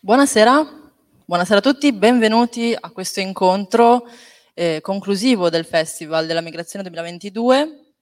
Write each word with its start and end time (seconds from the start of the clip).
Buonasera, 0.00 0.66
buonasera 1.24 1.58
a 1.58 1.62
tutti, 1.62 1.92
benvenuti 1.92 2.74
a 2.78 2.90
questo 2.90 3.20
incontro 3.20 4.08
eh, 4.54 4.80
conclusivo 4.80 5.48
del 5.48 5.64
Festival 5.64 6.26
della 6.26 6.40
Migrazione 6.40 6.82
2022, 6.82 7.94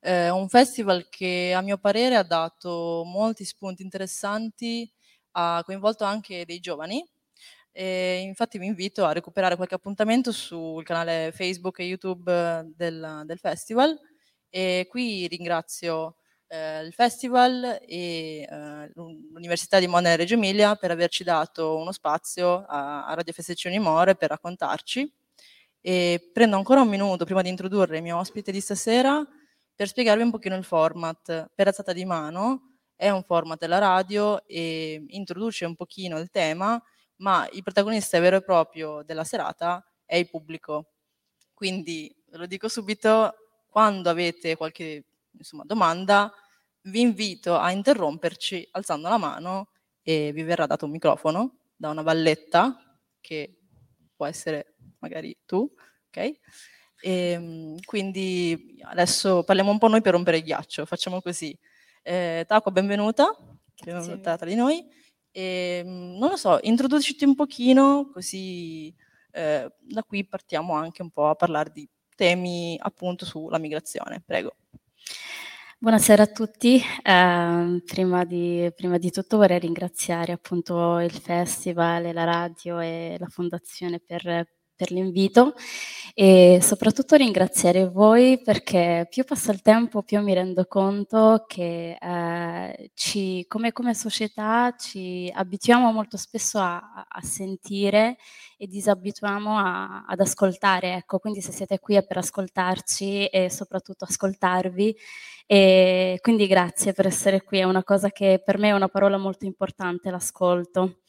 eh, 0.00 0.30
un 0.30 0.48
festival 0.48 1.08
che 1.08 1.52
a 1.54 1.60
mio 1.60 1.78
parere 1.78 2.16
ha 2.16 2.24
dato 2.24 3.04
molti 3.06 3.44
spunti 3.44 3.82
interessanti, 3.82 4.92
ha 5.32 5.62
coinvolto 5.64 6.02
anche 6.02 6.44
dei 6.44 6.58
giovani, 6.58 7.08
e 7.70 8.22
infatti 8.22 8.58
vi 8.58 8.66
invito 8.66 9.04
a 9.04 9.12
recuperare 9.12 9.54
qualche 9.54 9.76
appuntamento 9.76 10.32
sul 10.32 10.82
canale 10.82 11.30
Facebook 11.32 11.78
e 11.78 11.84
YouTube 11.84 12.64
del, 12.74 13.22
del 13.24 13.38
festival 13.38 13.96
e 14.50 14.86
qui 14.90 15.26
ringrazio 15.28 16.16
eh, 16.48 16.82
il 16.82 16.92
festival 16.92 17.80
e 17.86 18.42
eh, 18.42 18.90
l'Università 18.94 19.78
di 19.78 19.86
Modena 19.86 20.14
e 20.14 20.16
Reggio 20.16 20.34
Emilia 20.34 20.74
per 20.74 20.90
averci 20.90 21.22
dato 21.22 21.76
uno 21.76 21.92
spazio 21.92 22.64
a, 22.66 23.06
a 23.06 23.14
Radio 23.14 23.32
FSC 23.32 23.66
Unimore 23.66 24.16
per 24.16 24.30
raccontarci. 24.30 25.10
E 25.80 26.30
prendo 26.32 26.56
ancora 26.56 26.82
un 26.82 26.88
minuto 26.88 27.24
prima 27.24 27.40
di 27.40 27.48
introdurre 27.48 27.98
il 27.98 28.02
mio 28.02 28.18
ospite 28.18 28.52
di 28.52 28.60
stasera 28.60 29.26
per 29.74 29.88
spiegarvi 29.88 30.22
un 30.22 30.30
pochino 30.30 30.56
il 30.56 30.64
format. 30.64 31.50
Per 31.54 31.66
alzata 31.66 31.92
di 31.92 32.04
mano 32.04 32.78
è 32.96 33.08
un 33.08 33.22
format 33.22 33.58
della 33.58 33.78
radio 33.78 34.44
e 34.46 35.04
introduce 35.08 35.64
un 35.64 35.74
pochino 35.76 36.18
il 36.18 36.30
tema, 36.30 36.82
ma 37.16 37.48
il 37.52 37.62
protagonista 37.62 38.18
vero 38.20 38.36
e 38.36 38.42
proprio 38.42 39.02
della 39.04 39.24
serata 39.24 39.82
è 40.04 40.16
il 40.16 40.28
pubblico. 40.28 40.90
Quindi, 41.54 42.14
ve 42.26 42.38
lo 42.38 42.46
dico 42.46 42.68
subito, 42.68 43.49
quando 43.70 44.10
avete 44.10 44.56
qualche 44.56 45.04
insomma, 45.30 45.64
domanda, 45.64 46.30
vi 46.82 47.00
invito 47.00 47.56
a 47.56 47.70
interromperci 47.70 48.66
alzando 48.72 49.08
la 49.08 49.16
mano 49.16 49.68
e 50.02 50.32
vi 50.32 50.42
verrà 50.42 50.66
dato 50.66 50.86
un 50.86 50.90
microfono 50.90 51.58
da 51.76 51.90
una 51.90 52.02
valletta 52.02 52.98
che 53.20 53.58
può 54.14 54.26
essere 54.26 54.74
magari 54.98 55.36
tu, 55.46 55.70
ok? 56.08 56.16
E, 56.16 56.38
ehm, 57.00 57.80
quindi 57.84 58.78
adesso 58.82 59.44
parliamo 59.44 59.70
un 59.70 59.78
po' 59.78 59.88
noi 59.88 60.02
per 60.02 60.12
rompere 60.12 60.38
il 60.38 60.42
ghiaccio, 60.42 60.84
facciamo 60.84 61.20
così. 61.22 61.56
Eh, 62.02 62.44
Taco, 62.46 62.70
benvenuta, 62.70 63.34
benvenuta 63.82 64.36
tra 64.36 64.46
di 64.46 64.54
noi. 64.56 64.84
E, 65.30 65.82
ehm, 65.84 66.18
non 66.18 66.30
lo 66.30 66.36
so, 66.36 66.58
introduciti 66.62 67.24
un 67.24 67.34
pochino, 67.34 68.10
così 68.12 68.94
eh, 69.32 69.72
da 69.78 70.02
qui 70.02 70.26
partiamo 70.26 70.74
anche 70.74 71.02
un 71.02 71.10
po' 71.10 71.28
a 71.28 71.34
parlare 71.34 71.70
di 71.72 71.88
temi 72.20 72.76
appunto 72.78 73.24
sulla 73.24 73.56
migrazione. 73.56 74.22
Prego. 74.22 74.56
Buonasera 75.78 76.24
a 76.24 76.26
tutti, 76.26 76.78
eh, 77.02 77.82
prima, 77.86 78.24
di, 78.26 78.70
prima, 78.76 78.98
di, 78.98 79.10
tutto 79.10 79.38
vorrei 79.38 79.58
ringraziare 79.58 80.32
appunto 80.32 80.98
il 80.98 81.12
festival, 81.12 82.12
la 82.12 82.24
radio 82.24 82.78
e 82.78 83.16
la 83.18 83.28
fondazione 83.28 83.98
per, 83.98 84.46
per 84.80 84.92
l'invito 84.92 85.52
e 86.14 86.58
soprattutto 86.62 87.14
ringraziare 87.16 87.86
voi 87.86 88.40
perché 88.42 89.06
più 89.10 89.24
passa 89.24 89.52
il 89.52 89.60
tempo 89.60 90.02
più 90.02 90.22
mi 90.22 90.32
rendo 90.32 90.64
conto 90.64 91.44
che 91.46 91.98
eh, 92.00 92.90
ci, 92.94 93.44
come, 93.46 93.72
come, 93.72 93.92
società 93.92 94.74
ci 94.78 95.30
abituiamo 95.34 95.92
molto 95.92 96.16
spesso 96.16 96.58
a, 96.58 97.06
a 97.06 97.20
sentire 97.20 98.16
e 98.56 98.66
disabituiamo 98.66 99.58
a, 99.58 100.04
ad 100.06 100.20
ascoltare. 100.20 100.94
Ecco, 100.94 101.18
quindi 101.18 101.42
se 101.42 101.52
siete 101.52 101.78
qui 101.78 101.96
è 101.96 102.06
per 102.06 102.16
ascoltarci 102.16 103.26
e 103.26 103.50
soprattutto 103.50 104.04
ascoltarvi. 104.04 104.96
E 105.46 106.18
quindi 106.22 106.46
grazie 106.46 106.92
per 106.94 107.06
essere 107.06 107.42
qui, 107.42 107.58
è 107.58 107.64
una 107.64 107.84
cosa 107.84 108.10
che 108.10 108.40
per 108.42 108.56
me 108.56 108.68
è 108.68 108.72
una 108.72 108.88
parola 108.88 109.18
molto 109.18 109.44
importante, 109.44 110.10
l'ascolto. 110.10 111.00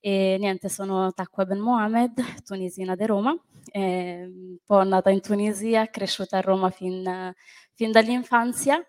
E 0.00 0.36
niente, 0.38 0.68
sono 0.68 1.12
Takwa 1.12 1.44
Ben 1.44 1.58
Mohamed, 1.58 2.42
tunisina 2.44 2.94
di 2.94 3.04
Roma, 3.04 3.36
un 3.74 4.56
po' 4.64 4.82
nata 4.84 5.10
in 5.10 5.20
Tunisia, 5.20 5.88
cresciuta 5.90 6.38
a 6.38 6.40
Roma 6.40 6.70
fin, 6.70 7.34
fin 7.74 7.90
dall'infanzia 7.90 8.80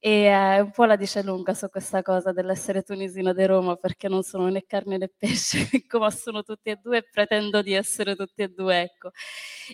e 0.00 0.10
eh, 0.26 0.60
un 0.60 0.70
po' 0.70 0.84
la 0.84 0.94
dice 0.94 1.22
lunga 1.24 1.54
su 1.54 1.68
questa 1.68 2.02
cosa 2.02 2.30
dell'essere 2.32 2.82
tunisina 2.82 3.32
di 3.32 3.44
Roma 3.46 3.74
perché 3.74 4.08
non 4.08 4.22
sono 4.22 4.48
né 4.48 4.64
carne 4.64 4.96
né 4.96 5.08
pesce, 5.08 5.58
come 5.88 6.10
sono 6.12 6.42
tutti 6.44 6.70
e 6.70 6.76
due 6.80 6.98
e 6.98 7.08
pretendo 7.10 7.62
di 7.62 7.72
essere 7.72 8.14
tutti 8.14 8.42
e 8.42 8.48
due, 8.48 8.82
ecco. 8.82 9.10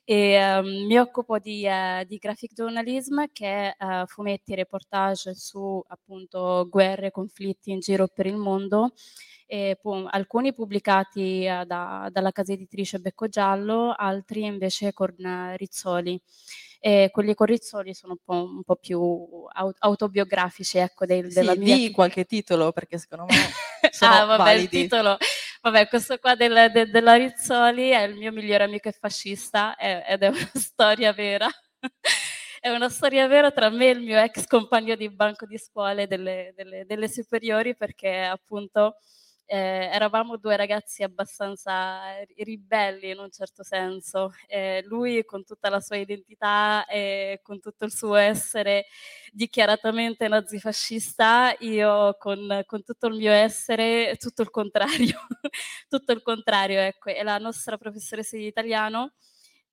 E, 0.05 0.59
um, 0.59 0.87
mi 0.87 0.99
occupo 0.99 1.39
di, 1.39 1.67
uh, 1.67 2.05
di, 2.05 2.17
graphic 2.17 2.55
journalism 2.55 3.25
che 3.33 3.75
è 3.75 3.85
uh, 3.85 4.07
fumetti 4.07 4.53
e 4.53 4.57
reportage 4.57 5.35
su 5.35 5.83
appunto 5.89 6.67
guerre 6.71 7.11
conflitti 7.11 7.71
in 7.71 7.81
giro 7.81 8.09
per 8.09 8.27
il 8.27 8.37
mondo 8.37 8.93
e, 9.47 9.79
pu- 9.81 10.07
alcuni 10.09 10.55
pubblicati 10.55 11.47
uh, 11.47 11.65
da, 11.67 12.09
dalla 12.11 12.33
casa 12.33 12.53
editrice 12.53 12.99
Becco 12.99 13.29
Giallo, 13.29 13.95
altri 13.95 14.45
invece 14.45 14.93
con 14.93 15.15
uh, 15.19 15.55
Rizzoli. 15.57 16.21
E 16.87 17.09
quelli 17.11 17.33
con 17.33 17.47
Rizzoli 17.47 17.95
sono 17.95 18.13
un 18.13 18.19
po', 18.23 18.45
un 18.45 18.63
po 18.63 18.77
più 18.77 19.01
aut- 19.51 19.79
autobiografici, 19.79 20.77
ecco, 20.77 21.07
del, 21.07 21.29
sì, 21.31 21.35
della 21.35 21.57
mia... 21.57 21.77
Di 21.77 21.91
qualche 21.91 22.27
titolo, 22.27 22.73
perché 22.73 22.99
secondo 22.99 23.25
me 23.25 23.35
sono 23.91 24.13
ah, 24.13 24.25
vabbè, 24.27 24.43
validi. 24.43 24.63
il 24.63 24.83
titolo... 24.83 25.17
Vabbè, 25.63 25.89
questo 25.89 26.19
qua 26.19 26.35
del, 26.35 26.71
de, 26.71 26.91
della 26.91 27.15
Rizzoli 27.15 27.89
è 27.89 28.03
il 28.03 28.17
mio 28.17 28.33
migliore 28.33 28.65
amico 28.65 28.91
e 28.91 28.93
fascista 28.93 29.77
è, 29.77 30.05
ed 30.07 30.25
è 30.25 30.29
una 30.29 30.51
storia 30.53 31.15
vera. 31.15 31.49
è 32.61 32.69
una 32.69 32.91
storia 32.91 33.27
vera 33.29 33.51
tra 33.51 33.71
me 33.71 33.87
e 33.87 33.93
il 33.93 34.01
mio 34.01 34.19
ex 34.19 34.47
compagno 34.47 34.95
di 34.95 35.09
banco 35.09 35.47
di 35.47 35.57
scuole 35.57 36.07
delle, 36.07 36.53
delle, 36.55 36.85
delle 36.85 37.09
superiori 37.09 37.75
perché 37.75 38.15
appunto 38.25 38.97
eh, 39.47 39.91
eravamo 39.93 40.37
due 40.37 40.57
ragazzi 40.57 41.03
abbastanza 41.03 42.01
ribelli 42.39 43.11
in 43.11 43.19
un 43.19 43.31
certo 43.31 43.63
senso. 43.63 44.33
Eh, 44.47 44.83
lui 44.87 45.25
con 45.25 45.45
tutta 45.45 45.69
la 45.71 45.81
sua 45.81 45.97
identità 45.97 46.87
e 46.87 47.41
con 47.43 47.61
tutto 47.61 47.85
il 47.85 47.93
suo 47.93 48.15
essere 48.15 48.87
dichiaratamente 49.33 50.29
nazifascista, 50.29 51.55
io 51.61 52.17
con, 52.19 52.63
con 52.67 52.83
tutto 52.83 53.07
il 53.09 53.15
mio 53.17 53.33
essere 53.33 54.17
tutto 54.19 54.43
il 54.43 54.51
contrario, 54.51 55.27
tutto 55.89 56.13
il 56.13 56.23
contrario, 56.23 56.81
ecco. 56.81 57.11
E 57.11 57.23
la 57.23 57.39
nostra 57.39 57.77
professoressa 57.79 58.37
di 58.37 58.47
italiano 58.47 59.13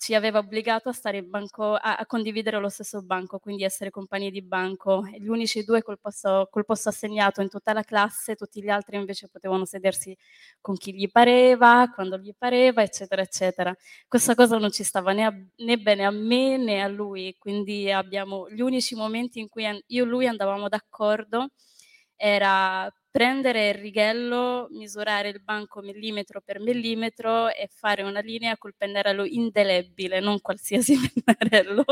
ci 0.01 0.15
aveva 0.15 0.39
obbligato 0.39 0.89
a 0.89 0.93
stare 0.93 1.22
banco, 1.22 1.75
a, 1.75 1.96
a, 1.98 2.05
condividere 2.08 2.58
lo 2.60 2.70
stesso 2.70 3.03
banco, 3.03 3.38
quindi 3.38 3.63
essere 3.63 3.91
compagni 3.91 4.31
di 4.31 4.41
banco. 4.41 5.05
Gli 5.05 5.27
unici 5.27 5.63
due 5.63 5.84
col 5.84 6.00
posto, 6.00 6.48
col 6.50 6.65
posto, 6.65 6.89
assegnato 6.89 7.41
in 7.43 7.50
tutta 7.50 7.72
la 7.72 7.84
classe, 7.84 8.34
tutti 8.34 8.63
gli 8.63 8.70
altri 8.70 8.96
invece 8.96 9.27
potevano 9.29 9.63
sedersi 9.63 10.17
con 10.60 10.75
chi 10.75 10.96
gli 10.96 11.08
pareva, 11.08 11.91
quando 11.93 12.17
gli 12.17 12.34
pareva, 12.36 12.81
eccetera, 12.81 13.22
eccetera. 13.22 13.75
Questa 14.08 14.34
cosa 14.34 14.58
non 14.58 14.72
ci 14.72 14.84
stava 14.84 15.13
né, 15.13 15.24
a, 15.24 15.34
né 15.58 15.77
bene 15.77 16.03
a 16.05 16.10
me 16.10 16.58
né 16.58 16.81
a 16.81 16.88
lui, 16.88 17.36
quindi 17.38 17.91
abbiamo 17.91 18.50
gli 18.50 18.62
unici 18.62 18.96
momenti 18.96 19.39
in 19.39 19.50
cui 19.50 19.65
io 19.86 20.03
e 20.03 20.08
lui 20.08 20.25
andavamo 20.25 20.67
d'accordo 20.67 21.50
era 22.15 22.91
prendere 23.12 23.68
il 23.70 23.74
righello, 23.75 24.68
misurare 24.72 25.30
il 25.30 25.41
banco 25.41 25.82
millimetro 25.82 26.41
per 26.41 26.62
millimetro 26.62 27.50
e 27.50 27.68
fare 27.70 28.03
una 28.03 28.22
linea 28.22 28.58
col 28.58 28.74
pennarello 28.75 29.25
indelebile, 29.25 30.22
non 30.22 30.39
qualsiasi 30.39 30.96
pennarello, 31.25 31.84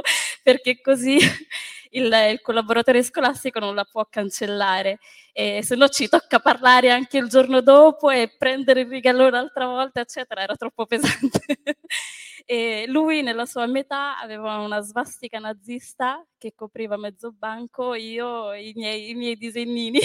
perché 0.41 0.79
così 0.79 1.17
il, 1.91 2.05
il 2.31 2.39
collaboratore 2.41 3.03
scolastico 3.03 3.59
non 3.59 3.75
la 3.75 3.83
può 3.83 4.05
cancellare. 4.09 4.99
E 5.33 5.61
se 5.61 5.75
no 5.75 5.89
ci 5.89 6.07
tocca 6.07 6.39
parlare 6.39 6.89
anche 6.89 7.17
il 7.17 7.27
giorno 7.27 7.61
dopo 7.61 8.09
e 8.09 8.33
prendere 8.37 8.81
il 8.81 8.87
righello 8.87 9.27
un'altra 9.27 9.65
volta, 9.65 9.99
eccetera, 10.01 10.41
era 10.41 10.55
troppo 10.55 10.85
pesante. 10.85 11.41
e 12.45 12.85
lui 12.87 13.21
nella 13.21 13.45
sua 13.45 13.65
metà 13.67 14.17
aveva 14.19 14.57
una 14.57 14.79
svastica 14.81 15.37
nazista 15.39 16.25
che 16.37 16.53
copriva 16.55 16.97
mezzo 16.97 17.31
banco, 17.31 17.93
io 17.93 18.53
i 18.53 18.71
miei, 18.75 19.09
i 19.09 19.15
miei 19.15 19.35
disegnini. 19.35 19.99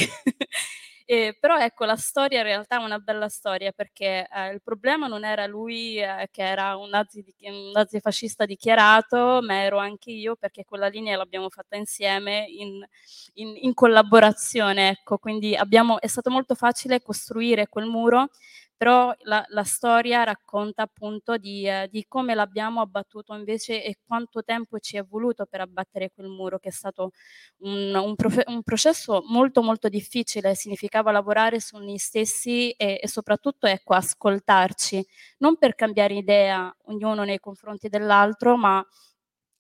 Eh, 1.07 1.37
però 1.39 1.59
ecco, 1.59 1.85
la 1.85 1.97
storia 1.97 2.39
in 2.39 2.45
realtà 2.45 2.77
è 2.81 2.83
una 2.83 2.99
bella 2.99 3.29
storia 3.29 3.73
perché 3.73 4.27
eh, 4.27 4.49
il 4.55 4.63
problema 4.63 5.07
non 5.07 5.23
era 5.23 5.45
lui 5.47 5.99
eh, 5.99 6.29
che 6.31 6.43
era 6.43 6.77
un, 6.77 6.89
nazi, 6.89 7.23
un 7.41 7.73
nazifascista 7.73 8.47
dichiarato, 8.47 9.41
ma 9.43 9.63
ero 9.65 9.77
anche 9.77 10.11
io 10.13 10.35
perché 10.35 10.65
quella 10.65 10.87
linea 10.89 11.19
l'abbiamo 11.19 11.51
fatta 11.51 11.77
insieme 11.77 12.47
in, 12.49 12.83
in, 13.35 13.55
in 13.61 13.75
collaborazione. 13.75 14.89
Ecco, 14.89 15.19
quindi 15.19 15.55
abbiamo, 15.55 16.01
è 16.01 16.07
stato 16.07 16.31
molto 16.31 16.55
facile 16.55 17.03
costruire 17.03 17.69
quel 17.69 17.85
muro 17.87 18.31
però 18.85 19.15
la, 19.21 19.43
la 19.49 19.65
storia 19.65 20.25
racconta 20.25 20.83
appunto 20.83 21.39
di, 21.39 21.67
eh, 21.67 21.89
di, 21.91 22.05
come 22.07 22.35
l'abbiamo 22.35 22.83
abbattuto 22.83 23.35
invece 23.35 23.83
e 23.83 23.97
quanto 24.07 24.45
tempo 24.45 24.79
ci 24.79 24.99
è 24.99 25.03
voluto 25.03 25.47
per 25.47 25.63
abbattere 25.63 26.11
quel 26.15 26.29
muro, 26.29 26.59
che 26.59 26.69
è 26.69 26.73
stato 26.73 27.13
un, 27.61 27.95
un, 27.95 28.15
profe- 28.15 28.45
un 28.49 28.63
processo 28.63 29.23
molto 29.27 29.63
molto 29.63 29.89
difficile, 29.89 30.55
significava 30.55 31.13
lavorare 31.13 31.61
su 31.61 31.79
noi 31.79 31.97
stessi 31.97 32.73
e, 32.73 33.01
e 33.03 33.09
soprattutto 33.09 33.67
ecco, 33.67 33.95
ascoltarci, 33.95 35.03
non 35.39 35.57
per 35.57 35.75
cambiare 35.75 36.13
idea 36.13 36.71
ognuno 36.89 37.25
nei 37.25 37.39
confronti 37.39 37.89
dell'altro, 37.89 38.59
ma 38.59 38.87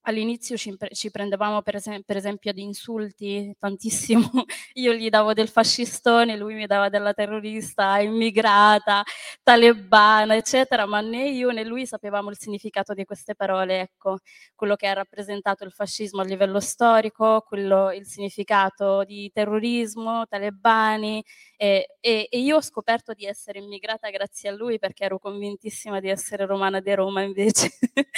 all'inizio 0.04 0.56
ci, 0.56 0.74
ci 0.92 1.10
prendevamo 1.10 1.62
per, 1.62 1.76
esem- 1.76 2.02
per, 2.02 2.16
esempio 2.16 2.50
ad 2.50 2.58
insulti 2.58 3.54
tantissimo, 3.58 4.22
io 4.74 4.92
gli 4.92 5.08
davo 5.08 5.32
del 5.32 5.48
fascistone, 5.48 6.36
lui 6.36 6.54
mi 6.54 6.66
dava 6.66 6.88
della 6.88 7.12
terrorista, 7.12 7.98
immigrata, 8.00 9.02
talebana, 9.42 10.36
eccetera, 10.36 10.86
ma 10.86 11.00
né 11.00 11.28
io 11.28 11.50
né 11.50 11.64
lui 11.64 11.86
sapevamo 11.86 12.30
il 12.30 12.38
significato 12.38 12.94
di 12.94 13.04
queste 13.04 13.34
parole, 13.34 13.80
ecco, 13.80 14.18
quello 14.54 14.76
che 14.76 14.86
ha 14.86 14.92
rappresentato 14.92 15.64
il 15.64 15.72
fascismo 15.72 16.20
a 16.20 16.24
livello 16.24 16.60
storico, 16.60 17.44
quello, 17.46 17.90
il 17.92 18.06
significato 18.06 19.04
di 19.04 19.30
terrorismo, 19.32 20.26
talebani, 20.26 21.22
e, 21.56 21.86
e, 22.00 22.28
e 22.30 22.38
io 22.40 22.56
ho 22.56 22.60
scoperto 22.60 23.12
di 23.14 23.24
essere 23.24 23.58
immigrata 23.58 24.10
grazie 24.10 24.50
a 24.50 24.52
lui 24.52 24.78
perché 24.78 25.04
ero 25.04 25.18
convintissima 25.18 26.00
di 26.00 26.08
essere 26.08 26.46
romana 26.46 26.80
di 26.80 26.94
Roma 26.94 27.22
invece. 27.22 27.70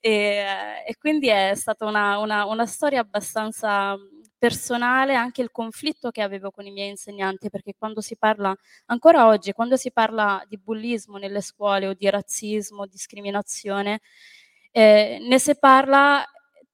e, 0.00 0.44
e, 0.86 0.96
quindi 0.98 1.28
è 1.32 1.54
stata 1.54 1.86
una, 1.86 2.18
una, 2.18 2.44
una 2.46 2.66
storia 2.66 3.00
abbastanza 3.00 3.96
personale 4.38 5.14
anche 5.14 5.40
il 5.40 5.52
conflitto 5.52 6.10
che 6.10 6.20
avevo 6.20 6.50
con 6.50 6.66
i 6.66 6.72
miei 6.72 6.90
insegnanti, 6.90 7.48
perché 7.48 7.74
quando 7.78 8.00
si 8.00 8.16
parla, 8.16 8.52
ancora 8.86 9.28
oggi, 9.28 9.52
quando 9.52 9.76
si 9.76 9.92
parla 9.92 10.44
di 10.48 10.58
bullismo 10.58 11.16
nelle 11.16 11.40
scuole 11.40 11.86
o 11.86 11.94
di 11.94 12.10
razzismo, 12.10 12.86
discriminazione, 12.86 14.00
eh, 14.72 15.18
ne 15.20 15.38
si 15.38 15.56
parla 15.56 16.24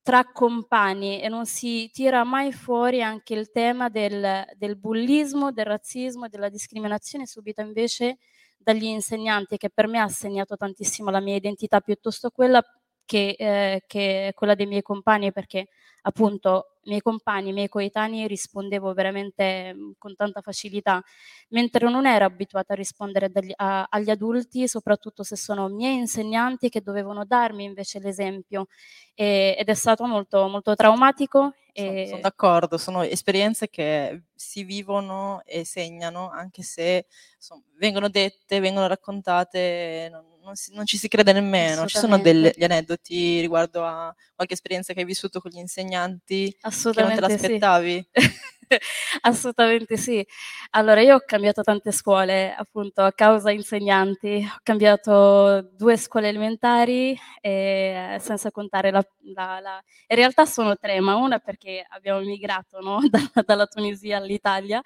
tra 0.02 0.24
compagni 0.32 1.20
e 1.20 1.28
non 1.28 1.44
si 1.44 1.90
tira 1.92 2.24
mai 2.24 2.52
fuori 2.52 3.02
anche 3.02 3.34
il 3.34 3.50
tema 3.50 3.90
del, 3.90 4.46
del 4.56 4.78
bullismo, 4.78 5.52
del 5.52 5.66
razzismo 5.66 6.24
e 6.24 6.28
della 6.30 6.48
discriminazione 6.48 7.26
subita 7.26 7.60
invece 7.60 8.16
dagli 8.56 8.84
insegnanti, 8.84 9.58
che 9.58 9.68
per 9.68 9.86
me 9.86 9.98
ha 10.00 10.08
segnato 10.08 10.56
tantissimo 10.56 11.10
la 11.10 11.20
mia 11.20 11.36
identità, 11.36 11.80
piuttosto 11.80 12.30
quella 12.30 12.62
che, 13.08 13.34
eh, 13.38 13.84
che 13.86 14.32
quella 14.36 14.54
dei 14.54 14.66
miei 14.66 14.82
compagni, 14.82 15.32
perché 15.32 15.68
appunto 16.02 16.76
miei 16.88 17.00
compagni, 17.00 17.50
i 17.50 17.52
miei 17.52 17.68
coetanei 17.68 18.26
rispondevo 18.26 18.92
veramente 18.92 19.72
mhmm, 19.74 19.92
con 19.98 20.14
tanta 20.14 20.40
facilità, 20.40 21.02
mentre 21.50 21.88
non 21.88 22.06
ero 22.06 22.24
abituata 22.24 22.72
a 22.72 22.76
rispondere 22.76 23.30
dagli, 23.30 23.52
a, 23.54 23.86
agli 23.88 24.10
adulti, 24.10 24.66
soprattutto 24.66 25.22
se 25.22 25.36
sono 25.36 25.68
miei 25.68 25.96
insegnanti 25.96 26.68
che 26.68 26.80
dovevano 26.80 27.24
darmi 27.24 27.64
invece 27.64 28.00
l'esempio 28.00 28.66
e, 29.14 29.56
ed 29.58 29.68
è 29.68 29.74
stato 29.74 30.06
molto, 30.06 30.48
molto 30.48 30.74
traumatico. 30.74 31.54
Sono, 31.72 32.06
sono 32.06 32.20
d'accordo, 32.20 32.76
sono 32.76 33.02
esperienze 33.02 33.68
che 33.68 34.24
si 34.34 34.64
vivono 34.64 35.42
e 35.44 35.64
segnano 35.64 36.28
anche 36.28 36.64
se 36.64 37.06
sono, 37.38 37.62
vengono 37.76 38.08
dette, 38.08 38.58
vengono 38.58 38.88
raccontate. 38.88 40.08
Non 40.10 40.36
non, 40.48 40.56
si, 40.56 40.74
non, 40.74 40.86
ci 40.86 40.96
si 40.96 41.08
crede 41.08 41.32
nemmeno. 41.32 41.86
Ci 41.86 41.98
sono 41.98 42.18
degli 42.18 42.64
aneddoti 42.64 43.40
riguardo 43.40 43.84
a 43.84 44.14
qualche 44.34 44.54
esperienza 44.54 44.92
che 44.92 45.00
hai 45.00 45.04
vissuto 45.04 45.40
con 45.40 45.50
gli 45.50 45.58
insegnanti 45.58 46.56
che 46.92 47.02
non 47.02 47.14
te 47.14 47.20
l'aspettavi? 47.20 48.08
Sì. 48.12 48.56
Assolutamente 49.22 49.96
sì. 49.96 50.24
Allora, 50.70 51.00
io 51.00 51.16
ho 51.16 51.22
cambiato 51.24 51.62
tante 51.62 51.92
scuole, 51.92 52.54
appunto, 52.54 53.02
a 53.02 53.12
causa 53.12 53.50
insegnanti. 53.50 54.46
Ho 54.46 54.60
cambiato 54.62 55.62
due 55.72 55.96
scuole 55.96 56.28
elementari, 56.28 57.18
e, 57.40 58.16
senza 58.20 58.50
contare 58.50 58.90
la, 58.90 59.02
la, 59.34 59.60
la, 59.60 59.82
In 60.08 60.16
realtà 60.16 60.44
sono 60.46 60.76
tre, 60.76 61.00
ma 61.00 61.16
una 61.16 61.38
perché 61.38 61.84
abbiamo 61.88 62.20
migrato 62.20 62.80
no? 62.80 63.00
da, 63.08 63.42
dalla 63.44 63.66
Tunisia 63.66 64.18
all'Italia, 64.18 64.80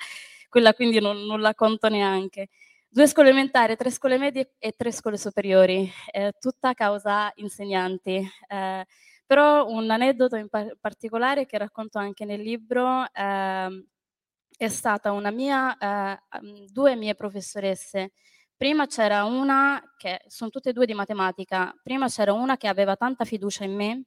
quella 0.49 0.75
quindi 0.75 1.01
non, 1.01 1.25
non 1.25 1.41
la 1.41 1.55
conto 1.55 1.89
neanche. 1.89 2.49
Due 2.89 3.07
scuole 3.07 3.31
elementari, 3.31 3.75
tre 3.77 3.91
scuole 3.91 4.19
medie 4.19 4.53
e 4.59 4.73
tre 4.77 4.93
scuole 4.93 5.17
superiori, 5.17 5.91
eh, 6.11 6.33
tutta 6.39 6.71
a 6.71 6.75
causa 6.75 7.33
insegnanti. 7.37 8.31
Eh, 8.49 8.85
però 9.33 9.67
un 9.67 9.89
aneddoto 9.91 10.37
in 10.37 10.51
par- 10.51 10.77
particolare 10.79 11.47
che 11.47 11.57
racconto 11.57 11.99
anche 11.99 12.27
nel 12.27 12.43
libro 12.43 13.11
eh, 13.11 13.87
è 14.59 14.69
stata 14.69 15.11
una 15.13 15.31
mia, 15.31 15.75
eh, 15.79 16.19
due 16.71 16.97
mie 16.97 17.15
professoresse. 17.15 18.13
Prima 18.55 18.87
c'era 18.87 19.25
una, 19.25 19.83
che 19.97 20.21
sono 20.27 20.51
tutte 20.51 20.69
e 20.69 20.73
due 20.75 20.85
di 20.85 20.93
matematica, 20.93 21.75
prima 21.83 22.09
c'era 22.09 22.35
una 22.35 22.59
che 22.59 22.69
aveva 22.69 22.95
tanta 22.95 23.25
fiducia 23.25 23.65
in 23.65 23.75
me 23.75 24.03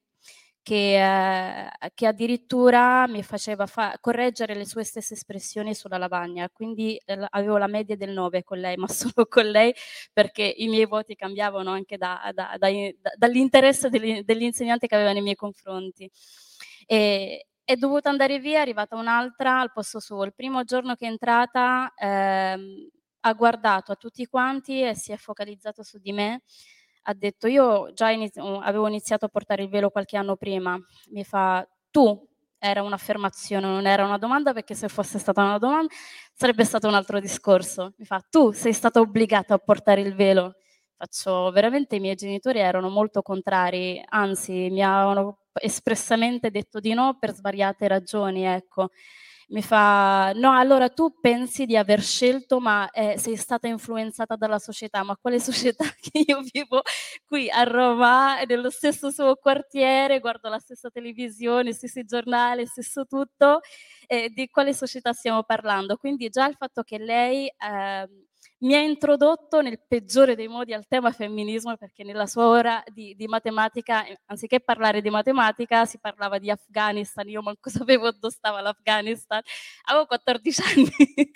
che, 0.66 0.98
eh, 0.98 1.70
che 1.94 2.08
addirittura 2.08 3.08
mi 3.08 3.22
faceva 3.22 3.68
fa- 3.68 3.96
correggere 4.02 4.56
le 4.56 4.66
sue 4.66 4.84
stesse 4.84 5.14
espressioni 5.14 5.76
sulla 5.76 6.00
lavagna, 6.00 6.50
quindi 6.52 7.00
eh, 7.06 7.24
avevo 7.30 7.58
la 7.58 7.68
media 7.68 7.96
del 7.96 8.10
9 8.12 8.44
con 8.44 8.58
lei, 8.58 8.76
ma 8.82 8.88
solo 8.88 9.28
con 9.30 9.46
lei 9.46 9.72
perché 10.12 10.42
i 10.58 10.68
miei 10.68 10.86
voti 10.88 11.14
cambiavano 11.16 11.70
anche 11.70 11.98
da, 11.98 12.32
da, 12.34 12.56
da, 12.58 12.68
dall'interesse 13.16 13.90
degli, 13.90 14.42
insegnanti 14.42 14.88
che 14.88 14.96
aveva 14.96 15.12
nei 15.14 15.22
miei 15.22 15.36
confronti. 15.36 16.10
E, 16.88 17.46
è 17.64 17.76
dovuta 17.76 18.10
andare 18.10 18.40
via, 18.40 18.58
è 18.60 18.62
arrivata 18.62 18.96
un'altra 18.96 19.60
al 19.60 19.72
posto 19.72 20.00
suo. 20.00 20.24
Il 20.24 20.34
primo 20.34 20.64
giorno 20.64 20.96
che 20.96 21.06
è 21.06 21.10
entrata 21.10 21.94
ehm, 21.96 22.90
ha 23.22 23.34
guardato 23.34 23.92
a 23.92 23.96
tutti 23.96 24.26
quanti 24.28 24.82
e 24.84 24.96
si 24.96 25.12
è 25.12 25.18
focalizzato 25.18 25.84
su 25.84 25.98
di 26.00 26.12
me 26.12 26.42
ha 27.08 27.14
detto 27.14 27.48
io 27.48 27.92
già 27.94 28.10
inizi- 28.10 28.40
avevo 28.40 28.88
iniziato 28.88 29.26
a 29.26 29.30
portare 29.30 29.64
il 29.64 29.70
velo 29.70 29.90
qualche 29.90 30.18
anno 30.18 30.36
prima, 30.36 30.78
mi 31.12 31.24
fa 31.24 31.68
tu, 31.92 32.28
era 32.58 32.82
un'affermazione, 32.82 33.68
non 33.68 33.86
era 33.86 34.06
una 34.06 34.18
domanda 34.18 34.54
perché 34.54 34.74
se 34.74 34.88
fosse 34.88 35.20
stata 35.20 35.44
una 35.44 35.60
domanda 35.60 35.94
sarebbe 36.34 36.64
stato 36.66 36.88
un 36.88 36.96
altro 36.96 37.20
discorso, 37.20 37.94
mi 37.98 38.06
fa 38.06 38.22
tu 38.30 38.52
sei 38.52 38.74
stata 38.74 39.00
obbligata 39.00 39.54
a 39.54 39.58
portare 39.60 40.02
il 40.02 40.16
velo, 40.16 40.56
faccio 40.98 41.52
veramente 41.52 41.98
i 41.98 42.00
miei 42.00 42.16
genitori 42.16 42.60
erano 42.60 42.90
molto 42.90 43.22
contrari, 43.22 44.04
anzi 44.10 44.70
mi 44.72 44.84
avevano 44.84 45.40
espressamente 45.54 46.50
detto 46.50 46.80
di 46.80 46.94
no 46.94 47.18
per 47.20 47.34
svariate 47.34 47.88
ragioni, 47.88 48.46
ecco 48.46 48.90
mi 49.50 49.62
fa, 49.62 50.32
no, 50.34 50.52
allora 50.58 50.90
tu 50.90 51.20
pensi 51.22 51.66
di 51.66 51.78
aver 51.78 52.02
scelto, 52.02 52.60
ma 52.60 52.90
eh, 52.92 53.18
sei 53.18 53.36
stata 53.36 53.68
influenzata 53.68 54.36
dalla 54.36 54.60
società, 54.60 55.04
ma 55.04 55.16
quale 55.18 55.40
società 55.40 55.86
che 56.00 56.24
io 56.26 56.42
vivo 56.52 56.82
qui 57.26 57.50
a 57.50 57.64
Roma, 57.64 58.42
nello 58.44 58.70
stesso 58.70 59.12
suo 59.12 59.36
quartiere, 59.36 60.20
guardo 60.20 60.50
la 60.50 60.60
stessa 60.60 60.90
televisione, 60.90 61.74
stesso 61.74 62.04
giornale, 62.04 62.66
stesso 62.66 63.06
tutto, 63.06 63.60
eh, 64.08 64.30
di 64.30 64.48
quale 64.50 64.74
società 64.74 65.14
stiamo 65.14 65.44
parlando? 65.44 65.98
Quindi 65.98 66.30
già 66.30 66.48
il 66.48 66.56
fatto 66.56 66.84
che 66.84 66.98
lei... 66.98 67.48
Eh, 67.48 68.10
mi 68.60 68.74
ha 68.74 68.80
introdotto 68.80 69.62
nel 69.62 69.80
peggiore 69.86 70.36
dei 70.36 70.48
modi 70.48 70.74
al 70.74 70.88
tema 70.88 71.12
femminismo 71.12 71.76
perché 71.76 72.04
nella 72.04 72.26
sua 72.26 72.48
ora 72.48 72.84
di, 72.92 73.14
di, 73.16 73.28
matematica, 73.28 74.06
eh, 74.06 74.18
anziché 74.26 74.60
parlare 74.62 75.02
di 75.02 75.10
matematica, 75.10 75.86
si 75.86 76.00
parlava 76.00 76.38
di 76.38 76.50
Afghanistan, 76.50 77.28
io 77.28 77.42
manco 77.42 77.70
sapevo 77.70 78.12
dove 78.12 78.34
stava 78.34 78.62
l'Afghanistan, 78.62 79.42
avevo 79.86 80.06
14 80.06 80.62
anni 80.62 80.92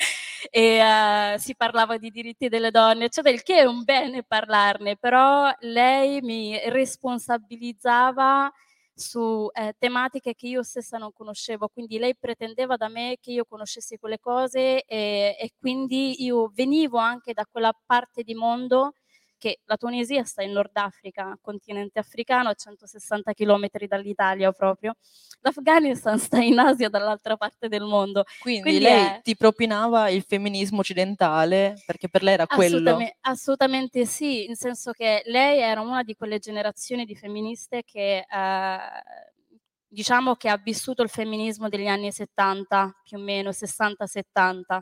e 0.49 0.79
uh, 0.81 1.37
si 1.37 1.55
parlava 1.55 1.97
di 1.97 2.09
diritti 2.09 2.47
delle 2.47 2.71
donne, 2.71 3.05
eccetera, 3.05 3.33
il 3.33 3.43
che 3.43 3.57
è 3.59 3.65
un 3.65 3.83
bene 3.83 4.23
parlarne, 4.23 4.95
però 4.95 5.53
lei 5.59 6.21
mi 6.21 6.57
responsabilizzava 6.69 8.51
su 8.99 9.47
eh, 9.53 9.73
tematiche 9.77 10.33
che 10.35 10.47
io 10.47 10.61
stessa 10.63 10.97
non 10.97 11.11
conoscevo, 11.13 11.69
quindi 11.69 11.97
lei 11.99 12.15
pretendeva 12.17 12.75
da 12.75 12.89
me 12.89 13.17
che 13.21 13.31
io 13.31 13.45
conoscessi 13.45 13.97
quelle 13.97 14.19
cose 14.19 14.83
e, 14.83 15.35
e 15.39 15.51
quindi 15.57 16.23
io 16.23 16.49
venivo 16.53 16.97
anche 16.97 17.33
da 17.33 17.45
quella 17.49 17.71
parte 17.85 18.23
di 18.23 18.33
mondo 18.35 18.93
che 19.39 19.61
la 19.63 19.77
Tunisia 19.77 20.23
sta 20.23 20.43
in 20.43 20.51
Nord 20.51 20.75
Africa, 20.77 21.35
continente 21.41 21.97
africano, 21.97 22.49
a 22.49 22.53
160 22.53 23.33
km 23.33 23.67
dall'Italia 23.87 24.51
proprio. 24.51 24.93
L'Afghanistan 25.39 26.19
sta 26.19 26.37
in 26.37 26.59
Asia, 26.59 26.89
dall'altra 26.89 27.37
parte 27.37 27.67
del 27.69 27.83
mondo. 27.83 28.25
Quindi, 28.39 28.61
Quindi 28.61 28.81
lei 28.81 29.05
è... 29.05 29.21
ti 29.23 29.35
propinava 29.35 30.09
il 30.09 30.23
femminismo 30.23 30.81
occidentale, 30.81 31.81
perché 31.85 32.09
per 32.09 32.21
lei 32.21 32.33
era 32.35 32.45
assolutamente, 32.47 32.93
quello? 32.93 33.11
Assolutamente 33.21 34.05
sì, 34.05 34.45
nel 34.45 34.57
senso 34.57 34.91
che 34.91 35.23
lei 35.25 35.61
era 35.61 35.81
una 35.81 36.03
di 36.03 36.13
quelle 36.13 36.37
generazioni 36.37 37.05
di 37.05 37.15
femministe 37.15 37.83
che... 37.83 38.25
Eh, 38.29 38.77
diciamo 39.91 40.35
che 40.35 40.49
ha 40.49 40.57
vissuto 40.57 41.01
il 41.01 41.09
femminismo 41.09 41.67
degli 41.67 41.87
anni 41.87 42.11
70, 42.11 43.01
più 43.03 43.17
o 43.17 43.21
meno 43.21 43.49
60-70 43.49 44.81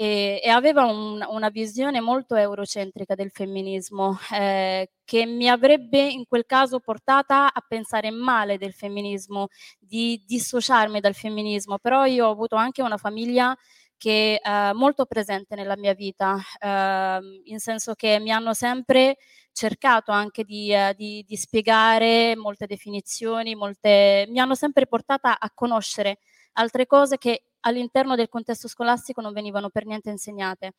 e, 0.00 0.40
e 0.44 0.48
aveva 0.48 0.84
un, 0.84 1.26
una 1.28 1.48
visione 1.48 2.00
molto 2.00 2.36
eurocentrica 2.36 3.16
del 3.16 3.32
femminismo 3.32 4.16
eh, 4.32 4.92
che 5.04 5.26
mi 5.26 5.48
avrebbe 5.48 5.98
in 6.00 6.24
quel 6.24 6.46
caso 6.46 6.78
portata 6.78 7.52
a 7.52 7.64
pensare 7.66 8.12
male 8.12 8.58
del 8.58 8.72
femminismo, 8.72 9.48
di 9.76 10.22
dissociarmi 10.24 11.00
dal 11.00 11.14
femminismo, 11.14 11.78
però 11.78 12.04
io 12.04 12.28
ho 12.28 12.30
avuto 12.30 12.54
anche 12.54 12.80
una 12.80 12.96
famiglia 12.96 13.56
che 13.96 14.38
è 14.38 14.48
eh, 14.70 14.72
molto 14.72 15.04
presente 15.04 15.56
nella 15.56 15.76
mia 15.76 15.94
vita, 15.94 16.38
eh, 16.60 17.18
in 17.46 17.58
senso 17.58 17.94
che 17.94 18.20
mi 18.20 18.30
hanno 18.30 18.54
sempre 18.54 19.16
cercato 19.52 20.12
anche 20.12 20.44
di, 20.44 20.72
eh, 20.72 20.94
di, 20.96 21.24
di 21.26 21.36
spiegare 21.36 22.36
molte 22.36 22.66
definizioni, 22.66 23.56
molte, 23.56 24.26
mi 24.28 24.38
hanno 24.38 24.54
sempre 24.54 24.86
portata 24.86 25.40
a 25.40 25.50
conoscere 25.52 26.18
altre 26.58 26.86
cose 26.86 27.18
che 27.18 27.42
all'interno 27.60 28.14
del 28.16 28.28
contesto 28.28 28.68
scolastico 28.68 29.20
non 29.20 29.32
venivano 29.32 29.70
per 29.70 29.86
niente 29.86 30.10
insegnate. 30.10 30.74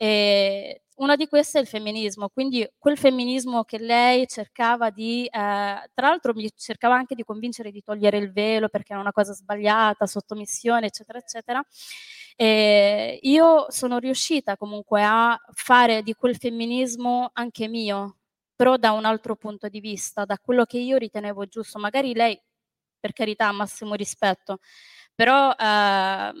E 0.00 0.82
una 0.96 1.16
di 1.16 1.26
queste 1.26 1.58
è 1.58 1.60
il 1.60 1.66
femminismo, 1.66 2.28
quindi 2.28 2.68
quel 2.78 2.96
femminismo 2.96 3.64
che 3.64 3.78
lei 3.78 4.26
cercava 4.28 4.90
di, 4.90 5.24
eh, 5.26 5.30
tra 5.30 6.08
l'altro 6.08 6.32
mi 6.34 6.48
cercava 6.56 6.94
anche 6.94 7.14
di 7.16 7.24
convincere 7.24 7.72
di 7.72 7.82
togliere 7.82 8.18
il 8.18 8.30
velo 8.32 8.68
perché 8.68 8.92
era 8.92 9.00
una 9.00 9.12
cosa 9.12 9.32
sbagliata, 9.32 10.06
sottomissione, 10.06 10.86
eccetera, 10.86 11.18
eccetera. 11.18 11.62
E 12.36 13.18
io 13.22 13.66
sono 13.70 13.98
riuscita 13.98 14.56
comunque 14.56 15.02
a 15.04 15.36
fare 15.52 16.02
di 16.02 16.14
quel 16.14 16.36
femminismo 16.36 17.30
anche 17.32 17.66
mio, 17.68 18.18
però 18.54 18.76
da 18.76 18.92
un 18.92 19.04
altro 19.04 19.34
punto 19.36 19.68
di 19.68 19.80
vista, 19.80 20.24
da 20.24 20.38
quello 20.38 20.64
che 20.64 20.78
io 20.78 20.96
ritenevo 20.96 21.46
giusto. 21.46 21.78
Magari 21.80 22.14
lei, 22.14 22.40
per 23.00 23.12
carità, 23.12 23.50
massimo 23.52 23.94
rispetto, 23.94 24.58
però... 25.18 25.52
Eh, 25.52 26.32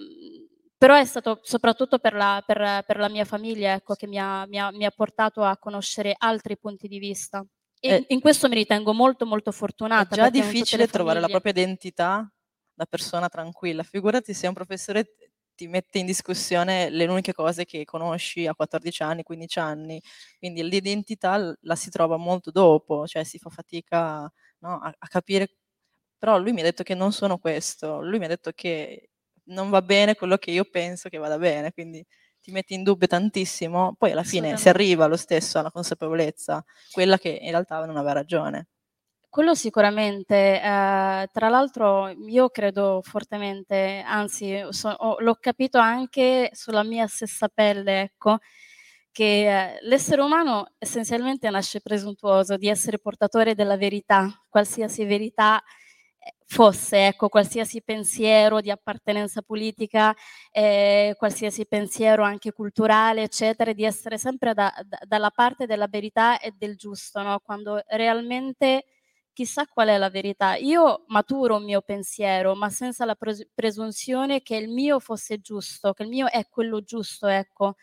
però 0.78 0.94
è 0.94 1.04
stato 1.04 1.40
soprattutto 1.42 1.98
per 1.98 2.14
la, 2.14 2.40
per, 2.46 2.84
per 2.86 2.98
la 2.98 3.08
mia 3.08 3.24
famiglia 3.24 3.72
ecco, 3.72 3.94
che 3.94 4.06
mi 4.06 4.16
ha, 4.16 4.46
mi, 4.46 4.60
ha, 4.60 4.70
mi 4.70 4.84
ha, 4.84 4.92
portato 4.92 5.42
a 5.42 5.58
conoscere 5.58 6.14
altri 6.16 6.56
punti 6.56 6.86
di 6.86 7.00
vista. 7.00 7.44
E 7.80 7.94
eh, 7.94 8.04
in 8.10 8.20
questo 8.20 8.46
mi 8.48 8.54
ritengo 8.54 8.92
molto 8.92 9.26
molto 9.26 9.50
fortunata. 9.50 10.14
È 10.14 10.18
già 10.18 10.30
difficile 10.30 10.86
trovare 10.86 11.18
la 11.18 11.26
propria 11.26 11.50
identità 11.50 12.32
da 12.72 12.86
persona 12.86 13.28
tranquilla. 13.28 13.82
Figurati 13.82 14.32
se 14.32 14.46
un 14.46 14.54
professore 14.54 15.16
ti 15.56 15.66
mette 15.66 15.98
in 15.98 16.06
discussione 16.06 16.90
le 16.90 17.06
uniche 17.08 17.32
cose 17.32 17.64
che 17.64 17.84
conosci 17.84 18.46
a 18.46 18.54
14 18.54 19.02
anni, 19.02 19.24
15 19.24 19.58
anni, 19.58 20.00
quindi 20.38 20.62
l'identità 20.62 21.52
la 21.62 21.74
si 21.74 21.90
trova 21.90 22.16
molto 22.16 22.52
dopo, 22.52 23.04
cioè 23.08 23.24
si 23.24 23.38
fa 23.38 23.50
fatica 23.50 24.32
no, 24.58 24.78
a, 24.78 24.94
a 24.96 25.08
capire. 25.08 25.56
Però 26.18 26.38
lui 26.38 26.52
mi 26.52 26.60
ha 26.60 26.64
detto 26.64 26.82
che 26.82 26.94
non 26.94 27.12
sono 27.12 27.38
questo, 27.38 28.02
lui 28.02 28.18
mi 28.18 28.24
ha 28.24 28.28
detto 28.28 28.50
che 28.54 29.10
non 29.44 29.70
va 29.70 29.82
bene 29.82 30.14
quello 30.14 30.36
che 30.36 30.50
io 30.50 30.64
penso 30.64 31.08
che 31.08 31.18
vada 31.18 31.38
bene, 31.38 31.72
quindi 31.72 32.04
ti 32.40 32.50
metti 32.50 32.74
in 32.74 32.82
dubbio 32.82 33.06
tantissimo, 33.06 33.94
poi 33.96 34.12
alla 34.12 34.22
fine 34.22 34.56
si 34.56 34.68
arriva 34.68 35.06
lo 35.06 35.16
stesso 35.16 35.58
alla 35.58 35.70
consapevolezza, 35.70 36.64
quella 36.90 37.18
che 37.18 37.28
in 37.40 37.50
realtà 37.50 37.84
non 37.84 37.96
aveva 37.96 38.12
ragione. 38.12 38.68
Quello 39.30 39.54
sicuramente, 39.54 40.60
eh, 40.60 41.28
tra 41.30 41.48
l'altro 41.50 42.08
io 42.08 42.48
credo 42.48 43.00
fortemente, 43.02 44.02
anzi 44.06 44.64
so, 44.70 44.88
ho, 44.88 45.20
l'ho 45.20 45.34
capito 45.38 45.78
anche 45.78 46.48
sulla 46.54 46.82
mia 46.82 47.06
stessa 47.06 47.48
pelle, 47.48 48.00
ecco, 48.00 48.38
che 49.12 49.74
eh, 49.74 49.78
l'essere 49.82 50.22
umano 50.22 50.72
essenzialmente 50.78 51.50
nasce 51.50 51.80
presuntuoso 51.80 52.56
di 52.56 52.68
essere 52.68 52.98
portatore 52.98 53.54
della 53.54 53.76
verità, 53.76 54.28
qualsiasi 54.48 55.04
verità 55.04 55.62
fosse, 56.50 57.08
ecco, 57.08 57.28
qualsiasi 57.28 57.82
pensiero 57.82 58.62
di 58.62 58.70
appartenenza 58.70 59.42
politica, 59.42 60.14
eh, 60.50 61.14
qualsiasi 61.18 61.66
pensiero 61.66 62.22
anche 62.22 62.52
culturale, 62.52 63.22
eccetera, 63.22 63.72
di 63.74 63.84
essere 63.84 64.16
sempre 64.16 64.54
da, 64.54 64.72
da, 64.84 64.98
dalla 65.04 65.30
parte 65.30 65.66
della 65.66 65.88
verità 65.88 66.40
e 66.40 66.54
del 66.56 66.76
giusto, 66.76 67.20
no? 67.22 67.40
quando 67.40 67.82
realmente 67.88 68.86
chissà 69.34 69.66
qual 69.66 69.88
è 69.88 69.98
la 69.98 70.08
verità. 70.08 70.56
Io 70.56 71.04
maturo 71.08 71.56
un 71.56 71.64
mio 71.64 71.82
pensiero, 71.82 72.54
ma 72.54 72.70
senza 72.70 73.04
la 73.04 73.14
pres- 73.14 73.46
presunzione 73.54 74.40
che 74.42 74.56
il 74.56 74.70
mio 74.70 74.98
fosse 75.00 75.40
giusto, 75.40 75.92
che 75.92 76.02
il 76.02 76.08
mio 76.08 76.28
è 76.30 76.48
quello 76.48 76.80
giusto, 76.82 77.26
ecco. 77.26 77.74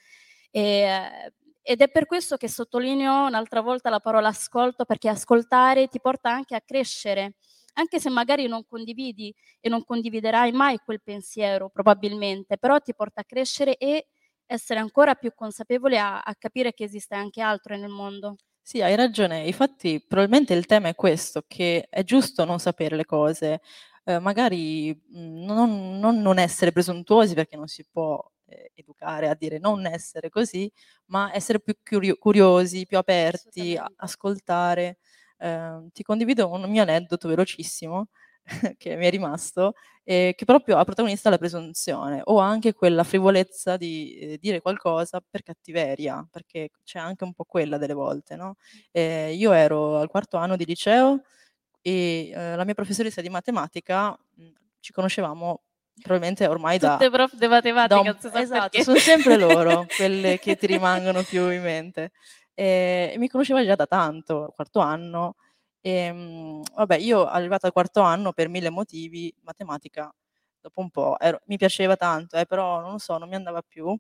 E, 0.50 1.32
ed 1.62 1.82
è 1.82 1.90
per 1.90 2.08
questo 2.08 2.36
che 2.38 2.50
sottolineo 2.50 3.26
un'altra 3.28 3.62
volta 3.62 3.90
la 3.92 4.00
parola 4.00 4.30
ascolto, 4.30 4.86
perché 4.86 5.08
ascoltare 5.08 5.88
ti 5.88 6.00
porta 6.02 6.32
anche 6.32 6.56
a 6.56 6.62
crescere 6.62 7.36
anche 7.76 8.00
se 8.00 8.10
magari 8.10 8.48
non 8.48 8.66
condividi 8.66 9.34
e 9.60 9.70
non 9.70 9.84
condividerai 9.84 10.52
mai 10.52 10.78
quel 10.84 11.02
pensiero 11.02 11.70
probabilmente, 11.70 12.58
però 12.58 12.80
ti 12.80 12.94
porta 12.94 13.22
a 13.22 13.26
crescere 13.26 13.78
e 13.78 14.08
essere 14.46 14.80
ancora 14.80 15.16
più 15.16 15.32
consapevole 15.34 15.98
a, 15.98 16.22
a 16.22 16.36
capire 16.36 16.74
che 16.74 16.84
esiste 16.84 17.16
anche 17.16 17.42
altro 17.42 17.76
nel 17.78 17.90
mondo. 17.90 18.36
Sì, 18.62 18.82
hai 18.82 18.96
ragione. 18.96 19.46
Infatti, 19.46 20.04
probabilmente 20.06 20.54
il 20.54 20.66
tema 20.66 20.88
è 20.88 20.96
questo, 20.96 21.44
che 21.48 21.88
è 21.90 22.04
giusto 22.04 22.46
non 22.46 22.60
sapere 22.60 22.96
le 22.96 23.06
cose, 23.06 23.62
eh, 24.06 24.20
magari 24.20 24.92
mhmm, 24.94 25.44
non, 25.46 26.00
non, 26.00 26.20
non, 26.20 26.40
essere 26.40 26.72
presuntuosi 26.72 27.36
perché 27.36 27.58
non 27.58 27.68
si 27.68 27.86
può 27.92 28.20
eh, 28.48 28.72
educare 28.74 29.30
a 29.30 29.36
dire 29.36 29.60
non 29.60 29.86
essere 29.86 30.30
così, 30.30 30.72
ma 31.08 31.32
essere 31.34 31.60
più 31.60 31.76
curiosi, 32.18 32.86
più 32.88 32.98
aperti, 32.98 33.80
ascoltare. 33.98 34.98
Ehm, 35.38 35.90
ti 35.92 36.04
condivido 36.04 36.50
un 36.50 36.70
mio 36.70 36.82
aneddoto 36.82 37.28
velocissimo 37.28 38.08
che 38.78 38.96
mi 38.96 39.06
è 39.06 39.10
rimasto, 39.10 39.74
eh, 40.04 40.34
che 40.36 40.46
proprio 40.46 40.78
ha 40.78 40.84
protagonista 40.84 41.30
la 41.30 41.38
presunzione 41.38 42.22
o 42.26 42.40
anche 42.40 42.74
quella 42.74 43.04
frivolezza 43.04 43.76
di 43.78 44.18
eh, 44.18 44.38
dire 44.40 44.62
qualcosa 44.62 45.22
per 45.28 45.42
cattiveria, 45.44 46.26
perché 46.30 46.70
c'è 46.84 47.00
anche 47.00 47.24
un 47.24 47.34
po' 47.34 47.44
quella 47.46 47.78
delle 47.78 47.94
volte, 47.94 48.36
no? 48.36 48.56
Eh, 48.92 49.34
io 49.34 49.52
ero 49.52 49.98
al 49.98 50.08
quarto 50.10 50.38
anno 50.38 50.56
di 50.56 50.66
liceo 50.66 51.22
e 51.82 52.30
eh, 52.34 52.56
la 52.56 52.64
mia 52.66 52.74
professoressa 52.74 53.22
di 53.22 53.30
matematica 53.30 54.10
mh, 54.12 54.48
ci 54.80 54.92
conoscevamo 54.92 55.62
probabilmente 56.02 56.46
ormai 56.48 56.78
da... 56.78 56.94
Tutte 56.98 57.10
prof 57.10 57.36
di 57.36 57.48
matematica, 57.48 58.14
da 58.14 58.30
un, 58.32 58.42
esatto, 58.42 58.84
sono 58.84 58.98
sempre 58.98 59.38
loro 59.38 59.86
quelle 59.96 60.40
che 60.40 60.56
ti 60.58 60.66
rimangono 60.68 61.24
più 61.24 61.50
in 61.50 61.62
mente. 61.62 62.12
E, 62.56 63.16
mi 63.18 63.28
conosceva 63.30 63.64
già 63.66 63.76
da 63.76 63.86
tanto, 63.88 64.52
quarto 64.56 64.80
anno. 64.80 65.36
E, 65.82 65.92
ehm, 65.92 66.64
vabbè, 66.76 66.98
io 66.98 67.26
arrivata 67.28 67.68
al 67.68 67.74
quarto 67.74 68.02
anno 68.02 68.34
per 68.34 68.50
mille 68.50 68.70
motivi, 68.72 69.34
matematica 69.44 70.12
dopo 70.62 70.82
un 70.82 70.90
po' 70.90 71.20
ero, 71.20 71.42
mi 71.46 71.58
piaceva 71.58 71.96
tanto, 71.96 72.38
eh, 72.38 72.46
però 72.48 72.82
non 72.82 72.94
lo 72.94 72.98
so, 72.98 73.18
non 73.20 73.30
mi 73.30 73.36
andava 73.36 73.62
più. 73.62 73.96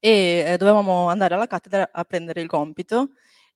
E 0.00 0.44
eh, 0.46 0.56
dovevamo 0.58 1.08
andare 1.08 1.34
alla 1.34 1.46
cattedra 1.46 1.88
a 1.92 2.04
prendere 2.04 2.40
il 2.42 2.48
compito. 2.48 3.12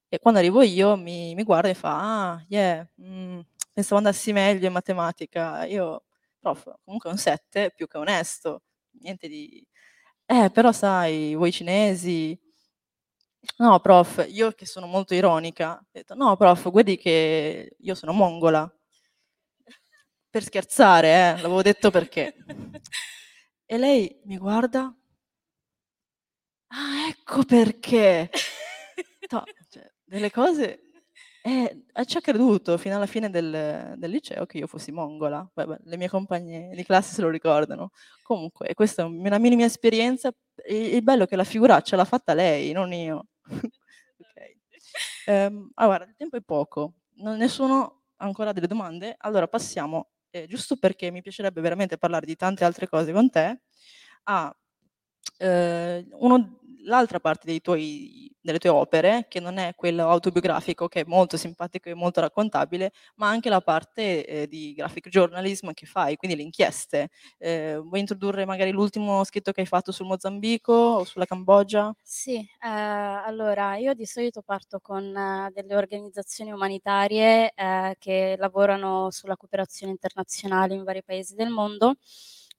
E 0.09 0.19
quando 0.19 0.41
arrivo 0.41 0.63
io 0.63 0.97
mi, 0.97 1.35
mi 1.35 1.43
guarda 1.45 1.69
e 1.69 1.75
fa: 1.75 2.33
Ah, 2.35 2.45
yeah, 2.49 2.87
mm, 3.03 3.41
pensavo 3.73 3.97
andassi 3.99 4.33
meglio 4.33 4.67
in 4.67 4.73
matematica. 4.73 5.65
Io, 5.67 6.05
prof, 6.41 6.75
comunque 6.85 7.11
un 7.11 7.19
7 7.19 7.73
più 7.75 7.87
che 7.87 7.99
onesto, 7.99 8.63
niente 9.01 9.29
di. 9.29 9.67
Eh, 10.27 10.51
però 10.51 10.73
sai, 10.73 11.35
voi 11.35 11.53
cinesi, 11.53 12.39
No, 13.59 13.79
prof, 13.81 14.25
io 14.29 14.51
che 14.53 14.67
sono 14.67 14.87
molto 14.87 15.15
ironica, 15.15 15.75
ho 15.81 15.87
detto: 15.93 16.15
"No, 16.15 16.37
prof, 16.37 16.71
guardi 16.71 16.97
che 16.97 17.77
io 17.79 17.95
sono 17.95 18.13
mongola". 18.13 18.71
Per 20.31 20.43
scherzare, 20.45 21.09
eh, 21.09 21.41
l'avevo 21.41 21.63
detto 21.63 21.91
perché. 21.91 22.35
E 23.71 23.77
lei 23.79 24.21
mi 24.25 24.39
guarda 24.39 24.95
"Ah, 26.71 27.09
ecco 27.09 27.45
perché". 27.45 28.31
No, 29.31 29.45
cioè, 29.69 29.91
delle 30.05 30.31
cose 30.31 30.88
eh, 31.43 31.85
ci 32.07 32.17
ha 32.19 32.21
creduto 32.21 32.77
fino 32.79 32.97
alla 32.97 33.07
fine 33.07 33.31
del 33.31 33.95
del 33.97 34.11
liceo 34.11 34.47
che 34.47 34.59
io 34.59 34.67
fossi 34.67 34.93
mongola. 34.93 35.49
Poi 35.53 35.77
le 35.85 35.97
mie 35.97 36.09
compagne 36.09 36.71
di 36.75 36.85
classe 36.85 37.15
se 37.15 37.23
lo 37.23 37.29
ricordano. 37.31 37.91
Comunque 38.23 38.75
questa 38.75 39.03
è 39.03 39.05
una 39.07 39.39
minima 39.39 39.65
esperienza. 39.65 40.31
E 40.57 40.97
il 40.97 41.03
bello 41.03 41.25
è 41.25 41.27
che 41.29 41.37
la 41.37 41.45
figuraccia 41.45 41.97
l'ha 41.97 42.05
fatta 42.05 42.35
lei, 42.35 42.73
non 42.73 42.93
io. 42.93 43.27
Okay. 44.21 44.57
Ehm, 45.27 45.71
allora, 45.75 46.05
il 46.05 46.15
tempo 46.17 46.37
è 46.37 46.41
poco, 46.43 46.95
non 47.17 47.37
nessuno 47.39 48.03
ha 48.17 48.25
ancora 48.25 48.53
delle 48.53 48.67
domande? 48.67 49.15
Allora 49.19 49.47
passiamo, 49.47 50.09
ehm, 50.31 50.47
giusto 50.47 50.77
perché 50.77 51.11
mi 51.13 51.23
piacerebbe 51.23 51.61
veramente 51.61 51.99
parlare 51.99 52.27
di 52.27 52.35
tante 52.37 52.65
altre 52.65 52.89
cose 52.89 53.13
con 53.13 53.31
te, 53.31 53.61
a, 54.25 54.55
ehm, 55.39 56.09
uno 56.19 56.59
l'altra 56.89 57.21
parte 57.21 57.61
tuoi 57.61 58.31
delle 58.41 58.59
tue 58.59 58.71
opere, 58.71 59.27
che 59.29 59.41
non 59.41 59.59
è 59.59 59.75
quello 59.75 60.09
autobiografico, 60.09 60.89
che 60.89 61.01
è 61.03 61.05
molto 61.07 61.37
simpatico 61.37 61.89
e 61.89 61.95
molto 61.95 62.21
raccontabile, 62.21 62.93
ma 63.17 63.29
anche 63.29 63.49
la 63.51 63.61
parte 63.61 64.25
eh, 64.27 64.47
di 64.49 64.73
graphic 64.75 65.09
journalism 65.09 65.71
che 65.73 65.87
fai, 65.87 66.17
quindi 66.17 66.37
le 66.37 66.43
inchieste. 66.45 67.09
Eh, 67.39 67.77
vuoi 67.83 68.01
introdurre 68.01 68.45
magari 68.47 68.71
l'ultimo 68.71 69.23
scritto 69.25 69.53
che 69.53 69.61
hai 69.61 69.67
fatto 69.67 69.93
sul 69.93 70.07
Mozambico 70.07 70.73
o 70.73 71.05
sulla 71.05 71.27
Cambogia? 71.27 71.95
Sì, 72.11 72.37
eh, 72.39 72.47
allora 72.69 73.77
io 73.77 73.93
di 73.93 74.07
solito 74.07 74.41
parto 74.41 74.81
con 74.81 75.05
uh, 75.15 75.51
delle 75.53 75.77
organizzazioni 75.77 76.51
umanitarie 76.53 77.53
eh, 77.55 77.97
che 77.99 78.35
lavorano 78.39 79.11
sulla 79.11 79.37
cooperazione 79.37 79.93
internazionale 79.93 80.73
in 80.75 80.85
vari 80.85 81.03
paesi 81.05 81.35
del 81.35 81.51
mondo 81.51 81.97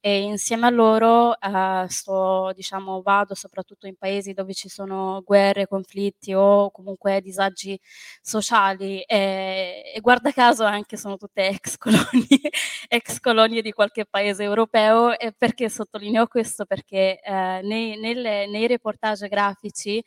e 0.01 0.21
insieme 0.21 0.65
a 0.67 0.69
loro 0.69 1.39
eh, 1.39 1.85
sto, 1.89 2.51
diciamo, 2.55 3.01
vado 3.01 3.35
soprattutto 3.35 3.87
in 3.87 3.95
paesi 3.97 4.33
dove 4.33 4.53
ci 4.53 4.69
sono 4.69 5.21
guerre, 5.25 5.67
conflitti 5.67 6.33
o 6.33 6.71
comunque 6.71 7.21
disagi 7.21 7.79
sociali 8.21 9.01
e, 9.01 9.91
e 9.93 9.99
guarda 10.01 10.31
caso 10.31 10.63
anche 10.63 10.97
sono 10.97 11.17
tutte 11.17 11.47
ex 11.47 11.77
colonie, 11.77 12.49
ex 12.87 13.19
colonie 13.19 13.61
di 13.61 13.71
qualche 13.71 14.05
paese 14.05 14.43
europeo 14.43 15.17
e 15.17 15.33
perché 15.37 15.69
sottolineo 15.69 16.27
questo? 16.27 16.65
Perché 16.65 17.19
eh, 17.21 17.59
nei, 17.63 17.97
nelle, 17.99 18.47
nei 18.47 18.67
reportage 18.67 19.27
grafici 19.27 20.03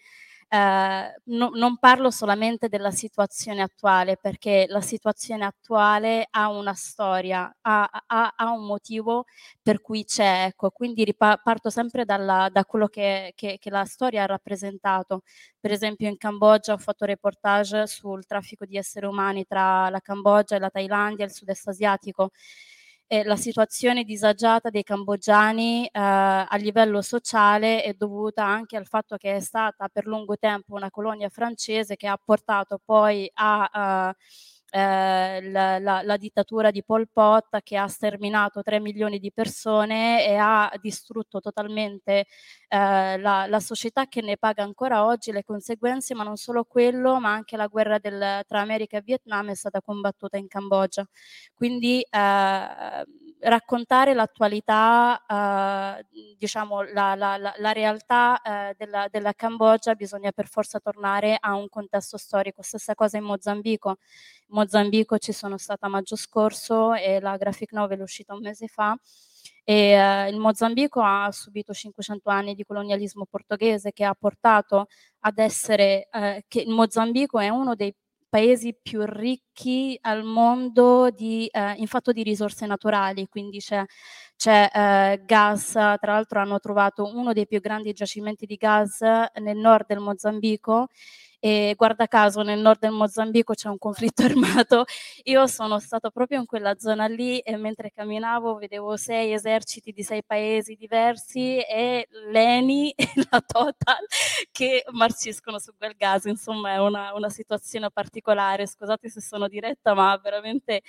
eh, 0.55 1.15
no, 1.25 1.51
non 1.55 1.79
parlo 1.79 2.11
solamente 2.11 2.69
della 2.69 2.91
situazione 2.91 3.63
attuale, 3.63 4.19
perché 4.21 4.67
la 4.69 4.83
situazione 4.83 5.47
attuale 5.47 6.27
ha 6.31 6.51
una 6.51 6.75
storia, 6.75 7.51
ha, 7.63 7.89
ha, 8.07 8.33
ha 8.37 8.51
un 8.53 8.67
motivo 8.67 9.25
per 9.63 9.81
cui 9.81 10.05
c'è, 10.05 10.45
ecco, 10.49 10.71
quindi 10.71 11.15
parto 11.17 11.71
sempre 11.71 12.05
dalla, 12.05 12.51
da 12.53 12.65
quello 12.67 12.87
che, 12.89 13.33
che, 13.35 13.57
che 13.59 13.71
la 13.71 13.85
storia 13.87 14.25
ha 14.25 14.27
rappresentato. 14.27 15.23
Per 15.59 15.71
esempio 15.73 16.09
in 16.09 16.19
Cambogia 16.19 16.75
ho 16.75 16.79
fatto 16.79 17.07
reportage 17.07 17.87
sul 17.87 18.27
traffico 18.27 18.67
di 18.67 18.77
esseri 18.77 19.07
umani 19.07 19.47
tra 19.47 19.89
la 19.89 20.01
Cambogia 20.01 20.57
e 20.57 20.59
la 20.59 20.71
Thailandia 20.71 21.25
e 21.25 21.29
il 21.29 21.35
sud-est 21.35 21.69
asiatico 21.69 22.31
eh, 23.07 23.25
la 23.25 23.37
situazione 23.37 24.05
disagiata 24.05 24.71
dei 24.71 24.83
cambogiani 24.83 25.87
eh, 25.87 25.91
a 25.93 26.57
livello 26.57 27.03
sociale 27.03 27.83
è 27.83 27.95
dovuta 27.95 28.45
anche 28.45 28.77
al 28.77 28.87
fatto 28.87 29.17
che 29.17 29.37
è 29.37 29.41
stata 29.41 29.89
per 29.89 30.07
lungo 30.07 30.37
tempo 30.37 30.75
una 30.75 30.91
colonia 30.91 31.29
francese 31.29 31.97
che 31.97 32.07
ha 32.09 32.19
portato 32.23 32.81
poi 32.85 33.31
a... 33.35 34.13
Uh, 34.15 34.23
eh, 34.75 35.51
la, 35.51 35.79
la, 35.79 36.01
la, 36.03 36.17
dittatura 36.17 36.71
di 36.71 36.83
Pol 36.83 37.07
Pot 37.13 37.61
che 37.63 37.77
ha 37.77 37.87
sterminato 37.89 38.63
3 38.63 38.81
milioni 38.81 39.19
di 39.19 39.31
persone 39.31 40.27
e 40.27 40.35
ha 40.37 40.73
distrutto 40.81 41.41
totalmente 41.41 42.25
eh, 42.69 43.19
la, 43.19 43.47
la, 43.47 43.61
società 43.61 44.07
che 44.07 44.23
ne 44.23 44.39
paga 44.39 44.63
ancora 44.63 45.05
oggi 45.05 45.31
le 45.31 45.45
conseguenze, 45.45 46.15
ma 46.15 46.25
non 46.25 46.37
solo 46.37 46.65
quello, 46.65 47.21
ma 47.21 47.33
anche 47.33 47.59
la 47.59 47.67
guerra 47.67 47.99
del, 47.99 48.43
tra 48.47 48.61
America 48.61 48.97
e 48.97 49.03
Vietnam 49.03 49.51
è 49.51 49.55
stata 49.55 49.83
combattuta 49.83 50.39
in 50.39 50.49
Cambogia. 50.49 51.07
Quindi 51.53 52.01
eh, 52.01 53.05
raccontare 53.43 54.15
l'attualità, 54.15 55.25
eh, 55.27 56.07
diciamo 56.37 56.83
la, 56.83 57.15
la 57.15 57.73
realtà 57.73 58.41
eh, 58.41 58.75
della, 58.77 59.09
della 59.11 59.33
Cambogia 59.33 59.95
bisogna 59.95 60.31
per 60.33 60.47
forza 60.49 60.79
tornare 60.81 61.37
a 61.41 61.55
un 61.55 61.69
contesto 61.69 62.17
storico. 62.17 62.63
Stessa 62.63 62.95
cosa 62.95 63.17
in 63.17 63.25
Mozambico. 63.25 63.97
In 64.49 64.57
Mozambico 64.57 65.19
ci 65.19 65.33
sono 65.33 65.59
stata 65.59 65.87
a 65.87 65.89
maggio 65.89 66.17
scorso 66.17 66.95
e 66.95 67.21
la 67.21 67.37
graphic 67.37 67.73
novel 67.73 68.01
è 68.01 68.03
uscita 68.03 68.35
un 68.35 68.41
mese 68.41 68.69
fa 68.69 68.97
e 69.65 69.97
uh, 69.97 70.29
il 70.29 70.39
Mozambico 70.39 71.01
ha 71.03 71.31
subito 71.31 71.73
500 71.73 72.31
anni 72.31 72.55
di 72.55 72.65
colonialismo 72.65 73.27
portoghese 73.27 73.93
che 73.93 74.05
ha 74.05 74.15
portato 74.15 74.87
ad 75.21 75.39
essere, 75.39 76.09
uh, 76.13 76.41
che 76.49 76.61
il 76.61 76.71
Mozambico 76.71 77.39
è 77.39 77.49
uno 77.49 77.75
dei 77.75 77.95
paesi 78.33 78.75
più 78.81 79.03
ricchi 79.05 79.99
al 80.01 80.25
mondo 80.25 81.11
di, 81.11 81.47
uh, 81.53 81.79
in 81.79 81.87
fatto 81.87 82.13
di 82.13 82.23
risorse 82.23 82.65
naturali, 82.67 83.29
quindi 83.29 83.59
c'è, 83.59 83.85
c'è 84.37 85.21
gas, 85.27 85.73
tra 85.73 85.99
l'altro 86.01 86.41
hanno 86.41 86.59
trovato 86.59 87.05
uno 87.15 87.35
dei 87.35 87.47
più 87.47 87.61
grandi 87.61 87.93
giacimenti 87.93 88.47
di 88.47 88.57
gas 88.57 89.01
nel 89.03 89.57
nord 89.59 89.85
del 89.87 89.99
Mozambico 89.99 90.87
e 91.45 91.75
guarda 91.77 92.07
caso 92.07 92.43
nel 92.43 92.61
nord 92.61 92.79
del 92.79 92.93
Mozambico 92.93 93.53
c'è 93.53 93.69
un 93.69 93.77
conflitto 93.77 94.23
armato, 94.63 94.85
io 95.25 95.49
sono 95.49 95.81
stato 95.81 96.11
proprio 96.13 96.39
in 96.39 96.47
quella 96.47 96.79
zona 96.79 97.07
lì 97.07 97.41
e 97.41 97.57
mentre 97.57 97.91
camminavo 97.91 98.55
vedevo 98.55 98.97
sei 98.97 99.33
eserciti 99.33 99.91
di 99.91 100.05
sei 100.05 100.23
paesi 100.23 100.77
diversi 100.77 101.59
e 101.59 102.07
l'ENI 102.31 102.91
e 102.95 103.09
la 103.29 103.43
Total 103.45 104.07
che 104.53 104.85
marciscono 104.93 105.59
su 105.59 105.73
quel 105.77 105.97
gas, 105.97 106.27
insomma 106.27 106.75
è 106.75 106.79
una, 106.79 107.13
una 107.13 107.29
situazione 107.29 107.91
particolare, 107.91 108.69
scusate 108.69 109.09
se 109.09 109.21
sono 109.21 109.49
diretta 109.49 109.95
ma 109.95 110.17
veramente 110.23 110.83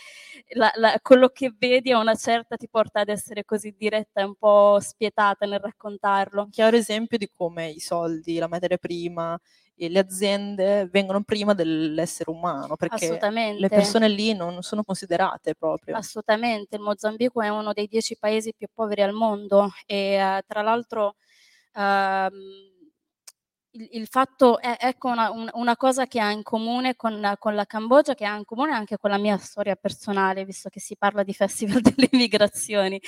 la, 0.50 0.72
la, 0.76 1.00
quello 1.02 1.30
che 1.30 1.52
vedi 1.58 1.92
a 1.92 1.98
una 1.98 2.13
certa 2.13 2.58
ti 2.58 2.68
porta 2.70 3.00
ad 3.00 3.10
essere 3.10 3.44
così 3.44 3.74
diretta 3.76 4.22
e 4.22 4.26
un 4.26 4.36
po' 4.36 4.78
spietata 4.80 5.48
nel 5.48 5.60
raccontarlo. 5.60 6.48
Chiaro 6.52 6.78
esempio 6.78 7.18
di 7.18 7.28
come 7.36 7.70
i 7.70 7.80
soldi, 7.80 8.38
la 8.38 8.48
materia 8.48 8.78
prima, 8.78 9.36
le 9.89 10.00
aziende 10.00 10.88
vengono 10.91 11.22
prima 11.24 11.54
dell'essere 11.54 12.30
umano, 12.30 12.76
perché 12.76 13.19
le 13.58 13.69
persone 13.69 14.08
lì 14.08 14.34
non 14.34 14.62
sono 14.62 14.84
considerate 14.84 15.56
proprio. 15.56 15.96
Assolutamente, 15.96 16.76
il 16.76 16.82
Mozambico 16.82 17.41
è 17.41 17.50
uno 17.50 17.74
dei 17.74 17.88
dieci 17.88 18.17
paesi 18.17 18.54
più 18.56 18.67
poveri 18.74 19.02
al 19.02 19.13
mondo 19.13 19.69
e 19.86 20.15
uh, 20.22 20.39
tra 20.46 20.62
l'altro 20.62 21.15
uh, 21.74 22.72
il, 23.73 23.89
il, 23.91 24.07
fatto 24.07 24.59
è 24.59 24.77
ecco 24.79 25.09
una, 25.09 25.31
un, 25.31 25.49
una, 25.53 25.75
cosa 25.75 26.05
che 26.05 26.19
ha 26.19 26.31
in 26.31 26.43
comune 26.43 26.95
con, 26.95 27.36
con, 27.39 27.55
la 27.55 27.65
Cambogia, 27.65 28.13
che 28.13 28.25
ha 28.25 28.36
in 28.36 28.45
comune 28.45 28.73
anche 28.73 28.97
con 28.97 29.09
la 29.09 29.17
mia 29.17 29.38
storia 29.38 29.75
personale, 29.75 30.45
visto 30.45 30.69
che 30.69 30.79
si 30.79 30.95
parla 30.97 31.23
di 31.23 31.33
Festival 31.33 31.81
delle 31.81 32.09
Migrazioni. 32.12 32.99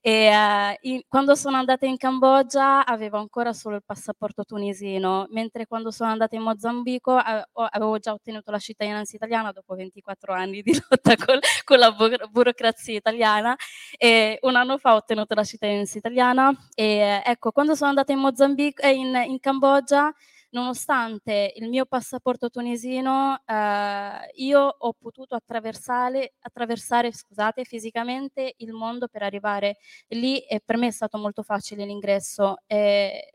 E, 0.00 0.28
uh, 0.28 0.76
in, 0.82 1.02
quando 1.08 1.34
sono 1.34 1.56
andata 1.56 1.86
in 1.86 1.96
Cambogia 1.96 2.84
avevo 2.84 3.18
ancora 3.18 3.52
solo 3.52 3.76
il 3.76 3.82
passaporto 3.84 4.44
tunisino, 4.44 5.26
mentre 5.30 5.66
quando 5.66 5.90
sono 5.90 6.10
andata 6.10 6.36
in 6.36 6.42
Mozambico 6.42 7.14
uh, 7.14 7.62
avevo 7.70 7.98
già 7.98 8.12
ottenuto 8.12 8.50
la 8.50 8.58
cittadinanza 8.58 9.16
italiana 9.16 9.52
dopo 9.52 9.74
24 9.74 10.32
anni 10.32 10.62
di 10.62 10.72
lotta 10.88 11.16
col, 11.16 11.40
con 11.64 11.78
la 11.78 11.92
bu- 11.92 12.28
burocrazia 12.30 12.96
italiana 12.96 13.56
e 13.96 14.38
un 14.42 14.56
anno 14.56 14.78
fa 14.78 14.94
ho 14.94 14.96
ottenuto 14.96 15.34
la 15.34 15.44
cittadinanza 15.44 15.98
italiana 15.98 16.52
e 16.74 17.22
ecco, 17.24 17.50
quando 17.52 17.74
sono 17.74 17.90
andata 17.90 18.12
in 18.12 18.18
Mozambico 18.18 18.82
e 18.82 18.92
in, 18.92 19.14
in 19.26 19.40
Cambogia 19.40 20.07
nonostante 20.50 21.52
il 21.56 21.68
mio 21.68 21.86
passaporto 21.86 22.50
tunisino, 22.50 23.40
eh, 23.44 24.30
io 24.34 24.60
ho 24.60 24.92
potuto 24.92 25.34
attraversare, 25.34 26.34
attraversare 26.40 27.12
scusate, 27.12 27.64
fisicamente 27.64 28.54
il 28.58 28.72
mondo 28.72 29.08
per 29.08 29.22
arrivare 29.22 29.78
lì 30.08 30.40
e 30.40 30.60
per 30.64 30.76
me 30.76 30.88
è 30.88 30.92
stato 30.92 31.18
molto 31.18 31.42
facile 31.42 31.84
l'ingresso. 31.84 32.56
E 32.66 33.34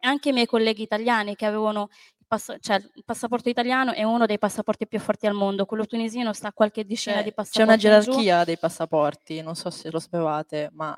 anche 0.00 0.30
i 0.30 0.32
miei 0.32 0.46
colleghi 0.46 0.82
italiani 0.82 1.36
che 1.36 1.46
avevano 1.46 1.88
cioè, 2.60 2.76
il, 2.76 3.02
passaporto 3.04 3.48
italiano 3.48 3.92
è 3.92 4.04
uno 4.04 4.24
dei 4.24 4.38
passaporti 4.38 4.86
più 4.86 5.00
forti 5.00 5.26
al 5.26 5.34
mondo, 5.34 5.66
quello 5.66 5.84
tunisino 5.84 6.32
sta 6.32 6.48
a 6.48 6.52
qualche 6.52 6.84
decina 6.84 7.16
c'è, 7.16 7.24
di 7.24 7.32
passaporti. 7.32 7.58
C'è 7.58 7.88
una 7.88 8.00
gerarchia 8.00 8.44
dei 8.44 8.56
passaporti, 8.56 9.42
non 9.42 9.56
so 9.56 9.68
se 9.70 9.90
lo 9.90 9.98
sapevate, 9.98 10.68
ma 10.72 10.96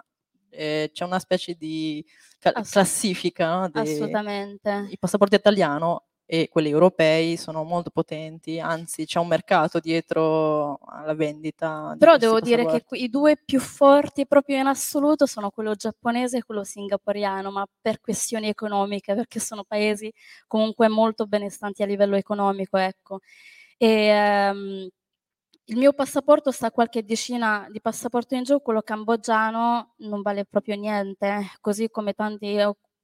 eh, 0.52 0.90
c'è 0.92 1.04
una 1.04 1.18
specie 1.18 1.54
di 1.54 2.04
classifica 2.38 3.66
no, 3.66 3.70
Assolutamente. 3.72 4.88
Il 4.90 4.98
passaporto 4.98 5.34
italiano 5.34 6.04
e 6.24 6.48
quelli 6.48 6.70
europei 6.70 7.36
sono 7.36 7.62
molto 7.62 7.90
potenti, 7.90 8.58
anzi 8.58 9.04
c'è 9.04 9.18
un 9.18 9.26
mercato 9.26 9.80
dietro 9.80 10.78
alla 10.86 11.14
vendita. 11.14 11.94
Però 11.98 12.16
devo 12.16 12.40
dire 12.40 12.64
che 12.64 12.84
i 12.92 13.10
due 13.10 13.36
più 13.36 13.60
forti 13.60 14.26
proprio 14.26 14.58
in 14.58 14.66
assoluto 14.66 15.26
sono 15.26 15.50
quello 15.50 15.74
giapponese 15.74 16.38
e 16.38 16.42
quello 16.42 16.64
singaporiano, 16.64 17.50
ma 17.50 17.66
per 17.80 18.00
questioni 18.00 18.48
economiche, 18.48 19.14
perché 19.14 19.40
sono 19.40 19.62
paesi 19.64 20.10
comunque 20.46 20.88
molto 20.88 21.26
benestanti 21.26 21.82
a 21.82 21.86
livello 21.86 22.16
economico, 22.16 22.78
ecco. 22.78 23.18
E, 23.76 24.50
um, 24.50 24.88
il 25.66 25.76
mio 25.76 25.92
passaporto 25.92 26.50
sta 26.50 26.70
qualche 26.70 27.04
decina 27.04 27.66
di 27.70 27.80
passaporti 27.80 28.36
in 28.36 28.42
giù, 28.42 28.60
quello 28.60 28.82
cambogiano 28.82 29.94
non 29.98 30.22
vale 30.22 30.44
proprio 30.44 30.76
niente, 30.76 31.52
così 31.60 31.88
come 31.90 32.14
tanti 32.14 32.58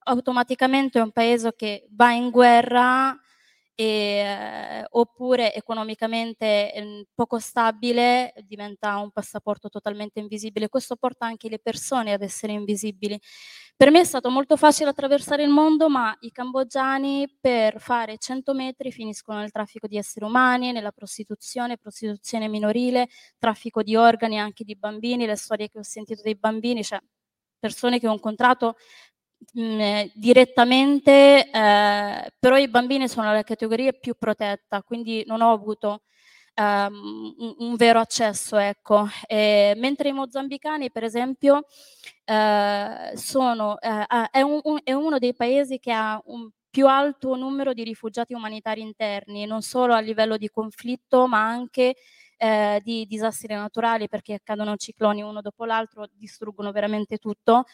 automaticamente 0.05 0.99
è 0.99 1.03
un 1.03 1.13
paese 1.13 1.55
che 1.55 1.87
va 1.91 2.13
in 2.13 2.31
guerra 2.31 3.17
e, 3.81 4.85
oppure 4.91 5.55
economicamente 5.55 6.75
eh, 6.75 7.07
poco 7.15 7.39
stabile 7.39 8.35
diventa 8.45 8.97
un 8.97 9.13
passaporto 9.13 9.69
totalmente 9.69 10.19
invisibile. 10.19 10.69
Questo 10.69 10.97
porta 10.97 11.27
anche 11.27 11.49
le 11.49 11.61
persone 11.61 12.13
ad 12.13 12.23
essere 12.23 12.53
invisibili. 12.55 13.17
Per 13.77 13.93
me 13.93 14.01
è 14.01 14.05
stato 14.05 14.31
molto 14.31 14.57
facile 14.57 14.91
attraversare 14.91 15.45
il 15.45 15.51
mondo, 15.51 15.89
ma 15.89 16.13
i 16.23 16.33
cambogiani 16.33 17.33
per 17.41 17.81
fare 17.81 18.19
100 18.19 18.53
metri 18.53 18.91
finiscono 18.91 19.39
nel 19.39 19.53
traffico 19.53 19.87
di 19.87 19.97
esseri 19.97 20.25
umani, 20.25 20.73
nella 20.73 20.91
prostituzione, 20.91 21.77
prostituzione 21.77 22.49
minorile, 22.49 23.07
traffico 23.39 23.85
di 23.85 23.95
organi 23.95 24.41
anche 24.41 24.65
di 24.65 24.75
bambini, 24.75 25.25
le 25.25 25.37
storie 25.37 25.69
che 25.69 25.79
ho 25.79 25.85
sentito 25.85 26.23
dei 26.23 26.35
bambini, 26.35 26.83
cioè 26.83 26.99
persone 27.59 27.99
che 27.99 28.09
ho 28.09 28.13
incontrato 28.13 28.77
mm, 29.59 30.07
direttamente, 30.15 31.51
eh, 31.51 32.33
però 32.39 32.57
i 32.59 32.69
bambini 32.69 33.09
sono 33.09 33.33
la 33.33 33.43
categoria 33.43 33.93
più 33.93 34.15
protetta, 34.19 34.83
quindi 34.83 35.23
non 35.27 35.41
ho 35.43 35.53
avuto 35.53 36.03
um, 36.59 37.35
un, 37.39 37.55
un, 37.59 37.77
vero 37.77 38.01
accesso. 38.01 38.57
Ecco. 38.59 39.09
E, 39.27 39.75
mentre 39.77 40.09
i 40.09 40.13
mozambicani, 40.13 40.91
per 40.91 41.05
esempio, 41.05 41.65
eh, 42.25 43.13
sono, 43.15 43.79
eh, 43.81 44.07
è, 44.31 44.41
un, 44.43 44.61
un, 44.63 44.79
è, 44.83 44.93
uno 44.93 45.19
dei 45.19 45.35
paesi 45.35 45.79
che 45.79 45.93
ha 45.93 46.21
un 46.27 46.51
più 46.71 46.87
alto 46.87 47.35
numero 47.35 47.73
di 47.73 47.83
rifugiati 47.85 48.35
umanitari 48.35 48.83
interni, 48.83 49.47
non 49.47 49.63
solo 49.63 49.95
a 49.95 50.01
livello 50.01 50.37
di 50.37 50.49
conflitto, 50.51 51.27
ma 51.27 51.47
anche 51.47 51.97
eh, 52.39 52.81
di 52.83 53.05
disastri 53.07 53.53
naturali 53.53 54.09
perché 54.09 54.35
accadono 54.35 54.77
cicloni 54.77 55.23
uno 55.23 55.43
dopo 55.43 55.65
l'altro, 55.65 56.09
distruggono 56.13 56.73
veramente 56.73 57.19
tutto. 57.19 57.65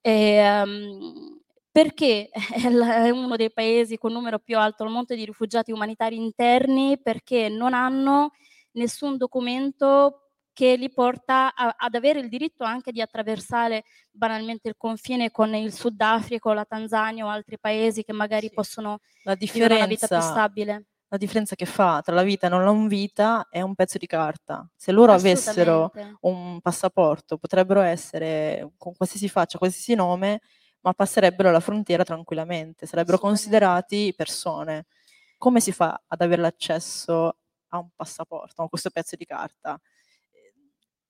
E, 0.00 0.62
um, 0.62 1.40
perché 1.70 2.30
è 2.32 3.10
uno 3.10 3.36
dei 3.36 3.52
paesi 3.52 3.98
con 3.98 4.12
numero 4.12 4.38
più 4.38 4.58
alto 4.58 4.82
al 4.82 4.90
mondo 4.90 5.14
di 5.14 5.24
rifugiati 5.24 5.72
umanitari 5.72 6.16
interni? 6.16 7.00
Perché 7.00 7.48
non 7.48 7.74
hanno 7.74 8.32
nessun 8.72 9.16
documento 9.16 10.20
che 10.52 10.76
li 10.76 10.90
porta 10.90 11.52
a, 11.52 11.74
ad 11.76 11.94
avere 11.94 12.20
il 12.20 12.28
diritto 12.28 12.64
anche 12.64 12.92
di 12.92 13.00
attraversare 13.00 13.84
banalmente 14.10 14.68
il 14.68 14.76
confine 14.78 15.30
con 15.32 15.52
il 15.54 15.72
Sudafrica 15.72 16.48
o 16.48 16.52
la 16.52 16.64
Tanzania 16.64 17.26
o 17.26 17.28
altri 17.28 17.58
paesi 17.58 18.04
che 18.04 18.12
magari 18.12 18.48
sì. 18.48 18.54
possono 18.54 19.00
la 19.24 19.34
vivere 19.34 19.74
una 19.74 19.86
vita 19.86 20.06
più 20.06 20.20
stabile. 20.20 20.86
La 21.14 21.20
differenza 21.20 21.54
che 21.54 21.64
fa 21.64 22.00
tra 22.02 22.12
la 22.12 22.24
vita 22.24 22.48
e 22.48 22.50
non 22.50 22.64
non 22.64 22.88
vita 22.88 23.46
è 23.48 23.60
un 23.60 23.76
pezzo 23.76 23.98
di 23.98 24.06
carta. 24.06 24.68
Se 24.74 24.90
loro 24.90 25.12
avessero 25.12 25.92
un 26.22 26.60
passaporto, 26.60 27.38
potrebbero 27.38 27.82
essere 27.82 28.72
con 28.76 28.96
qualsiasi 28.96 29.28
faccia, 29.28 29.56
qualsiasi 29.56 29.94
nome, 29.94 30.40
ma 30.80 30.92
passerebbero 30.92 31.52
la 31.52 31.60
frontiera 31.60 32.02
tranquillamente, 32.02 32.86
sarebbero 32.86 33.18
considerati 33.18 34.12
persone. 34.16 34.86
Come 35.38 35.60
si 35.60 35.70
fa 35.70 36.02
ad 36.04 36.20
avere 36.20 36.42
l'accesso 36.42 37.36
a 37.68 37.78
un 37.78 37.90
passaporto, 37.94 38.62
a 38.64 38.68
questo 38.68 38.90
pezzo 38.90 39.14
di 39.14 39.24
carta? 39.24 39.80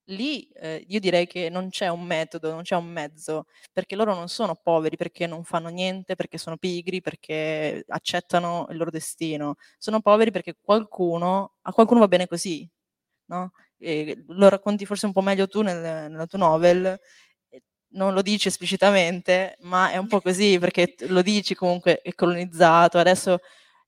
Lì 0.09 0.47
eh, 0.55 0.85
io 0.89 1.01
direi 1.01 1.27
che 1.27 1.49
non 1.51 1.71
c'è 1.71 1.89
un 1.89 2.03
metodo, 2.05 2.51
non 2.53 2.63
c'è 2.63 2.77
un 2.77 2.87
mezzo, 2.87 3.47
perché 3.73 3.97
loro 3.97 4.15
non 4.15 4.29
sono 4.29 4.55
poveri 4.55 4.97
perché 4.97 5.27
non 5.27 5.45
fanno 5.45 5.69
niente, 5.69 6.15
perché 6.17 6.39
sono 6.39 6.57
pigri, 6.57 7.01
perché 7.01 7.85
accettano 7.89 8.67
il 8.71 8.77
loro 8.77 8.91
destino. 8.91 9.57
Sono 9.79 10.01
poveri 10.01 10.31
perché 10.31 10.57
qualcuno, 10.61 11.55
a 11.63 11.73
qualcuno 11.73 12.01
va 12.01 12.09
bene 12.09 12.27
così, 12.27 12.69
no? 13.27 13.53
E 13.79 14.25
lo 14.29 14.49
racconti 14.49 14.87
forse 14.87 15.07
un 15.07 15.13
po' 15.13 15.21
meglio 15.23 15.47
tu 15.49 15.63
nel, 15.63 16.11
nella 16.11 16.27
tua 16.27 16.39
novel, 16.39 16.99
non 17.95 18.13
lo 18.15 18.23
dici 18.23 18.49
esplicitamente, 18.49 19.57
ma 19.61 19.91
è 19.91 19.97
un 19.97 20.09
po' 20.09 20.21
così 20.21 20.59
perché 20.59 20.95
lo 21.09 21.23
dici 21.23 21.55
comunque 21.55 22.01
è 22.03 22.13
colonizzato, 22.15 22.99
adesso 22.99 23.39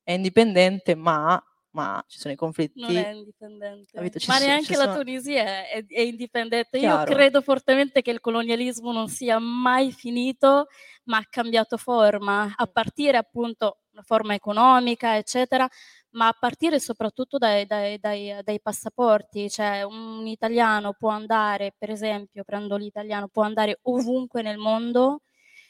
è 0.03 0.13
indipendente, 0.13 0.95
ma 0.95 1.43
ma 1.77 2.03
ci 2.09 2.19
sono 2.19 2.33
i 2.33 2.37
conflitti. 2.39 2.81
Non 2.81 2.97
è 2.97 3.11
indipendente. 3.11 4.11
ma 4.27 4.39
neanche 4.39 4.77
la 4.77 4.85
sono... 4.85 4.97
Tunisia 4.97 5.45
è, 5.69 5.85
è 5.87 6.01
indipendente. 6.01 6.79
Chiaro. 6.79 7.11
Io 7.11 7.15
credo 7.15 7.43
fortemente 7.43 8.01
che 8.01 8.11
il 8.11 8.21
colonialismo 8.21 8.93
non 8.93 9.09
sia 9.09 9.39
mai 9.39 9.93
finito, 9.93 10.69
ma 11.05 11.19
ha 11.19 11.27
cambiato 11.29 11.77
forma, 11.77 12.51
a 12.57 12.67
partire 12.67 13.19
appunto 13.19 13.81
una 13.93 14.03
forma 14.03 14.33
economica, 14.33 15.17
eccetera, 15.17 15.69
ma 16.13 16.29
a 16.29 16.37
partire 16.39 16.81
soprattutto 16.81 17.37
dai, 17.37 17.67
dai, 17.67 17.99
dai, 17.99 18.39
dai, 18.43 18.61
passaporti, 18.61 19.51
cioè 19.51 19.83
un 19.83 20.27
italiano 20.27 20.95
può 20.95 21.11
andare, 21.11 21.75
per 21.77 21.91
esempio, 21.91 22.43
prendo 22.43 22.77
l'italiano, 22.77 23.29
può 23.29 23.43
andare 23.43 23.81
ovunque 23.83 24.41
nel 24.41 24.57
mondo 24.57 25.21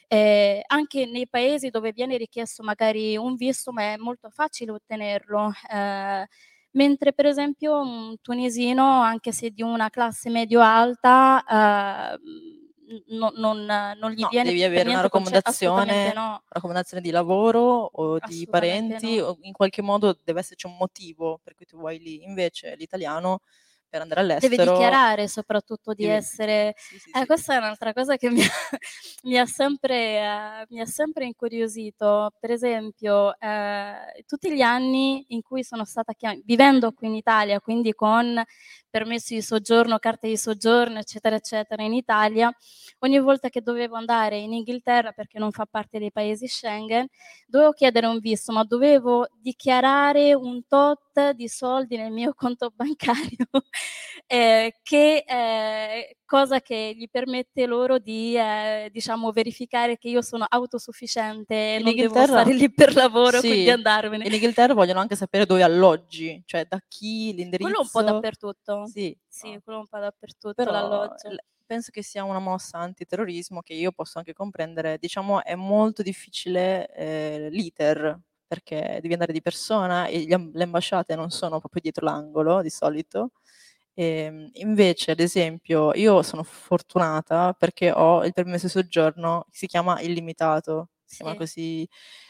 eh, 0.07 0.63
anche 0.67 1.05
nei 1.05 1.27
paesi 1.27 1.69
dove 1.69 1.91
viene 1.91 2.17
richiesto 2.17 2.63
magari 2.63 3.17
un 3.17 3.35
visto, 3.35 3.71
ma 3.71 3.93
è 3.93 3.97
molto 3.97 4.29
facile 4.29 4.71
ottenerlo. 4.71 5.51
Eh, 5.71 6.27
mentre 6.71 7.13
per 7.13 7.25
esempio 7.25 7.79
un 7.79 8.15
tunisino, 8.21 9.01
anche 9.01 9.31
se 9.31 9.49
di 9.49 9.61
una 9.61 9.89
classe 9.89 10.29
medio-alta, 10.29 12.15
eh, 12.15 12.19
no, 13.07 13.31
non, 13.35 13.65
non, 13.65 14.11
gli 14.11 14.21
no, 14.21 14.29
viene 14.29 14.49
devi 14.49 14.63
avere 14.63 14.89
una 14.89 15.01
raccomandazione, 15.01 16.13
no. 16.13 16.41
raccomandazione, 16.47 17.03
di 17.03 17.09
lavoro 17.09 17.89
o 17.91 18.19
di 18.19 18.47
parenti, 18.49 19.19
o 19.19 19.37
in 19.41 19.53
qualche 19.53 19.81
modo 19.81 20.17
deve 20.23 20.39
esserci 20.39 20.67
un 20.67 20.77
motivo 20.77 21.39
per 21.43 21.55
cui 21.55 21.65
tu 21.65 21.77
vuoi 21.77 21.99
lì. 21.99 22.23
Invece 22.23 22.75
l'italiano 22.77 23.41
per 23.89 24.01
andare 24.01 24.21
all'estero. 24.21 24.55
Deve 24.55 24.71
dichiarare 24.71 25.27
soprattutto 25.27 25.93
di 25.93 26.03
deve... 26.03 26.15
essere... 26.15 26.73
Sì, 26.77 26.99
sì, 26.99 27.09
eh, 27.09 27.19
sì. 27.19 27.25
Questa 27.25 27.53
è 27.53 27.57
un'altra 27.57 27.93
cosa 27.93 28.17
che 28.17 28.29
mi 28.29 28.41
ha, 28.41 28.47
mi 29.23 29.37
ha, 29.37 29.45
sempre, 29.45 30.17
eh, 30.17 30.65
mi 30.69 30.79
ha 30.79 30.85
sempre, 30.85 31.25
incuriosito. 31.25 32.33
Per 32.39 32.51
esempio, 32.51 33.37
eh, 33.39 34.23
tutti 34.25 34.53
gli 34.53 34.61
anni 34.61 35.25
in 35.29 35.41
cui 35.41 35.63
sono 35.63 35.85
stata 35.85 36.13
chiamata, 36.13 36.41
vivendo 36.45 36.91
qui 36.91 37.07
in 37.07 37.15
Italia, 37.15 37.59
quindi 37.59 37.93
con 37.93 38.43
permesso 38.89 39.33
di 39.33 39.41
soggiorno, 39.41 39.99
carte 39.99 40.27
di 40.27 40.37
soggiorno, 40.37 40.97
eccetera, 40.99 41.35
eccetera, 41.35 41.83
in 41.83 41.93
Italia, 41.93 42.51
ogni 42.99 43.19
volta 43.19 43.49
che 43.49 43.61
dovevo 43.61 43.95
andare 43.95 44.37
in 44.37 44.53
Inghilterra, 44.53 45.11
perché 45.11 45.37
non 45.37 45.51
fa 45.51 45.65
parte 45.65 45.99
dei 45.99 46.11
paesi 46.11 46.47
Schengen, 46.47 47.05
dovevo 47.45 47.73
chiedere 47.73 48.07
un 48.07 48.19
visto, 48.19 48.51
ma 48.51 48.63
dovevo 48.63 49.27
dichiarare 49.39 50.33
un 50.33 50.65
tot 50.67 51.31
di 51.31 51.47
soldi 51.47 51.97
nel 51.97 52.11
mio 52.11 52.33
conto 52.35 52.71
bancario, 52.75 53.45
eh, 54.27 54.75
che 54.83 55.23
eh, 55.25 56.17
cosa 56.25 56.61
che 56.61 56.93
gli 56.95 57.07
permette 57.09 57.65
loro 57.65 57.97
di 57.97 58.35
eh, 58.35 58.89
diciamo 58.91 59.31
verificare 59.31 59.97
che 59.97 60.09
io 60.09 60.21
sono 60.21 60.45
autosufficiente 60.47 61.75
e 61.75 61.79
non 61.79 61.95
devo 61.95 62.25
stare 62.25 62.53
lì 62.53 62.69
per 62.69 62.93
lavoro, 62.93 63.39
sì, 63.39 63.47
quindi 63.47 63.69
andarmene. 63.69 64.25
In 64.25 64.33
Inghilterra 64.33 64.73
vogliono 64.73 64.99
anche 64.99 65.15
sapere 65.15 65.45
dove 65.45 65.63
alloggi, 65.63 66.41
cioè 66.45 66.65
da 66.67 66.81
chi 66.87 67.33
l'indirizzo. 67.33 67.69
Quello 67.69 67.81
un 67.81 67.89
po' 67.89 68.01
dappertutto. 68.01 68.85
Sì, 68.87 69.17
sì 69.27 69.53
no. 69.53 69.61
quello 69.63 69.79
un 69.79 69.87
po' 69.87 69.99
dappertutto 69.99 70.53
Però, 70.53 70.71
l'alloggio. 70.71 71.35
Penso 71.65 71.91
che 71.91 72.01
sia 72.01 72.23
una 72.23 72.39
mossa 72.39 72.77
antiterrorismo 72.77 73.61
che 73.61 73.73
io 73.73 73.91
posso 73.91 74.19
anche 74.19 74.31
comprendere. 74.31 74.97
Diciamo 74.99 75.43
è 75.43 75.55
molto 75.55 76.01
difficile 76.01 76.87
eh, 76.93 77.47
l'iter 77.51 78.17
perché 78.47 78.99
devi 79.01 79.11
andare 79.11 79.33
di 79.33 79.41
persona 79.41 80.05
e 80.05 80.19
gli, 80.19 80.33
le 80.53 80.63
ambasciate 80.63 81.15
non 81.15 81.29
sono 81.29 81.59
proprio 81.59 81.81
dietro 81.81 82.05
l'angolo 82.05 82.61
di 82.61 82.69
solito 82.69 83.31
Ehm, 83.99 84.49
invece, 84.53 85.11
ad 85.11 85.19
esempio, 85.19 85.91
io 85.95 86.21
sono 86.21 86.43
fortunata 86.43 87.53
perché 87.53 87.91
ho 87.91 88.23
il 88.23 88.31
permesso 88.33 88.67
di 88.67 88.71
soggiorno, 88.71 89.45
si 89.49 89.65
chiama 89.65 89.99
illimitato, 90.01 90.89
si 91.03 91.15
chiama 91.17 91.33
così. 91.33 91.87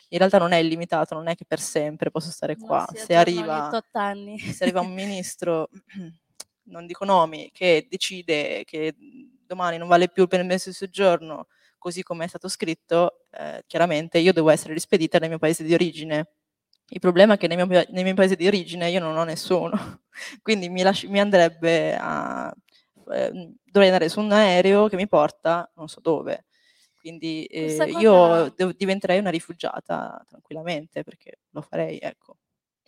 In 0.10 0.18
realtà 0.20 0.38
non 0.38 0.54
è 0.54 0.58
illimitato, 0.58 1.14
non 1.16 1.28
è 1.28 1.36
che 1.36 1.44
per 1.46 1.60
sempre 1.60 2.10
posso 2.10 2.32
stare 2.32 2.56
No, 2.56 2.66
qua. 2.66 2.86
Se 2.96 3.16
arriva, 3.16 3.70
anni. 3.92 4.40
se 4.40 4.64
arriva 4.64 4.80
un 4.80 4.94
ministro, 4.94 5.70
non 6.70 6.86
dico 6.86 7.04
nomi, 7.06 7.50
che 7.52 7.86
decide 7.90 8.64
che 8.66 8.96
domani 8.98 9.78
non 9.78 9.88
vale 9.90 10.08
più 10.10 10.24
il 10.24 10.30
permesso 10.30 10.70
di 10.70 10.76
soggiorno 10.76 11.48
così 11.78 12.02
come 12.04 12.26
è 12.26 12.28
stato 12.28 12.48
scritto, 12.50 13.26
eh, 13.32 13.64
chiaramente 13.68 14.18
io 14.20 14.34
devo 14.34 14.50
essere 14.50 14.74
rispedita 14.74 15.20
nel 15.20 15.30
mio 15.30 15.38
paese 15.38 15.64
di 15.64 15.74
origine. 15.74 16.32
Il 16.90 17.00
problema 17.00 17.34
è 17.34 17.38
che 17.38 17.48
nei 17.48 17.58
miei, 17.58 17.86
nei 17.90 18.04
miei 18.04 18.16
paesi 18.16 18.36
di 18.36 18.48
origine 18.48 18.90
io 18.90 19.00
non 19.00 19.18
ho 19.18 19.24
nessuno, 19.24 20.02
quindi 20.42 20.70
mi, 20.70 20.82
lasci, 20.82 21.08
mi 21.08 21.20
andrebbe 21.20 21.96
a... 22.00 22.54
Eh, 23.10 23.54
dovrei 23.64 23.90
andare 23.90 24.10
su 24.10 24.20
un 24.20 24.32
aereo 24.32 24.88
che 24.88 24.96
mi 24.96 25.08
porta 25.08 25.70
non 25.76 25.88
so 25.88 26.00
dove. 26.02 26.46
Quindi 27.00 27.46
eh, 27.46 27.90
io 28.00 28.54
diventerei 28.76 29.20
una 29.20 29.30
rifugiata 29.30 30.22
tranquillamente 30.28 31.04
perché 31.04 31.40
lo 31.52 31.62
farei, 31.62 32.00
ecco. 32.00 32.38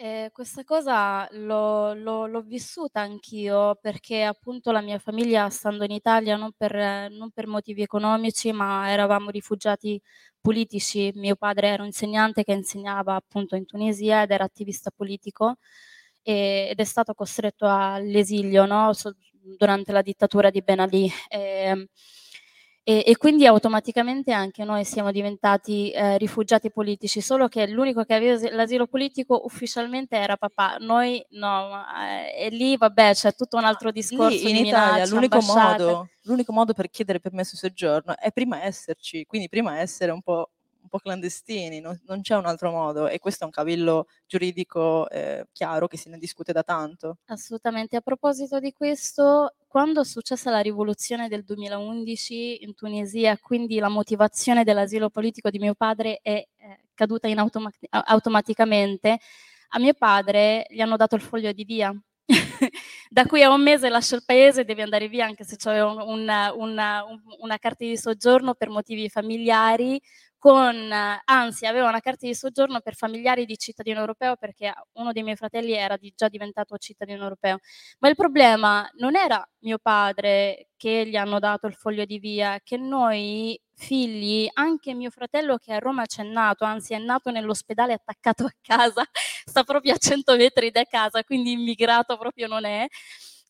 Eh, 0.01 0.29
questa 0.31 0.63
cosa 0.63 1.27
l'ho, 1.31 1.93
l'ho, 1.93 2.25
l'ho, 2.25 2.41
vissuta 2.41 3.01
anch'io 3.01 3.75
perché 3.81 4.23
appunto 4.23 4.71
la 4.71 4.79
mia 4.79 4.97
famiglia 4.97 5.49
stando 5.49 5.83
in 5.83 5.91
Italia 5.91 6.37
non 6.37 6.53
per, 6.55 6.73
non 7.11 7.31
per, 7.31 7.47
motivi 7.47 7.81
economici 7.81 8.53
ma 8.53 8.89
eravamo 8.89 9.29
rifugiati 9.29 10.01
politici, 10.39 11.11
mio 11.15 11.35
padre 11.35 11.67
era 11.67 11.81
un 11.81 11.87
insegnante 11.87 12.45
che 12.45 12.53
insegnava 12.53 13.15
appunto 13.15 13.57
in 13.57 13.65
Tunisia 13.65 14.21
ed 14.21 14.31
era 14.31 14.45
attivista 14.45 14.89
politico 14.89 15.57
e, 16.21 16.69
ed 16.71 16.79
è 16.79 16.83
stato 16.85 17.13
costretto 17.13 17.65
all'esilio 17.67 18.65
no? 18.65 18.93
so, 18.93 19.13
durante 19.41 19.91
la 19.91 20.01
dittatura 20.01 20.49
di 20.49 20.61
Ben 20.61 20.79
Ali. 20.79 21.11
Ehm, 21.27 21.85
e, 22.89 23.03
e, 23.05 23.17
quindi 23.17 23.45
automaticamente 23.45 24.31
anche 24.31 24.63
noi 24.63 24.83
siamo 24.83 25.11
diventati 25.11 25.91
eh, 25.91 26.17
rifugiati 26.17 26.71
politici, 26.71 27.21
solo 27.21 27.47
che 27.47 27.67
l'unico 27.67 28.03
che 28.03 28.15
aveva 28.15 28.49
l'asilo 28.49 28.87
politico 28.87 29.41
ufficialmente 29.45 30.15
era 30.15 30.37
papà, 30.37 30.77
noi 30.79 31.23
no, 31.33 31.83
eh, 32.01 32.47
e 32.47 32.49
lì 32.49 32.75
vabbè 32.77 33.13
c'è 33.13 33.35
tutto 33.35 33.57
un 33.57 33.65
altro 33.65 33.91
discorso. 33.91 34.47
Lì 34.47 34.57
in 34.57 34.65
Italia 34.65 35.05
l'unico 35.05 35.39
modo, 35.39 36.07
l'unico 36.23 36.51
modo, 36.51 36.73
per 36.73 36.89
chiedere 36.89 37.19
permesso 37.19 37.51
di 37.51 37.59
soggiorno 37.59 38.17
è 38.17 38.31
prima 38.31 38.63
esserci, 38.63 39.23
quindi 39.27 39.49
prima 39.49 39.77
essere 39.77 40.11
un 40.11 40.23
po' 40.23 40.49
po' 40.89 40.99
clandestini, 40.99 41.79
non, 41.79 41.99
non, 42.05 42.21
c'è 42.21 42.35
un 42.35 42.45
altro 42.45 42.71
modo 42.71 43.07
e 43.07 43.19
questo 43.19 43.43
è 43.43 43.45
un 43.45 43.51
cavillo 43.51 44.07
giuridico 44.25 45.09
eh, 45.09 45.47
chiaro 45.51 45.87
che 45.87 45.97
se 45.97 46.09
ne 46.09 46.17
discute 46.17 46.51
da 46.51 46.63
tanto. 46.63 47.19
Assolutamente, 47.25 47.95
a 47.95 48.01
proposito 48.01 48.59
di 48.59 48.73
questo, 48.73 49.55
quando 49.67 50.01
è 50.01 50.05
successa 50.05 50.49
la 50.49 50.59
rivoluzione 50.59 51.27
del 51.27 51.43
2011 51.43 52.63
in 52.63 52.75
Tunisia, 52.75 53.37
quindi 53.37 53.79
la 53.79 53.89
motivazione 53.89 54.63
dell'asilo 54.63 55.09
politico 55.09 55.49
di 55.49 55.59
mio 55.59 55.75
padre 55.75 56.19
è 56.21 56.31
eh, 56.31 56.47
caduta 56.93 57.27
automa- 57.29 57.71
automaticamente, 57.89 59.19
a 59.69 59.79
mio 59.79 59.93
padre 59.93 60.65
gli 60.69 60.81
hanno 60.81 60.97
dato 60.97 61.15
il 61.15 61.21
foglio 61.21 61.51
di 61.51 61.63
via. 61.63 61.95
da 63.09 63.25
qui 63.25 63.41
a 63.41 63.51
un 63.51 63.61
mese 63.61 63.89
lascia 63.89 64.15
il 64.15 64.23
paese, 64.23 64.63
devi 64.63 64.81
andare 64.81 65.07
via 65.07 65.25
anche 65.25 65.43
se 65.43 65.55
c'è 65.55 65.83
una, 65.83 66.53
una, 66.53 67.03
una 67.39 67.57
carta 67.57 67.83
di 67.83 67.97
soggiorno 67.97 68.53
per 68.53 68.69
motivi 68.69 69.09
familiari 69.09 69.99
con, 70.39 70.91
anzi 71.25 71.65
aveva 71.67 71.89
una 71.89 71.99
carta 71.99 72.25
di 72.25 72.33
soggiorno 72.33 72.79
per 72.79 72.95
familiari 72.95 73.45
di 73.45 73.57
cittadino 73.57 73.99
europeo 73.99 74.37
perché 74.37 74.73
uno 74.93 75.11
dei 75.11 75.21
miei 75.23 75.35
fratelli 75.35 75.73
era 75.73 75.97
di, 75.97 76.11
già 76.15 76.29
diventato 76.29 76.77
cittadino 76.77 77.23
europeo. 77.23 77.59
Ma 77.99 78.09
il 78.09 78.15
problema 78.15 78.89
non 78.97 79.15
era 79.15 79.45
mio 79.59 79.77
padre 79.79 80.69
che 80.77 81.05
gli 81.07 81.15
hanno 81.17 81.39
dato 81.39 81.67
il 81.67 81.75
foglio 81.75 82.05
di 82.05 82.19
via, 82.19 82.59
che 82.63 82.77
noi 82.77 83.59
figli, 83.75 84.47
anche 84.53 84.93
mio 84.93 85.09
fratello 85.09 85.57
che 85.57 85.73
a 85.73 85.79
Roma 85.79 86.05
c'è 86.05 86.23
nato, 86.23 86.65
anzi 86.65 86.93
è 86.93 86.97
nato 86.99 87.31
nell'ospedale 87.31 87.93
attaccato 87.93 88.45
a 88.45 88.53
casa, 88.61 89.03
sta 89.45 89.63
proprio 89.63 89.93
a 89.93 89.97
100 89.97 90.35
metri 90.37 90.71
da 90.71 90.83
casa, 90.85 91.23
quindi 91.23 91.51
immigrato 91.51 92.17
proprio 92.17 92.47
non 92.47 92.65
è. 92.65 92.87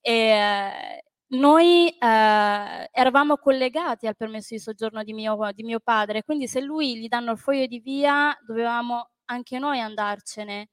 E, 0.02 1.04
noi 1.30 1.90
eh, 1.90 2.90
eravamo 2.92 3.38
collegati 3.38 4.08
al 4.08 4.16
permesso 4.16 4.54
di 4.56 4.60
soggiorno 4.60 5.04
di 5.04 5.14
mio, 5.14 5.38
di 5.54 5.64
mio 5.64 5.80
padre, 5.80 6.24
quindi 6.24 6.48
se 6.48 6.62
lui 6.62 6.98
gli 6.98 7.08
danno 7.08 7.32
il 7.32 7.38
foglio 7.38 7.68
di 7.68 7.80
via 7.80 8.36
dovevamo 8.46 9.10
anche 9.26 9.60
noi 9.60 9.80
andarcene. 9.80 10.70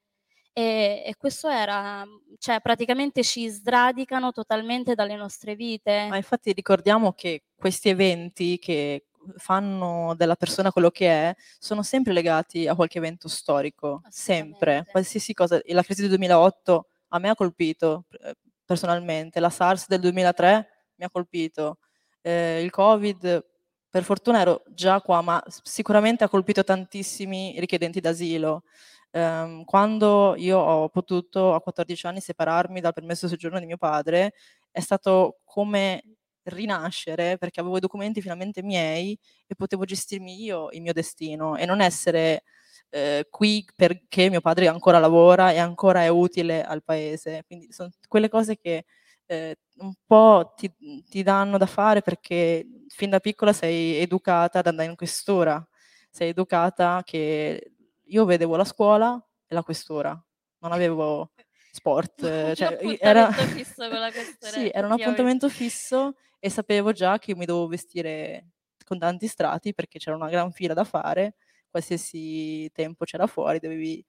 E, 0.53 1.03
e, 1.05 1.15
questo 1.15 1.49
era, 1.49 2.03
cioè 2.39 2.61
praticamente 2.61 3.23
ci 3.23 3.47
sradicano 3.47 4.31
totalmente 4.31 4.95
dalle 4.95 5.15
nostre 5.15 5.53
vite. 5.53 6.07
Ma 6.09 6.17
infatti 6.17 6.51
ricordiamo 6.51 7.13
che 7.13 7.43
questi 7.55 7.89
eventi 7.89 8.57
che 8.57 9.05
fanno 9.35 10.15
della 10.15 10.35
persona 10.35 10.71
quello 10.71 10.89
che 10.89 11.07
è 11.07 11.35
sono 11.59 11.83
sempre 11.83 12.13
legati 12.13 12.67
a 12.67 12.73
qualche 12.73 12.97
evento 12.97 13.27
storico, 13.27 14.01
sempre, 14.09 14.87
qualsiasi 14.89 15.35
cosa. 15.35 15.61
La 15.67 15.83
crisi 15.83 16.01
del 16.01 16.09
2008 16.09 16.87
a 17.09 17.19
me 17.19 17.29
ha 17.29 17.35
colpito 17.35 18.05
eh, 18.19 18.33
personalmente, 18.67 19.39
la 19.39 19.49
SARS 19.49 19.87
del 19.87 20.01
2003 20.01 20.67
mi 20.97 21.05
ha 21.05 21.09
colpito, 21.11 21.79
eh, 22.21 22.61
il 22.63 22.71
Covid, 22.71 23.45
per 23.89 24.03
fortuna 24.03 24.41
ero 24.41 24.63
già 24.73 25.01
qua, 25.01 25.21
ma 25.21 25.43
sicuramente 25.63 26.23
ha 26.25 26.29
colpito 26.29 26.63
tantissimi 26.63 27.55
richiedenti 27.59 28.01
d'asilo. 28.01 28.63
Eh, 29.11 29.63
quando 29.65 30.35
io 30.37 30.59
ho 30.59 30.89
potuto 30.89 31.53
a 31.55 31.61
14 31.61 32.07
anni 32.07 32.19
separarmi 32.21 32.81
dal 32.81 32.93
permesso 32.93 33.27
soggiorno 33.27 33.59
di 33.59 33.65
mio 33.65 33.77
padre, 33.77 34.33
è 34.71 34.81
stato 34.81 35.39
come 35.45 36.03
rinascere 36.43 37.37
perché 37.37 37.59
avevo 37.59 37.77
i 37.77 37.79
documenti 37.81 38.21
finalmente 38.21 38.63
miei 38.63 39.17
e 39.47 39.55
potevo 39.55 39.83
gestirmi 39.85 40.41
io 40.43 40.69
il 40.71 40.81
mio 40.81 40.93
destino 40.93 41.55
e 41.57 41.65
non 41.65 41.81
essere 41.81 42.43
eh, 42.89 43.27
qui 43.29 43.65
perché 43.75 44.29
mio 44.29 44.41
padre 44.41 44.67
ancora 44.67 44.99
lavora 44.99 45.51
e 45.51 45.57
ancora 45.57 46.03
è 46.03 46.07
utile 46.07 46.63
al 46.63 46.83
paese. 46.83 47.43
Quindi 47.45 47.71
sono 47.71 47.89
quelle 48.07 48.29
cose 48.29 48.57
che 48.57 48.85
eh, 49.25 49.57
un 49.77 49.93
po' 50.05 50.53
ti, 50.55 50.73
ti, 51.09 51.21
danno 51.23 51.57
da 51.57 51.65
fare 51.65 52.01
perché 52.01 52.65
fin 52.87 53.09
da 53.09 53.19
piccola 53.19 53.53
sei 53.53 53.97
educata 53.97 54.59
ad 54.59 54.67
andare 54.67 54.89
in 54.89 54.95
questura, 54.95 55.65
sei 56.09 56.29
educata 56.29 57.01
che 57.03 57.73
io 58.03 58.25
vedevo 58.25 58.55
la 58.55 58.63
scuola 58.63 59.21
e 59.45 59.53
la 59.53 59.63
questura, 59.63 60.19
non 60.59 60.71
avevo 60.71 61.31
sport. 61.71 62.21
cioè, 62.55 62.77
era... 62.99 63.31
fisso 63.31 63.89
con 63.89 63.99
la 63.99 64.11
questura. 64.11 64.51
sì, 64.51 64.69
era 64.69 64.87
un 64.87 64.93
appuntamento 64.93 65.49
fisso 65.49 66.15
e 66.39 66.49
sapevo 66.49 66.91
già 66.93 67.19
che 67.19 67.35
mi 67.35 67.45
dovevo 67.45 67.67
vestire 67.67 68.51
con 68.85 68.97
tanti 68.97 69.27
strati 69.27 69.73
perché 69.73 69.99
c'era 69.99 70.15
una 70.15 70.29
gran 70.29 70.51
fila 70.51 70.73
da 70.73 70.85
fare 70.85 71.35
qualsiasi 71.77 72.69
tempo 72.73 73.05
c'era 73.05 73.27
fuori, 73.27 73.59
dovevi 73.59 74.03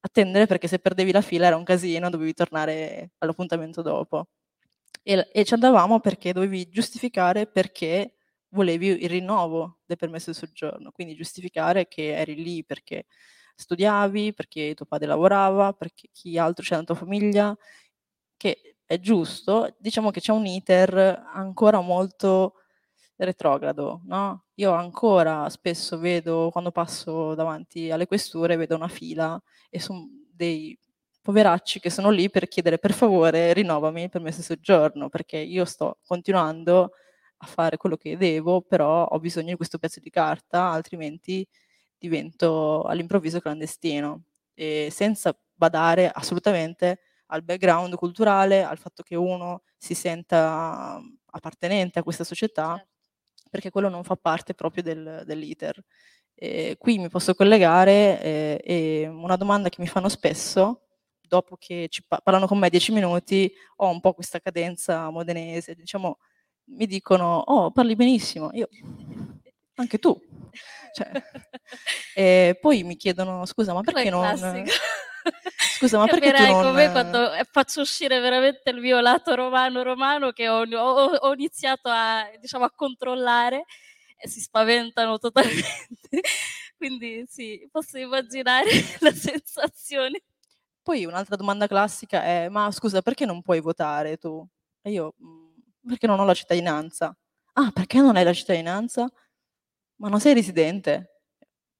attendere 0.00 0.46
perché 0.46 0.68
se 0.68 0.78
perdevi 0.78 1.12
la 1.12 1.20
fila 1.20 1.46
era 1.46 1.56
un 1.56 1.64
casino, 1.64 2.10
dovevi 2.10 2.32
tornare 2.34 3.12
all'appuntamento 3.18 3.82
dopo. 3.82 4.28
E, 5.02 5.28
e 5.32 5.44
ci 5.44 5.54
andavamo 5.54 6.00
perché 6.00 6.32
dovevi 6.32 6.68
giustificare 6.68 7.46
perché 7.46 8.14
volevi 8.50 8.88
il 8.88 9.08
rinnovo 9.08 9.80
del 9.86 9.96
permesso 9.96 10.30
di 10.30 10.36
soggiorno, 10.36 10.90
quindi 10.92 11.14
giustificare 11.14 11.88
che 11.88 12.14
eri 12.16 12.34
lì 12.42 12.64
perché 12.64 13.06
studiavi, 13.54 14.32
perché 14.34 14.74
tuo 14.74 14.86
padre 14.86 15.06
lavorava, 15.06 15.72
perché 15.72 16.08
chi 16.12 16.38
altro 16.38 16.64
c'è 16.64 16.72
nella 16.72 16.84
tua 16.86 16.94
famiglia, 16.94 17.56
che 18.36 18.76
è 18.84 18.98
giusto, 19.00 19.76
diciamo 19.78 20.10
che 20.10 20.20
c'è 20.20 20.32
un 20.32 20.46
iter 20.46 20.94
ancora 21.32 21.80
molto 21.80 22.54
retrogrado, 23.16 24.00
no? 24.06 24.46
Io 24.60 24.72
ancora 24.72 25.48
spesso 25.48 25.98
vedo, 25.98 26.50
quando 26.52 26.70
passo 26.70 27.34
davanti 27.34 27.90
alle 27.90 28.06
questure, 28.06 28.56
vedo 28.56 28.74
una 28.76 28.88
fila 28.88 29.40
e 29.70 29.80
sono 29.80 30.06
dei 30.30 30.78
poveracci 31.22 31.80
che 31.80 31.88
sono 31.88 32.10
lì 32.10 32.28
per 32.28 32.46
chiedere 32.46 32.78
per 32.78 32.92
favore 32.92 33.54
rinnovami 33.54 34.02
il 34.02 34.10
permesso 34.10 34.38
di 34.40 34.44
soggiorno, 34.44 35.08
perché 35.08 35.38
io 35.38 35.64
sto 35.64 35.98
continuando 36.06 36.92
a 37.38 37.46
fare 37.46 37.78
quello 37.78 37.96
che 37.96 38.18
devo, 38.18 38.60
però 38.60 39.06
ho 39.06 39.18
bisogno 39.18 39.48
di 39.48 39.56
questo 39.56 39.78
pezzo 39.78 39.98
di 40.00 40.10
carta, 40.10 40.64
altrimenti 40.70 41.46
divento 41.98 42.82
all'improvviso 42.82 43.40
clandestino, 43.40 44.24
e 44.52 44.88
senza 44.90 45.34
badare 45.54 46.10
assolutamente 46.10 47.00
al 47.28 47.42
background 47.44 47.94
culturale, 47.94 48.62
al 48.62 48.76
fatto 48.78 49.02
che 49.02 49.16
uno 49.16 49.62
si 49.78 49.94
senta 49.94 51.00
appartenente 51.30 51.98
a 51.98 52.02
questa 52.02 52.24
società 52.24 52.76
certo 52.76 52.89
perché 53.50 53.70
quello 53.70 53.88
non 53.88 54.04
fa 54.04 54.16
parte 54.16 54.54
proprio 54.54 54.82
del, 54.82 55.22
dell'iter. 55.26 55.82
Eh, 56.34 56.76
qui 56.78 56.98
mi 56.98 57.10
posso 57.10 57.34
collegare 57.34 58.22
eh, 58.22 58.60
e 58.64 59.06
una 59.08 59.36
domanda 59.36 59.68
che 59.68 59.80
mi 59.80 59.88
fanno 59.88 60.08
spesso, 60.08 60.86
dopo 61.20 61.56
che 61.58 61.88
ci 61.90 62.04
pa- 62.06 62.20
parlano 62.22 62.46
con 62.46 62.58
me 62.58 62.70
dieci 62.70 62.92
minuti, 62.92 63.52
ho 63.76 63.88
un 63.88 64.00
po' 64.00 64.14
questa 64.14 64.40
cadenza 64.40 65.10
modenese, 65.10 65.74
diciamo, 65.74 66.18
mi 66.70 66.86
dicono, 66.86 67.38
oh, 67.38 67.70
parli 67.72 67.96
benissimo, 67.96 68.50
io, 68.52 68.68
anche 69.74 69.98
tu. 69.98 70.18
Cioè, 70.94 71.10
e 72.14 72.58
poi 72.60 72.84
mi 72.84 72.96
chiedono, 72.96 73.44
scusa, 73.44 73.74
ma 73.74 73.82
perché 73.82 74.08
non... 74.08 74.24
Scusa, 75.80 75.96
ma 75.96 76.06
perché 76.06 76.30
tu 76.30 76.42
non... 76.42 76.62
come 76.62 76.90
quando 76.90 77.30
faccio 77.50 77.80
uscire 77.80 78.20
veramente 78.20 78.68
il 78.68 78.80
mio 78.80 79.00
lato 79.00 79.34
romano 79.34 79.82
romano 79.82 80.30
che 80.30 80.46
ho, 80.46 80.60
ho, 80.62 81.14
ho 81.14 81.32
iniziato 81.32 81.88
a, 81.88 82.28
diciamo, 82.38 82.66
a 82.66 82.70
controllare 82.70 83.64
e 84.18 84.28
si 84.28 84.40
spaventano 84.40 85.16
totalmente. 85.16 86.10
Quindi 86.76 87.24
sì, 87.26 87.66
posso 87.72 87.96
immaginare 87.96 88.68
la 89.00 89.12
sensazione. 89.12 90.20
Poi 90.82 91.06
un'altra 91.06 91.36
domanda 91.36 91.66
classica 91.66 92.24
è, 92.24 92.50
ma 92.50 92.70
scusa, 92.72 93.00
perché 93.00 93.24
non 93.24 93.40
puoi 93.40 93.60
votare 93.60 94.18
tu? 94.18 94.46
E 94.82 94.90
io, 94.90 95.14
mm, 95.24 95.88
perché 95.88 96.06
non 96.06 96.20
ho 96.20 96.26
la 96.26 96.34
cittadinanza. 96.34 97.16
Ah, 97.54 97.70
perché 97.72 98.00
non 98.00 98.16
hai 98.16 98.24
la 98.24 98.34
cittadinanza? 98.34 99.10
Ma 99.96 100.10
non 100.10 100.20
sei 100.20 100.34
residente? 100.34 101.22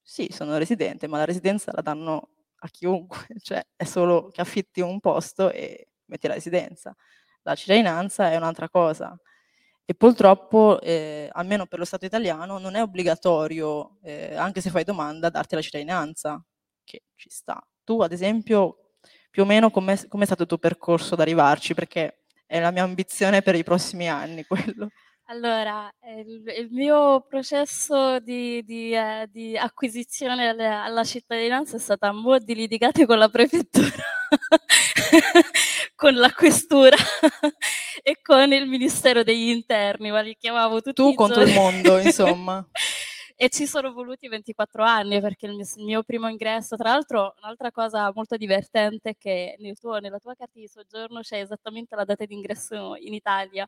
Sì, 0.01 0.27
sono 0.33 0.57
residente, 0.57 1.07
ma 1.07 1.19
la 1.19 1.27
residenza 1.27 1.71
la 1.75 1.83
danno 1.83 2.40
a 2.61 2.69
chiunque, 2.69 3.27
cioè 3.43 3.63
è 3.77 3.85
solo 3.85 4.29
che 4.31 4.41
affitti 4.41 4.81
un 4.81 5.01
posto 5.01 5.51
e 5.53 5.89
metti 6.07 6.27
la 6.29 6.35
residenza. 6.35 6.95
La 7.43 7.55
cittadinanza 7.55 8.31
è 8.31 8.37
un'altra 8.37 8.69
cosa. 8.69 9.19
E 9.85 9.95
purtroppo, 9.95 10.81
eh, 10.81 11.29
almeno 11.33 11.67
per 11.67 11.79
lo 11.81 11.85
Stato 11.85 12.05
italiano, 12.05 12.59
non 12.59 12.77
è 12.77 12.83
obbligatorio, 12.83 13.99
eh, 14.03 14.37
anche 14.37 14.61
se 14.61 14.71
fai 14.71 14.85
domanda, 14.85 15.31
darti 15.31 15.57
la 15.57 15.63
cittadinanza, 15.63 16.43
che 16.85 17.03
ci 17.17 17.29
sta. 17.31 17.61
Tu, 17.85 18.01
ad 18.01 18.13
esempio, 18.13 18.93
più 19.31 19.43
o 19.43 19.47
meno 19.47 19.71
com'è, 19.71 20.07
com'è 20.09 20.25
stato 20.27 20.43
il 20.43 20.49
tuo 20.49 20.59
percorso 20.59 21.15
ad 21.15 21.21
arrivarci? 21.21 21.75
Perché 21.75 22.23
è 22.47 22.61
la 22.61 22.71
mia 22.71 22.85
ambizione 22.85 23.43
per 23.43 23.55
i 23.57 23.65
prossimi 23.65 24.09
anni 24.09 24.45
quello. 24.47 24.91
Allora, 25.31 25.89
il, 26.17 26.43
il 26.59 26.69
mio 26.73 27.21
processo 27.21 28.19
di, 28.19 28.65
di, 28.65 28.93
eh, 28.93 29.29
di 29.31 29.57
acquisizione 29.57 30.49
alla, 30.49 30.83
alla 30.83 31.05
cittadinanza 31.05 31.77
è 31.77 31.79
stato 31.79 32.07
a 32.07 32.13
mo' 32.13 32.41
di 32.41 32.53
litigate 32.53 33.07
con 33.07 33.17
la 33.17 33.29
prefettura, 33.29 33.87
con 35.95 36.15
la 36.15 36.33
questura 36.33 36.97
e 38.03 38.21
con 38.21 38.53
il 38.53 38.67
Ministero 38.67 39.23
degli 39.23 39.51
Interni, 39.51 40.11
ma 40.11 40.21
li 40.21 40.37
chiamavo 40.37 40.81
tutti 40.81 41.01
Tu 41.01 41.15
contro 41.15 41.43
il 41.43 41.55
mondo, 41.55 41.99
insomma. 42.03 42.67
e 43.37 43.49
ci 43.51 43.69
sono 43.69 43.93
voluti 43.93 44.27
24 44.27 44.83
anni 44.83 45.21
perché 45.21 45.47
il 45.47 45.55
mio, 45.55 45.67
il 45.77 45.85
mio, 45.85 46.03
primo 46.03 46.29
ingresso, 46.29 46.75
tra 46.75 46.91
l'altro 46.91 47.37
un'altra 47.41 47.71
cosa 47.71 48.11
molto 48.13 48.37
divertente 48.37 49.11
è 49.11 49.17
che 49.17 49.55
nel 49.61 49.79
tuo, 49.79 49.99
nella 49.99 50.19
tua 50.19 50.35
carta 50.35 50.59
di 50.59 50.67
soggiorno 50.67 51.21
c'è 51.21 51.39
esattamente 51.39 51.95
la 51.95 52.05
data 52.05 52.25
di 52.25 52.35
ingresso 52.35 52.97
in 52.97 53.15
Italia 53.15 53.65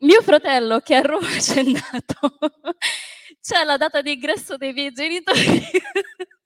mio 0.00 0.22
fratello 0.22 0.80
che 0.80 0.94
a 0.94 1.00
Roma 1.00 1.28
c'è 1.38 1.62
nato, 1.62 2.38
c'è 3.40 3.64
la 3.64 3.76
data 3.76 4.02
di 4.02 4.12
ingresso 4.12 4.56
dei 4.56 4.72
miei 4.72 4.92
genitori. 4.92 5.38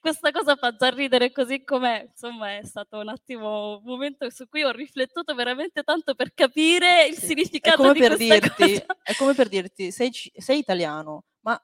Questa 0.00 0.30
cosa 0.30 0.54
fa 0.56 0.74
già 0.76 0.88
ridere 0.90 1.32
così 1.32 1.64
com'è, 1.64 2.06
insomma 2.08 2.56
è 2.56 2.64
stato 2.64 2.98
un 2.98 3.08
attimo 3.08 3.78
un 3.78 3.82
momento 3.84 4.30
su 4.30 4.48
cui 4.48 4.62
ho 4.62 4.70
riflettuto 4.70 5.34
veramente 5.34 5.82
tanto 5.82 6.14
per 6.14 6.32
capire 6.32 7.06
il 7.06 7.18
sì. 7.18 7.26
significato 7.26 7.92
di 7.92 7.98
questa 7.98 8.16
dirti, 8.16 8.48
cosa. 8.56 8.86
È 9.02 9.14
come 9.16 9.34
per 9.34 9.48
dirti, 9.48 9.90
sei, 9.90 10.10
sei 10.12 10.58
italiano, 10.58 11.24
ma 11.40 11.60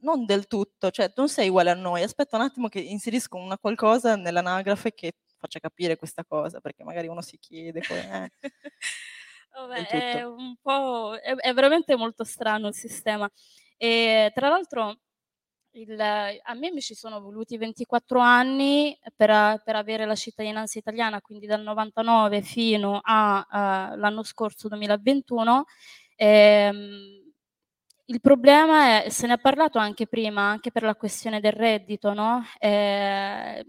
non 0.00 0.26
del 0.26 0.46
tutto, 0.46 0.90
cioè 0.90 1.10
non 1.16 1.28
sei 1.28 1.48
uguale 1.48 1.70
a 1.70 1.74
noi, 1.74 2.02
aspetta 2.02 2.36
un 2.36 2.42
attimo 2.42 2.68
che 2.68 2.80
inserisco 2.80 3.36
una 3.36 3.58
qualcosa 3.58 4.16
nell'anagrafe 4.16 4.92
che 4.92 5.12
faccia 5.38 5.58
capire 5.60 5.96
questa 5.96 6.24
cosa, 6.24 6.60
perché 6.60 6.84
magari 6.84 7.08
uno 7.08 7.22
si 7.22 7.38
chiede 7.38 7.82
come 7.86 8.02
è. 8.10 8.30
Vabbè, 9.66 9.86
è 9.86 10.22
un 10.24 10.56
po' 10.60 11.16
è, 11.16 11.34
è 11.34 11.52
veramente 11.52 11.96
molto 11.96 12.24
strano 12.24 12.68
il 12.68 12.74
sistema. 12.74 13.28
E 13.76 14.30
tra 14.34 14.48
l'altro 14.48 14.98
il, 15.72 16.00
a 16.00 16.54
me 16.54 16.70
mi 16.72 16.80
ci 16.80 16.94
sono 16.94 17.20
voluti 17.20 17.56
24 17.56 18.18
anni 18.20 18.98
per, 19.14 19.62
per, 19.64 19.76
avere 19.76 20.06
la 20.06 20.14
cittadinanza 20.14 20.78
italiana, 20.78 21.20
quindi 21.20 21.46
dal 21.46 21.62
99 21.62 22.42
fino 22.42 23.00
all'anno 23.02 24.22
scorso 24.22 24.68
2021. 24.68 25.64
Ehm, 26.16 27.32
il 28.06 28.20
problema 28.20 29.04
è, 29.04 29.10
se 29.10 29.26
ne 29.26 29.34
è 29.34 29.38
parlato 29.38 29.78
anche 29.78 30.06
prima, 30.06 30.42
anche 30.42 30.70
per 30.72 30.82
la 30.82 30.94
questione 30.94 31.40
del 31.40 31.52
reddito, 31.52 32.14
no? 32.14 32.42
Eh, 32.58 33.64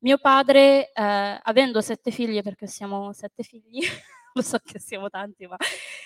mio 0.00 0.18
padre, 0.18 0.90
eh, 0.92 1.40
avendo 1.42 1.80
sette 1.80 2.10
figlie, 2.10 2.42
perché 2.42 2.66
siamo 2.66 3.12
sette 3.12 3.42
figli, 3.44 3.80
lo 4.36 4.42
so 4.42 4.58
che 4.64 4.78
siamo 4.80 5.08
tanti, 5.08 5.46
ma 5.46 5.56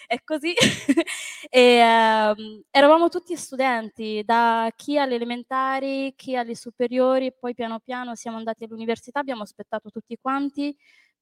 è 0.06 0.22
così. 0.22 0.52
e, 1.50 1.80
um, 1.82 2.62
eravamo 2.70 3.08
tutti 3.08 3.36
studenti, 3.36 4.22
da 4.24 4.70
chi 4.76 4.98
alle 4.98 5.14
elementari, 5.14 6.12
chi 6.16 6.36
alle 6.36 6.54
superiori, 6.54 7.32
poi 7.38 7.54
piano 7.54 7.80
piano 7.80 8.14
siamo 8.14 8.36
andati 8.36 8.64
all'università, 8.64 9.20
abbiamo 9.20 9.42
aspettato 9.42 9.90
tutti 9.90 10.16
quanti 10.20 10.76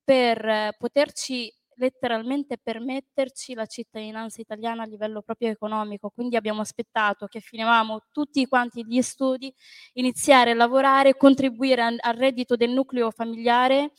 per 0.04 0.74
poterci 0.78 1.52
letteralmente 1.78 2.56
permetterci 2.58 3.52
la 3.54 3.66
cittadinanza 3.66 4.40
italiana 4.40 4.82
a 4.84 4.86
livello 4.86 5.20
proprio 5.22 5.50
economico, 5.50 6.10
quindi 6.10 6.36
abbiamo 6.36 6.62
aspettato 6.62 7.26
che 7.26 7.40
finivamo 7.40 8.06
tutti 8.12 8.46
quanti 8.46 8.84
gli 8.86 9.02
studi, 9.02 9.52
iniziare 9.94 10.52
a 10.52 10.54
lavorare, 10.54 11.16
contribuire 11.16 11.82
al 11.82 12.14
reddito 12.14 12.56
del 12.56 12.70
nucleo 12.70 13.10
familiare 13.10 13.92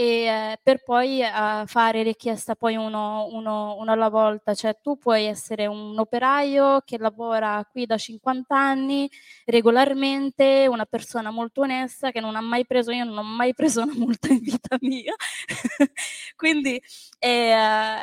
e 0.00 0.26
eh, 0.26 0.60
per 0.62 0.84
poi 0.84 1.20
eh, 1.22 1.64
fare 1.66 2.04
richiesta 2.04 2.54
poi 2.54 2.76
uno, 2.76 3.26
uno, 3.32 3.74
uno, 3.80 3.90
alla 3.90 4.08
volta, 4.08 4.54
cioè 4.54 4.78
tu 4.80 4.96
puoi 4.96 5.24
essere 5.24 5.66
un 5.66 5.98
operaio 5.98 6.82
che 6.84 6.98
lavora 6.98 7.66
qui 7.68 7.84
da 7.84 7.96
50 7.98 8.56
anni 8.56 9.10
regolarmente, 9.46 10.68
una 10.68 10.84
persona 10.84 11.32
molto 11.32 11.62
onesta 11.62 12.12
che 12.12 12.20
non 12.20 12.36
ha 12.36 12.40
mai 12.40 12.64
preso, 12.64 12.92
io 12.92 13.02
non 13.02 13.18
ho 13.18 13.24
mai 13.24 13.54
preso 13.54 13.82
una 13.82 13.94
multa 13.96 14.28
in 14.28 14.38
vita 14.38 14.76
mia, 14.82 15.14
quindi 16.36 16.80
eh, 17.18 17.96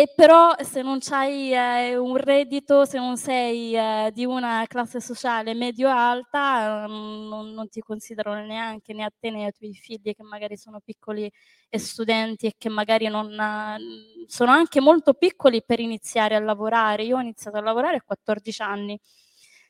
e 0.00 0.12
però 0.14 0.54
se 0.60 0.80
non 0.80 1.00
hai 1.10 1.52
eh, 1.52 1.96
un 1.96 2.16
reddito, 2.16 2.84
se 2.84 2.98
non 2.98 3.16
sei 3.16 3.74
eh, 3.74 4.12
di 4.14 4.24
una 4.24 4.64
classe 4.68 5.00
sociale 5.00 5.54
medio-alta, 5.54 6.86
mm, 6.86 7.26
non, 7.26 7.52
non, 7.52 7.68
ti 7.68 7.80
considerano 7.80 8.46
neanche 8.46 8.92
né 8.94 9.02
a 9.02 9.10
te 9.18 9.30
né 9.30 9.46
ai 9.46 9.52
tuoi 9.52 9.74
figli 9.74 10.14
che 10.14 10.22
magari 10.22 10.56
sono 10.56 10.78
piccoli 10.78 11.28
e 11.68 11.78
studenti 11.80 12.46
e 12.46 12.54
che 12.56 12.68
magari 12.68 13.08
non, 13.08 13.26
uh, 13.26 14.24
sono 14.28 14.52
anche 14.52 14.80
molto 14.80 15.14
piccoli 15.14 15.64
per 15.64 15.80
iniziare 15.80 16.36
a 16.36 16.40
lavorare. 16.40 17.02
Io 17.02 17.16
ho 17.16 17.20
iniziato 17.20 17.56
a 17.56 17.60
lavorare 17.60 17.96
a 17.96 18.02
14 18.04 18.62
anni. 18.62 19.00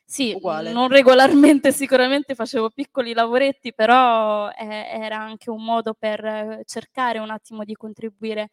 Sì, 0.05 0.33
Uguale. 0.35 0.71
non 0.71 0.89
regolarmente 0.89 1.71
sicuramente 1.73 2.35
facevo 2.35 2.69
piccoli 2.69 3.13
lavoretti, 3.13 3.73
però 3.73 4.47
eh, 4.51 4.89
era 4.91 5.17
anche 5.17 5.49
un 5.49 5.63
modo 5.63 5.95
per 5.95 6.23
eh, 6.23 6.61
cercare 6.65 7.17
un 7.17 7.31
attimo 7.31 7.63
di 7.63 7.73
contribuire 7.73 8.51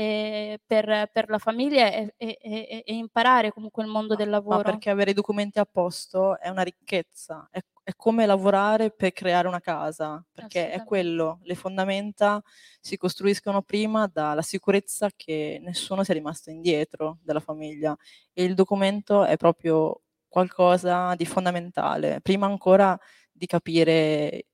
eh, 0.00 0.58
per, 0.66 1.10
per, 1.12 1.28
la 1.28 1.36
famiglia 1.36 1.92
e, 1.92 2.14
e, 2.16 2.38
e, 2.40 2.82
e, 2.86 2.94
imparare 2.94 3.52
comunque 3.52 3.82
il 3.82 3.90
mondo 3.90 4.14
del 4.14 4.30
lavoro. 4.30 4.56
Ma 4.56 4.62
perché 4.62 4.88
avere 4.88 5.10
i 5.10 5.14
documenti 5.14 5.58
a 5.58 5.66
posto 5.66 6.38
è 6.38 6.48
una 6.48 6.62
ricchezza, 6.62 7.46
è, 7.50 7.60
è 7.82 7.92
come 7.96 8.24
lavorare 8.24 8.92
per 8.92 9.12
creare 9.12 9.46
una 9.46 9.60
casa, 9.60 10.24
perché 10.32 10.70
è 10.70 10.84
quello, 10.84 11.40
le 11.42 11.54
fondamenta 11.54 12.42
si 12.80 12.96
costruiscono 12.96 13.60
prima 13.60 14.08
dalla 14.10 14.40
sicurezza 14.40 15.10
che 15.14 15.60
nessuno 15.62 16.02
sia 16.02 16.14
rimasto 16.14 16.48
indietro 16.48 17.18
dalla 17.22 17.40
famiglia 17.40 17.94
e 18.32 18.44
il 18.44 18.54
documento 18.54 19.24
è 19.24 19.36
proprio 19.36 20.00
qualcosa 20.28 21.14
di 21.14 21.26
fondamentale, 21.26 22.22
prima 22.22 22.46
ancora 22.46 22.98
di 23.30 23.44
capire 23.44 24.46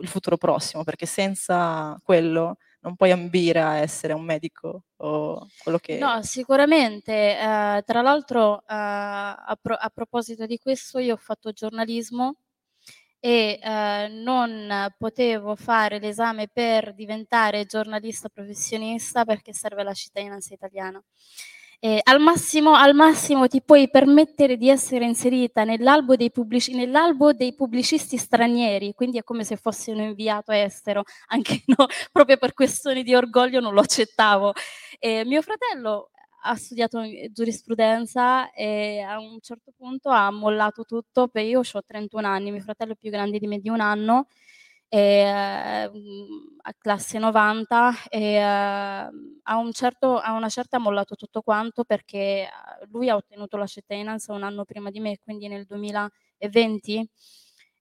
il 0.00 0.08
futuro 0.08 0.38
prossimo, 0.38 0.82
perché 0.82 1.04
senza 1.04 1.94
quello 2.02 2.56
non 2.88 2.96
puoi 2.96 3.10
ambire 3.10 3.60
a 3.60 3.76
essere 3.76 4.14
un 4.14 4.24
medico 4.24 4.84
o 4.96 5.46
quello 5.62 5.78
che... 5.78 5.98
No, 5.98 6.22
sicuramente. 6.22 7.38
Eh, 7.38 7.82
tra 7.84 8.00
l'altro, 8.00 8.60
eh, 8.60 8.64
a, 8.68 9.58
pro- 9.60 9.76
a, 9.78 9.90
proposito 9.90 10.46
di 10.46 10.58
questo, 10.58 10.98
io 10.98 11.14
ho 11.14 11.18
fatto 11.18 11.52
giornalismo 11.52 12.36
e 13.20 13.60
eh, 13.62 14.08
non 14.08 14.92
potevo 14.96 15.54
fare 15.54 15.98
l'esame 15.98 16.48
per 16.48 16.94
diventare 16.94 17.66
giornalista 17.66 18.28
professionista 18.30 19.24
perché 19.24 19.52
serve 19.52 19.82
la 19.82 19.92
cittadinanza 19.92 20.54
italiana. 20.54 21.02
Eh, 21.80 22.00
al, 22.02 22.18
massimo, 22.20 22.74
al, 22.74 22.92
massimo, 22.92 23.46
ti 23.46 23.62
puoi 23.62 23.88
permettere 23.88 24.56
di 24.56 24.68
essere 24.68 25.04
inserita 25.04 25.62
nell'albo 25.62 26.16
dei, 26.16 26.32
pubblici, 26.32 26.74
nell'albo 26.74 27.32
dei, 27.32 27.54
pubblicisti 27.54 28.16
stranieri, 28.16 28.94
quindi 28.94 29.18
è 29.18 29.22
come 29.22 29.44
se 29.44 29.54
fossi 29.56 29.92
un 29.92 30.00
inviato 30.00 30.50
estero, 30.50 31.04
anche 31.28 31.62
no, 31.66 31.86
proprio 32.10 32.36
per 32.36 32.52
questioni 32.52 33.04
di 33.04 33.14
orgoglio 33.14 33.60
non 33.60 33.74
lo 33.74 33.80
accettavo. 33.80 34.54
Eh, 34.98 35.24
mio 35.24 35.40
fratello 35.40 36.10
ha 36.42 36.56
studiato 36.56 37.00
giurisprudenza 37.30 38.50
e 38.50 39.00
a 39.00 39.20
un 39.20 39.38
certo 39.40 39.72
punto 39.76 40.08
ha 40.08 40.32
mollato 40.32 40.84
tutto, 40.84 41.30
io 41.34 41.60
ho 41.60 41.82
31 41.86 42.26
anni, 42.26 42.50
mio 42.50 42.60
fratello 42.60 42.92
è 42.94 42.96
più 42.96 43.10
grande 43.10 43.38
di 43.38 43.46
me 43.46 43.60
di 43.60 43.68
un 43.68 43.80
anno, 43.80 44.26
e, 44.88 45.86
uh, 45.86 46.56
a 46.62 46.74
classe 46.78 47.18
90 47.18 47.92
e 48.08 48.38
uh, 48.38 49.10
a, 49.42 49.56
un 49.56 49.72
certo, 49.72 50.18
a, 50.18 50.32
una 50.32 50.48
certa 50.48 50.76
ha 50.76 50.80
mollato 50.80 51.14
tutto 51.14 51.42
quanto 51.42 51.84
perché 51.84 52.48
lui 52.90 53.08
ha 53.10 53.16
ottenuto 53.16 53.56
la 53.56 53.66
cittadinanza 53.66 54.32
un 54.32 54.42
anno 54.42 54.64
prima 54.64 54.90
di 54.90 55.00
me, 55.00 55.18
quindi 55.22 55.48
nel 55.48 55.64
2020 55.66 57.08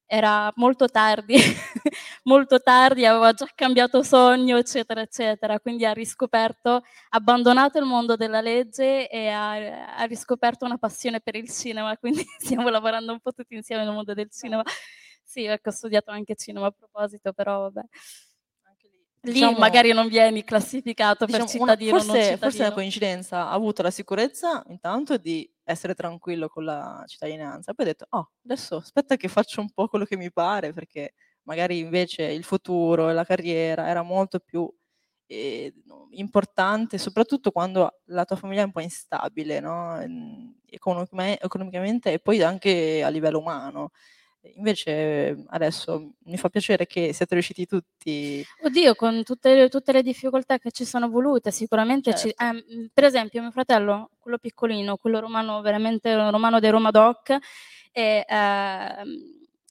era 0.10 0.52
molto 0.56 0.88
tardi, 0.88 1.36
molto 2.24 2.62
tardi, 2.62 3.06
aveva 3.06 3.34
già 3.34 3.46
cambiato 3.54 4.04
sogno, 4.04 4.58
eccetera, 4.58 5.02
eccetera, 5.02 5.60
quindi 5.60 5.86
ha 5.86 5.92
riscoperto, 5.92 6.70
ha 6.76 6.82
abbandonato 7.10 7.78
il 7.78 7.86
mondo 7.86 8.16
della 8.16 8.40
legge 8.40 9.10
e 9.10 9.28
ha, 9.28 9.98
ha 9.98 10.04
riscoperto 10.06 10.64
una 10.66 10.78
passione 10.78 11.20
per 11.20 11.36
il 11.36 11.50
cinema, 11.50 11.96
quindi 12.00 12.24
stiamo 12.40 12.70
lavorando 12.70 13.12
un 13.12 13.20
po' 13.20 13.34
tutti 13.34 13.56
insieme 13.56 13.84
nel 13.84 13.94
mondo 13.94 14.14
del 14.14 14.30
cinema. 14.32 14.64
Sì, 15.38 15.46
ecco, 15.46 15.70
ho 15.70 15.72
studiato 15.72 16.10
anche 16.10 16.34
cinema 16.34 16.66
a 16.66 16.72
proposito, 16.72 17.32
però 17.32 17.70
vabbè. 17.70 17.82
Lì 19.22 19.34
diciamo, 19.34 19.60
magari 19.60 19.94
non 19.94 20.08
vieni 20.08 20.44
classificato 20.44 21.26
diciamo, 21.26 21.44
per 21.44 21.54
cittadino 21.54 21.92
una, 21.92 22.00
forse, 22.02 22.22
cittadino. 22.22 22.38
forse 22.38 22.58
è 22.58 22.66
una 22.66 22.74
coincidenza, 22.74 23.38
ha 23.48 23.52
avuto 23.52 23.84
la 23.84 23.92
sicurezza 23.92 24.64
intanto 24.70 25.18
di 25.18 25.48
essere 25.64 25.94
tranquillo 25.94 26.48
con 26.48 26.64
la 26.64 27.04
cittadinanza, 27.06 27.76
poi 27.76 27.86
ha 27.86 27.90
detto, 27.90 28.08
oh, 28.10 28.32
adesso 28.46 28.78
aspetta 28.78 29.16
che 29.16 29.28
faccio 29.28 29.62
un 29.62 29.70
po' 29.70 29.88
quello 29.88 30.06
che 30.06 30.18
mi 30.18 30.32
pare, 30.32 30.74
perché 30.74 31.14
magari 31.44 31.78
invece 31.78 32.24
il 32.24 32.44
futuro 32.44 33.10
e 33.10 33.14
la 33.14 33.24
carriera 33.24 33.88
era 33.88 34.02
molto 34.02 34.40
più 34.40 34.68
eh, 35.28 35.72
importante, 36.12 36.98
soprattutto 36.98 37.52
quando 37.52 38.00
la 38.06 38.26
tua 38.26 38.38
famiglia 38.38 38.62
è 38.62 38.66
un 38.66 38.72
po' 38.72 38.82
instabile, 38.82 39.60
no? 39.60 40.00
economicamente 40.66 42.14
e 42.14 42.20
poi 42.20 42.42
anche 42.42 43.04
a 43.04 43.10
livello 43.10 43.38
umano. 43.38 43.92
Invece 44.56 45.44
adesso 45.48 46.14
mi 46.26 46.38
fa 46.38 46.50
piacere 46.50 46.86
che 46.88 47.12
siate 47.14 47.34
riusciti 47.34 47.66
tutti. 47.66 48.46
Oddio, 48.62 48.96
con 48.96 49.24
tutte, 49.24 49.68
tutte 49.70 49.92
le 49.92 50.02
difficoltà 50.02 50.58
che 50.58 50.72
ci 50.72 50.86
sono 50.86 51.10
volute, 51.10 51.52
sicuramente. 51.52 52.12
Certo. 52.16 52.28
Ci, 52.30 52.36
eh, 52.38 52.90
per 52.94 53.04
esempio, 53.04 53.42
mio 53.42 53.52
fratello, 53.52 54.12
quello 54.20 54.38
piccolino, 54.38 54.98
quello 54.98 55.20
romano, 55.20 55.62
veramente 55.62 56.14
romano 56.14 56.60
dei 56.60 56.70
Roma 56.70 56.92
Doc, 56.92 57.30
e, 57.92 58.26
eh, 58.28 59.04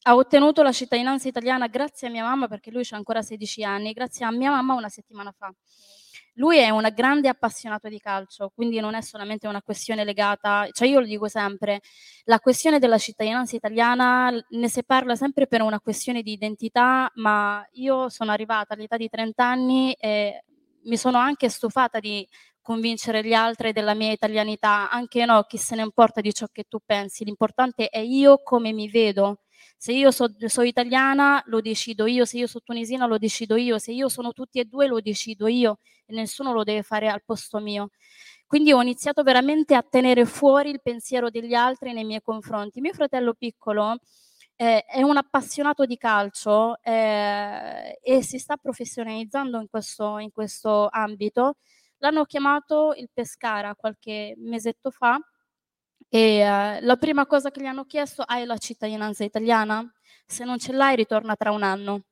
ha 0.09 0.14
ottenuto 0.14 0.62
la 0.62 0.73
cittadinanza 0.73 1.27
italiana 1.27 1.67
grazie 1.67 2.09
a 2.09 2.11
mia 2.11 2.23
mamma, 2.23 2.47
perché 2.47 2.71
lui 2.71 2.87
ha 2.91 2.97
ancora 2.97 3.23
16 3.23 3.64
anni, 3.64 3.93
grazie 3.93 4.25
a 4.25 4.31
mia 4.31 4.51
mamma 4.51 4.75
una 4.75 4.89
settimana 4.89 5.33
fa. 5.37 5.53
Lui 6.39 6.59
è 6.59 6.68
un 6.68 6.87
grande 6.95 7.28
appassionato 7.28 7.89
di 7.89 7.99
calcio, 7.99 8.51
quindi 8.55 8.78
non 8.78 8.95
è 8.95 9.01
solamente 9.01 9.47
una 9.49 9.62
questione 9.62 10.05
legata, 10.05 10.68
cioè 10.70 10.87
io 10.87 11.01
lo 11.01 11.07
dico 11.07 11.28
sempre, 11.28 11.80
la 12.24 12.39
questione 12.41 12.78
della 12.78 12.99
cittadinanza 12.99 13.57
italiana 13.57 14.30
ne 14.51 14.68
si 14.68 14.84
parla 14.84 15.16
sempre 15.16 15.47
per 15.47 15.62
una 15.62 15.80
questione 15.80 16.20
di 16.20 16.32
identità, 16.32 17.11
ma 17.14 17.66
io 17.72 18.11
sono 18.11 18.32
arrivata 18.32 18.74
all'età 18.74 18.99
di 18.99 19.09
30 19.09 19.45
anni 19.47 19.95
e 19.95 20.45
mi 20.84 20.97
sono 20.99 21.16
anche 21.16 21.49
stufata 21.49 22.01
di 22.01 22.26
convincere 22.61 23.24
gli 23.24 23.32
altri 23.32 23.72
della 23.72 23.95
mia 23.95 24.12
italianità, 24.12 24.91
anche 24.91 25.24
no, 25.24 25.43
chi 25.45 25.57
se 25.57 25.74
ne 25.74 25.82
importa 25.82 26.20
di 26.20 26.34
ciò 26.34 26.47
che 26.53 26.64
tu 26.68 26.78
pensi, 26.84 27.24
l'importante 27.24 27.89
è 27.89 27.99
io 27.99 28.43
come 28.43 28.72
mi 28.72 28.89
vedo, 28.91 29.41
se 29.77 29.93
io 29.93 30.11
sono 30.11 30.35
so 30.47 30.63
italiana 30.63 31.43
lo 31.47 31.61
decido 31.61 32.07
io, 32.07 32.25
se 32.25 32.39
io 32.39 32.47
sono 32.47 32.63
tunisina 32.65 33.07
lo 33.07 33.19
decido 33.19 33.57
io, 33.57 33.79
se 33.79 33.93
io 33.93 34.09
sono 34.09 34.33
tutti 34.33 34.59
e 34.59 34.65
due 34.65 34.87
lo 34.87 35.01
decido 35.01 35.47
io 35.47 35.79
e 36.07 36.15
nessuno 36.15 36.53
lo 36.53 36.65
deve 36.65 36.83
fare 36.83 37.09
al 37.09 37.23
posto 37.25 37.59
mio. 37.59 37.91
Quindi 38.47 38.73
ho 38.73 38.81
iniziato 38.81 39.23
veramente 39.23 39.75
a 39.75 39.83
tenere 39.83 40.25
fuori 40.25 40.71
il 40.71 40.81
pensiero 40.81 41.31
degli 41.31 41.55
altri 41.55 41.93
nei 41.93 42.05
miei 42.05 42.23
confronti. 42.23 42.81
Mio 42.81 42.93
fratello 42.93 43.35
piccolo 43.35 43.99
eh, 44.57 44.85
è 44.85 45.03
un 45.03 45.17
appassionato 45.17 45.85
di 45.85 45.97
calcio 45.97 46.81
eh, 46.83 47.99
e 48.03 48.23
si 48.23 48.39
sta 48.39 48.57
professionalizzando 48.57 49.61
in 49.61 49.69
questo, 49.69 50.19
in 50.19 50.31
questo 50.31 50.89
ambito. 50.91 51.57
L'hanno 51.99 52.25
chiamato 52.25 52.95
il 52.97 53.11
Pescara 53.13 53.75
qualche 53.75 54.35
mesetto 54.39 54.91
fa 54.91 55.19
e 56.09 56.43
uh, 56.43 56.85
la 56.85 56.97
prima 56.97 57.27
cosa 57.27 57.51
che 57.51 57.61
gli 57.61 57.67
hanno 57.67 57.85
chiesto, 57.85 58.23
hai 58.23 58.45
la 58.45 58.57
cittadinanza 58.59 59.25
italiana? 59.25 59.85
Se 60.27 60.45
non 60.45 60.59
ce 60.59 60.73
l'hai 60.73 60.97
ritorna 60.97 61.37
tra 61.37 61.51
un 61.51 61.63
anno. 61.63 62.03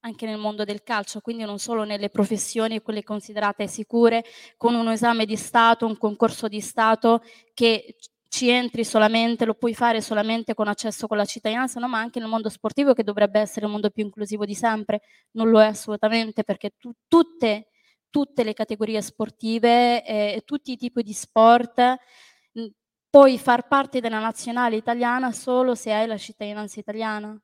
Anche 0.00 0.26
nel 0.26 0.38
mondo 0.38 0.64
del 0.64 0.84
calcio, 0.84 1.20
quindi 1.20 1.44
non 1.44 1.58
solo 1.58 1.82
nelle 1.82 2.08
professioni, 2.08 2.80
quelle 2.80 3.02
considerate 3.02 3.66
sicure, 3.66 4.24
con 4.56 4.74
un 4.74 4.88
esame 4.90 5.26
di 5.26 5.36
Stato, 5.36 5.86
un 5.86 5.98
concorso 5.98 6.46
di 6.46 6.60
Stato 6.60 7.22
che 7.52 7.96
ci 8.28 8.48
entri 8.48 8.84
solamente, 8.84 9.44
lo 9.44 9.54
puoi 9.54 9.74
fare 9.74 10.00
solamente 10.00 10.54
con 10.54 10.68
accesso 10.68 11.08
con 11.08 11.16
la 11.16 11.24
cittadinanza, 11.24 11.80
no? 11.80 11.88
ma 11.88 11.98
anche 11.98 12.20
nel 12.20 12.28
mondo 12.28 12.48
sportivo 12.48 12.92
che 12.92 13.02
dovrebbe 13.02 13.40
essere 13.40 13.66
il 13.66 13.72
mondo 13.72 13.90
più 13.90 14.04
inclusivo 14.04 14.44
di 14.44 14.54
sempre, 14.54 15.00
non 15.32 15.50
lo 15.50 15.60
è 15.60 15.66
assolutamente 15.66 16.44
perché 16.44 16.74
tu, 16.78 16.92
tutte 17.08 17.68
tutte 18.10 18.42
le 18.42 18.54
categorie 18.54 19.02
sportive, 19.02 20.04
eh, 20.04 20.42
tutti 20.44 20.72
i 20.72 20.76
tipi 20.76 21.02
di 21.02 21.12
sport, 21.12 21.96
puoi 23.10 23.38
far 23.38 23.66
parte 23.66 24.00
della 24.00 24.18
nazionale 24.18 24.76
italiana 24.76 25.32
solo 25.32 25.74
se 25.74 25.92
hai 25.92 26.06
la 26.06 26.16
cittadinanza 26.16 26.80
italiana. 26.80 27.40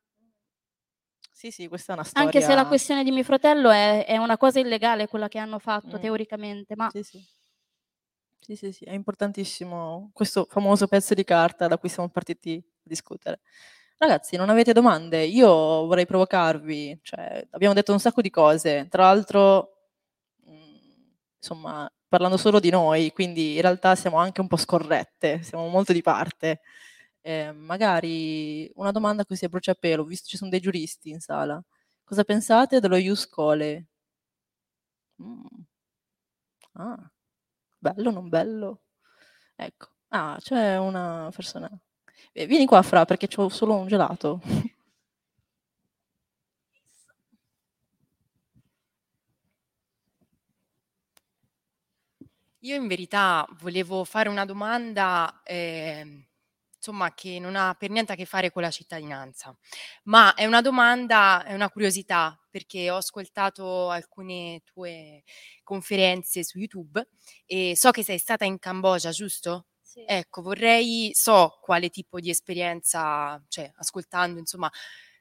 Sì, 1.30 1.50
sì, 1.50 1.68
questa 1.68 1.92
è 1.92 1.94
una 1.96 2.04
storia... 2.04 2.26
Anche 2.26 2.40
se 2.40 2.54
la 2.54 2.66
questione 2.66 3.02
di 3.04 3.10
mio 3.10 3.24
fratello 3.24 3.70
è, 3.70 4.06
è 4.06 4.16
una 4.16 4.36
cosa 4.36 4.60
illegale 4.60 5.08
quella 5.08 5.28
che 5.28 5.38
hanno 5.38 5.58
fatto 5.58 5.98
mm. 5.98 6.00
teoricamente, 6.00 6.76
ma... 6.76 6.88
Sì, 6.90 7.02
sì. 7.02 7.22
Sì, 8.38 8.56
sì, 8.56 8.72
sì, 8.72 8.84
è 8.84 8.92
importantissimo 8.92 10.10
questo 10.12 10.46
famoso 10.48 10.86
pezzo 10.86 11.14
di 11.14 11.24
carta 11.24 11.66
da 11.66 11.78
cui 11.78 11.88
siamo 11.88 12.10
partiti 12.10 12.62
a 12.62 12.82
discutere. 12.82 13.40
Ragazzi, 13.96 14.36
non 14.36 14.50
avete 14.50 14.74
domande? 14.74 15.24
Io 15.24 15.48
vorrei 15.86 16.04
provocarvi, 16.04 16.98
cioè, 17.02 17.46
abbiamo 17.50 17.72
detto 17.72 17.92
un 17.92 18.00
sacco 18.00 18.20
di 18.20 18.28
cose, 18.28 18.86
tra 18.90 19.04
l'altro, 19.04 19.88
mhmm, 20.44 21.16
insomma, 21.38 21.90
parlando 22.14 22.36
solo 22.36 22.60
di 22.60 22.70
noi, 22.70 23.10
quindi 23.12 23.56
in 23.56 23.60
realtà 23.60 23.96
siamo 23.96 24.18
anche 24.18 24.40
un 24.40 24.46
po' 24.46 24.56
scorrette, 24.56 25.42
siamo 25.42 25.66
molto 25.66 25.92
di 25.92 26.00
parte. 26.00 26.60
Eh, 27.20 27.50
magari 27.52 28.70
una 28.76 28.92
domanda 28.92 29.24
così 29.24 29.44
a 29.44 29.48
bruciapelo, 29.48 30.04
visto 30.04 30.24
che 30.26 30.30
ci 30.30 30.36
sono 30.36 30.50
dei 30.50 30.60
giuristi 30.60 31.10
in 31.10 31.18
sala. 31.20 31.60
Cosa 32.04 32.22
pensate 32.22 32.78
dello 32.78 32.94
Ius 32.96 33.28
Cole? 33.28 33.86
Mm. 35.20 35.64
Ah. 36.76 36.96
Bello, 37.78 38.10
non 38.10 38.28
bello? 38.28 38.82
Ecco. 39.56 39.88
Ah, 40.10 40.36
c'è 40.40 40.78
una 40.78 41.30
persona. 41.34 41.70
Eh, 42.32 42.46
vieni 42.46 42.66
qua, 42.66 42.82
Fra, 42.82 43.04
perché 43.04 43.28
c'ho 43.28 43.48
solo 43.50 43.76
un 43.76 43.88
gelato. 43.88 44.40
Io 52.64 52.76
in 52.76 52.86
verità 52.86 53.46
volevo 53.60 54.04
fare 54.04 54.30
una 54.30 54.46
domanda 54.46 55.42
eh, 55.44 56.26
insomma, 56.74 57.12
che 57.12 57.38
non 57.38 57.56
ha 57.56 57.74
per 57.74 57.90
niente 57.90 58.12
a 58.12 58.14
che 58.14 58.24
fare 58.24 58.50
con 58.50 58.62
la 58.62 58.70
cittadinanza, 58.70 59.54
ma 60.04 60.32
è 60.34 60.46
una 60.46 60.62
domanda, 60.62 61.44
è 61.44 61.52
una 61.52 61.68
curiosità, 61.68 62.38
perché 62.50 62.90
ho 62.90 62.96
ascoltato 62.96 63.90
alcune 63.90 64.62
tue 64.64 65.24
conferenze 65.62 66.42
su 66.42 66.58
YouTube 66.58 67.06
e 67.44 67.76
so 67.76 67.90
che 67.90 68.02
sei 68.02 68.18
stata 68.18 68.46
in 68.46 68.58
Cambogia, 68.58 69.10
giusto? 69.10 69.66
Sì. 69.82 70.02
Ecco, 70.06 70.40
vorrei, 70.40 71.10
so 71.14 71.58
quale 71.60 71.90
tipo 71.90 72.18
di 72.18 72.30
esperienza, 72.30 73.42
cioè 73.48 73.70
ascoltando, 73.76 74.38
insomma, 74.38 74.70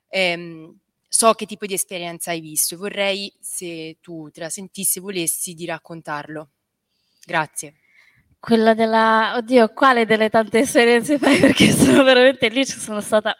ehm, 0.07 0.79
so 1.09 1.33
che 1.33 1.45
tipo 1.45 1.65
di 1.65 1.73
esperienza 1.73 2.31
hai 2.31 2.39
visto 2.39 2.75
e 2.75 2.77
vorrei, 2.77 3.33
se 3.41 3.97
tu 4.01 4.29
te 4.31 4.39
la 4.41 4.49
sentissi, 4.49 4.99
volessi 5.01 5.53
di 5.53 5.65
raccontarlo. 5.65 6.49
Grazie. 7.25 7.75
Quella 8.39 8.73
della... 8.73 9.35
Oddio, 9.37 9.69
quale 9.73 10.05
delle 10.05 10.29
tante 10.29 10.59
esperienze 10.59 11.17
fai? 11.17 11.39
Perché 11.41 11.71
sono 11.71 12.03
veramente 12.03 12.49
lì, 12.49 12.65
ci 12.65 12.79
sono 12.79 12.99
stata 12.99 13.35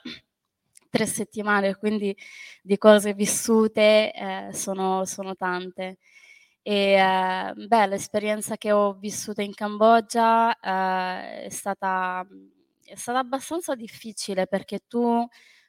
tre 0.90 1.06
settimane, 1.06 1.76
quindi 1.76 2.16
di 2.62 2.78
cose 2.78 3.14
vissute 3.14 4.14
eh, 4.14 4.50
sono, 4.54 5.06
sono, 5.06 5.36
tante. 5.36 5.98
E 6.62 6.94
eh, 6.94 7.54
beh, 7.56 7.88
l'esperienza 7.88 8.58
che 8.58 8.72
ho 8.72 8.94
vissuto 8.94 9.42
in 9.42 9.54
Cambogia 9.54 10.56
eh, 10.58 11.46
è, 11.46 11.50
stata, 11.50 12.26
è 12.86 12.96
stata 12.96 13.20
abbastanza 13.20 13.76
difficile 13.76 14.48
perché 14.48 14.82
tu 14.88 15.28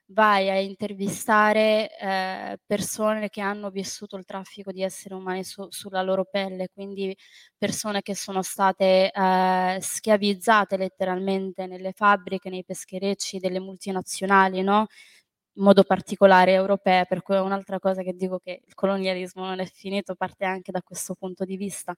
vai 0.08 0.50
a 0.50 0.58
intervistare 0.60 1.88
eh, 1.98 2.58
persone 2.66 3.28
che 3.30 3.40
hanno 3.40 3.70
vissuto 3.70 4.16
il 4.16 4.24
traffico 4.24 4.70
di 4.72 4.82
esseri 4.82 5.14
umani 5.14 5.44
su, 5.44 5.66
sulla 5.70 6.02
loro 6.02 6.24
pelle, 6.30 6.68
quindi 6.72 7.16
persone 7.56 8.02
che 8.02 8.14
sono 8.14 8.42
state 8.42 9.10
eh, 9.10 9.78
schiavizzate 9.80 10.76
letteralmente 10.76 11.66
nelle 11.66 11.92
fabbriche, 11.92 12.50
nei 12.50 12.64
pescherecci 12.64 13.38
delle 13.38 13.60
multinazionali, 13.60 14.62
no? 14.62 14.86
In 15.56 15.62
modo 15.62 15.84
particolare 15.84 16.52
europee, 16.52 17.06
per 17.06 17.22
cui 17.22 17.36
è 17.36 17.40
un'altra 17.40 17.78
cosa 17.78 18.02
che 18.02 18.14
dico 18.14 18.38
che 18.38 18.62
il 18.66 18.74
colonialismo 18.74 19.44
non 19.44 19.60
è 19.60 19.66
finito, 19.66 20.14
parte 20.14 20.44
anche 20.44 20.72
da 20.72 20.82
questo 20.82 21.14
punto 21.14 21.44
di 21.44 21.56
vista. 21.56 21.94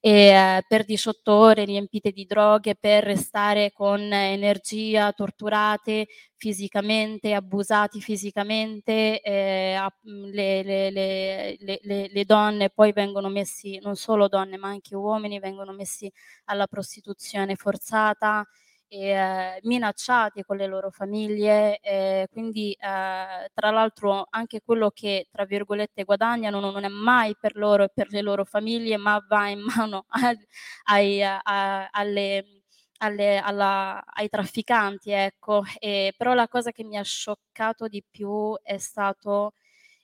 E 0.00 0.10
eh, 0.28 0.64
per 0.68 0.84
18 0.84 1.32
ore 1.32 1.64
riempite 1.64 2.10
di 2.12 2.26
droghe, 2.26 2.74
per 2.76 3.04
restare 3.04 3.72
con 3.72 4.00
energia, 4.00 5.12
torturate 5.12 6.06
fisicamente, 6.36 7.34
abusati 7.34 8.00
fisicamente, 8.00 9.20
eh, 9.20 9.76
le, 10.02 10.62
le, 10.62 10.90
le, 10.90 12.08
le, 12.12 12.24
donne 12.24 12.70
poi 12.70 12.92
vengono 12.92 13.28
messi, 13.28 13.78
non 13.82 13.96
solo 13.96 14.28
donne 14.28 14.56
ma 14.56 14.68
anche 14.68 14.94
uomini, 14.94 15.40
vengono 15.40 15.72
messi 15.72 16.10
alla 16.44 16.66
prostituzione 16.66 17.56
forzata, 17.56 18.46
e, 18.88 19.08
eh, 19.10 19.60
minacciati 19.62 20.42
con 20.42 20.56
le 20.56 20.66
loro 20.66 20.90
famiglie, 20.90 21.78
eh, 21.80 22.26
quindi 22.30 22.72
eh, 22.72 23.50
tra 23.54 23.70
l'altro 23.70 24.26
anche 24.30 24.60
quello 24.62 24.90
che 24.90 25.26
tra 25.30 25.44
virgolette 25.44 26.04
guadagnano 26.04 26.58
non 26.60 26.84
è 26.84 26.88
mai 26.88 27.36
per 27.38 27.56
loro 27.56 27.84
e 27.84 27.90
per 27.94 28.08
le 28.10 28.22
loro 28.22 28.44
famiglie, 28.44 28.96
ma 28.96 29.22
va 29.28 29.48
in 29.48 29.60
mano 29.60 30.06
ai, 30.10 30.36
ai, 30.84 31.22
a, 31.22 31.88
alle, 31.90 32.62
alle, 32.98 33.38
alla, 33.38 34.02
ai 34.04 34.28
trafficanti, 34.28 35.10
ecco. 35.10 35.62
E, 35.78 36.14
però 36.16 36.34
la 36.34 36.48
cosa 36.48 36.72
che 36.72 36.84
mi 36.84 36.96
ha 36.96 37.02
scioccato 37.02 37.86
di 37.88 38.02
più 38.08 38.54
è 38.62 38.78
stato 38.78 39.52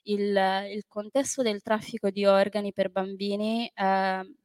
il, 0.03 0.35
il 0.71 0.85
contesto 0.87 1.41
del 1.41 1.61
traffico 1.61 2.09
di 2.09 2.25
organi 2.25 2.73
per 2.73 2.89
bambini. 2.91 3.69
Eh, 3.73 4.35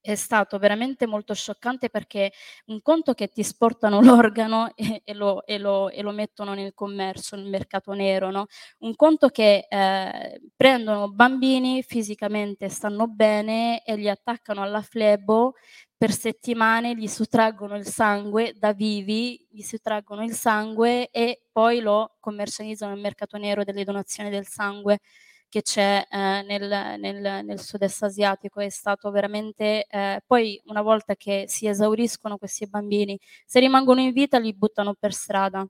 è 0.00 0.14
stato 0.14 0.58
veramente 0.58 1.06
molto 1.06 1.34
scioccante 1.34 1.90
perché 1.90 2.32
un 2.66 2.80
conto 2.82 3.14
che 3.14 3.28
ti 3.28 3.42
sportano 3.42 4.00
l'organo 4.02 4.72
e, 4.74 5.02
e, 5.04 5.14
lo, 5.14 5.44
e, 5.46 5.58
lo, 5.58 5.90
e 5.90 6.02
lo, 6.02 6.12
mettono 6.12 6.54
nel 6.54 6.74
commercio, 6.74 7.36
nel 7.36 7.48
mercato 7.48 7.92
nero, 7.92 8.30
no? 8.30 8.46
un 8.78 8.94
conto 8.96 9.28
che 9.28 9.66
eh, 9.68 10.40
prendono 10.56 11.10
bambini, 11.10 11.82
fisicamente 11.82 12.68
stanno 12.68 13.06
bene 13.06 13.82
e 13.84 13.96
li 13.96 14.08
attaccano 14.08 14.62
alla 14.62 14.82
flebo 14.82 15.54
per 15.96 16.12
settimane, 16.12 16.94
gli 16.94 17.08
sottraggono 17.08 17.76
il 17.76 17.84
sangue 17.84 18.54
da 18.56 18.72
vivi, 18.72 19.44
gli 19.50 19.62
sottraggono 19.62 20.22
il 20.22 20.32
sangue 20.32 21.10
e 21.10 21.42
poi 21.50 21.80
lo 21.80 22.16
commercializzano 22.20 22.92
nel 22.92 23.00
mercato 23.00 23.36
nero 23.36 23.64
delle 23.64 23.82
donazioni 23.82 24.30
del 24.30 24.46
sangue 24.46 25.00
che 25.48 25.62
c'è 25.62 26.06
eh, 26.10 26.42
nel, 26.42 26.98
nel, 27.00 27.44
nel, 27.44 27.60
sud-est 27.60 28.02
asiatico 28.02 28.60
è 28.60 28.68
stato 28.68 29.10
veramente, 29.10 29.86
eh, 29.88 30.22
poi 30.26 30.60
una 30.66 30.82
volta 30.82 31.14
che 31.16 31.44
si 31.48 31.66
esauriscono 31.66 32.36
questi 32.38 32.66
bambini, 32.68 33.18
se 33.46 33.60
rimangono 33.60 34.00
in 34.00 34.12
vita 34.12 34.38
li 34.38 34.54
buttano 34.54 34.94
per 34.98 35.12
strada, 35.12 35.66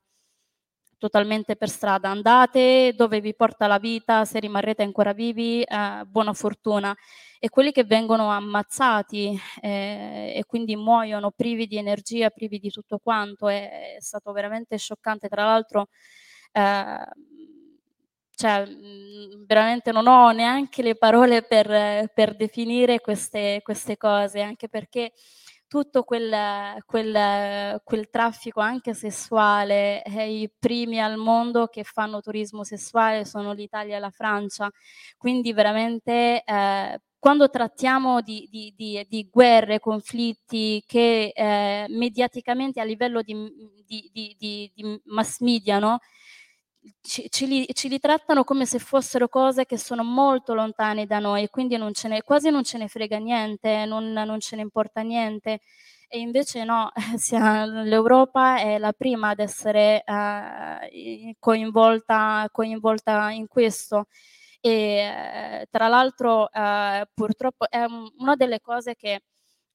totalmente 0.99 1.57
per 1.57 1.69
strada, 1.71 2.11
andate 2.11 2.93
dove 2.97 3.21
vi 3.21 3.35
porta 3.35 3.67
la 3.67 3.79
vita, 3.79 4.25
se 4.25 4.41
rimarrete 4.41 4.83
ancora 4.83 5.13
vivi, 5.13 5.63
eh, 5.63 6.03
buona 6.07 6.33
fortuna. 6.33 6.95
E 7.41 7.49
quelli 7.51 7.71
che 7.71 7.85
vengono 7.85 8.31
ammazzati 8.31 9.39
eh, 9.61 10.33
e 10.37 10.45
quindi 10.45 10.75
muoiono 10.75 11.31
privi 11.31 11.67
di 11.69 11.77
energia, 11.77 12.31
privi 12.31 12.59
di 12.59 12.71
tutto 12.71 12.99
quanto, 12.99 13.49
è, 13.49 13.95
è 13.97 14.01
stato 14.01 14.33
veramente 14.33 14.77
scioccante. 14.77 15.29
Tra 15.29 15.45
l'altro, 15.45 15.87
eh, 16.53 16.99
cioè, 18.39 18.65
mhmm, 18.65 19.47
veramente 19.47 19.91
non 19.91 20.07
ho 20.07 20.31
neanche 20.31 20.81
le 20.83 20.95
parole 20.95 21.43
per, 21.43 22.09
per 22.15 22.37
definire 22.37 23.01
queste, 23.01 23.61
queste, 23.65 23.97
cose, 23.97 24.41
anche 24.41 24.69
perché 24.69 25.13
tutto 25.67 26.05
quel, 26.05 26.81
quel, 26.87 27.81
quel 27.83 28.09
traffico 28.11 28.61
anche 28.61 28.95
sessuale, 28.95 30.05
eh, 30.05 30.41
i 30.43 30.51
primi 30.57 31.01
al 31.03 31.17
mondo 31.17 31.67
che 31.67 31.83
fanno 31.83 32.21
turismo 32.21 32.63
sessuale 32.63 33.25
sono 33.25 33.53
l'Italia 33.53 33.97
e 33.97 33.99
la 33.99 34.11
Francia, 34.11 34.71
quindi 35.17 35.53
veramente 35.53 36.45
eh, 36.45 37.01
quando 37.19 37.51
trattiamo 37.51 38.21
di, 38.21 38.47
di, 38.49 38.73
di, 38.77 39.05
di, 39.09 39.29
guerre, 39.29 39.81
conflitti 39.81 40.81
che 40.87 41.33
eh, 41.35 41.87
mediaticamente 41.89 42.81
a 42.81 42.85
livello 42.85 43.21
di, 43.21 43.35
mass 45.07 45.41
media 45.41 45.81
no, 45.81 45.99
ci, 47.01 47.29
ci, 47.31 47.47
li, 47.47 47.67
ci, 47.73 47.89
li, 47.89 47.99
trattano 47.99 48.45
come 48.45 48.67
se 48.67 48.79
fossero 48.79 49.29
cose 49.29 49.67
che 49.67 49.79
sono 49.79 50.05
molto 50.05 50.55
lontane 50.55 51.07
da 51.07 51.19
noi, 51.19 51.49
quindi 51.49 51.77
non 51.77 51.93
ne, 52.05 52.23
quasi 52.23 52.51
non 52.51 52.65
ce 52.65 52.79
ne 52.79 52.89
frega 52.89 53.19
niente, 53.19 53.85
non, 53.85 54.13
non, 54.13 54.41
ce 54.41 54.57
ne 54.57 54.63
importa 54.63 55.01
niente. 55.03 55.61
E 56.09 56.19
invece 56.21 56.65
no, 56.65 56.91
l'Europa 57.85 58.59
è 58.61 58.79
la 58.79 58.93
prima 58.93 59.31
ad 59.31 59.41
essere 59.41 60.03
uh, 60.07 61.35
coinvolta, 61.39 62.49
coinvolta, 62.51 63.31
in 63.31 63.47
questo. 63.47 64.07
E 64.61 65.63
uh, 65.63 65.67
tra 65.71 65.89
l'altro 65.89 66.49
uh, 66.53 67.05
purtroppo 67.15 67.69
è 67.69 67.85
un, 67.85 68.11
una 68.19 68.37
delle 68.37 68.61
cose 68.61 68.95
che 68.97 69.23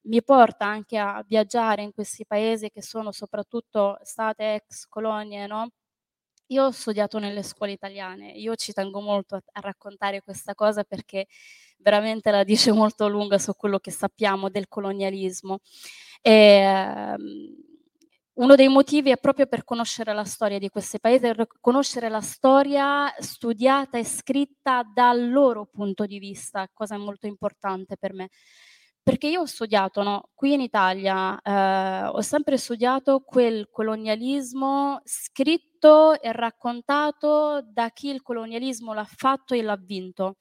mi 0.08 0.24
porta 0.24 0.66
anche 0.66 0.98
a 0.98 1.24
viaggiare 1.28 1.82
in 1.84 1.94
questi 1.94 2.26
paesi 2.26 2.70
che 2.70 2.82
sono 2.82 3.12
soprattutto 3.12 4.00
state 4.04 4.56
ex 4.56 4.88
colonie, 4.88 5.48
no? 5.48 5.70
Io 6.48 6.66
ho 6.66 6.72
studiato 6.72 7.20
nelle 7.20 7.42
scuole 7.44 7.72
italiane, 7.72 8.32
io 8.32 8.56
ci 8.56 8.74
tengo 8.74 9.00
molto 9.02 9.36
a, 9.36 9.42
a 9.54 9.60
raccontare 9.62 10.22
questa 10.22 10.54
cosa 10.54 10.84
perché 10.84 11.28
veramente 11.78 12.32
la 12.32 12.44
dice 12.44 12.72
molto 12.74 13.08
lunga 13.08 13.38
su 13.40 13.54
quello 13.56 13.80
che 13.80 13.92
sappiamo 13.92 14.50
del 14.50 14.68
colonialismo. 14.68 15.60
E, 16.22 16.32
ehm, 16.32 17.56
uno 18.36 18.56
dei 18.56 18.68
motivi 18.68 19.12
è 19.12 19.18
proprio 19.18 19.46
per 19.46 19.64
conoscere 19.64 20.12
la 20.12 20.24
storia 20.24 20.58
di 20.58 20.70
questi 20.70 21.00
paesi, 21.00 21.32
conoscere 21.62 22.10
la 22.10 22.22
storia 22.22 23.14
studiata 23.20 24.00
e 24.00 24.04
scritta 24.04 24.82
dal 24.84 25.30
loro 25.30 25.68
punto 25.68 26.06
di 26.08 26.18
vista, 26.18 26.68
cosa 26.74 26.98
molto 26.98 27.28
importante 27.28 27.96
per 27.96 28.14
me. 28.14 28.30
Perché 29.04 29.28
io 29.28 29.42
ho 29.42 29.46
studiato, 29.46 30.02
no, 30.02 30.30
qui 30.34 30.54
in 30.54 30.62
Italia, 30.62 31.38
eh, 31.42 32.06
ho 32.08 32.22
sempre 32.22 32.58
studiato 32.58 33.20
quel 33.20 33.68
colonialismo 33.70 35.02
scritto 35.04 36.20
e 36.22 36.32
raccontato 36.32 37.62
da 37.68 37.90
chi 37.90 38.08
il 38.10 38.22
colonialismo 38.22 38.94
l'ha 38.94 39.04
fatto 39.04 39.54
e 39.56 39.62
l'ha 39.62 39.76
vinto. 39.76 40.38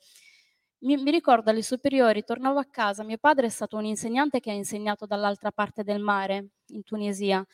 Mi, 0.85 0.97
mi, 0.97 1.11
ricordo 1.11 1.51
alle 1.51 1.63
superiori, 1.63 2.23
tornavo 2.23 2.61
a 2.61 2.65
casa, 2.65 3.03
mio 3.03 3.19
padre 3.19 3.47
è 3.47 3.49
stato 3.51 3.77
un 3.77 3.85
insegnante 3.85 4.39
che 4.39 4.51
ha 4.51 4.55
insegnato 4.55 5.07
dall'altra 5.07 5.51
parte 5.51 5.83
del 5.83 6.01
mare, 6.01 6.51
in 6.69 6.85
Tunisia. 6.85 7.45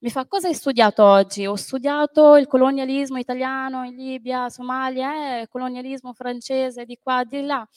Mi 0.00 0.10
fa, 0.10 0.26
cosa 0.26 0.48
hai 0.48 0.54
studiato 0.54 1.04
oggi? 1.04 1.46
Ho 1.46 1.56
studiato 1.56 2.36
il 2.36 2.46
colonialismo 2.46 3.18
italiano 3.18 3.84
in 3.84 3.94
Libia, 3.96 4.48
Somalia, 4.48 5.40
eh, 5.40 5.48
colonialismo 5.48 6.12
francese 6.12 6.84
di 6.84 6.98
qua, 7.00 7.24
di 7.24 7.42
là. 7.42 7.68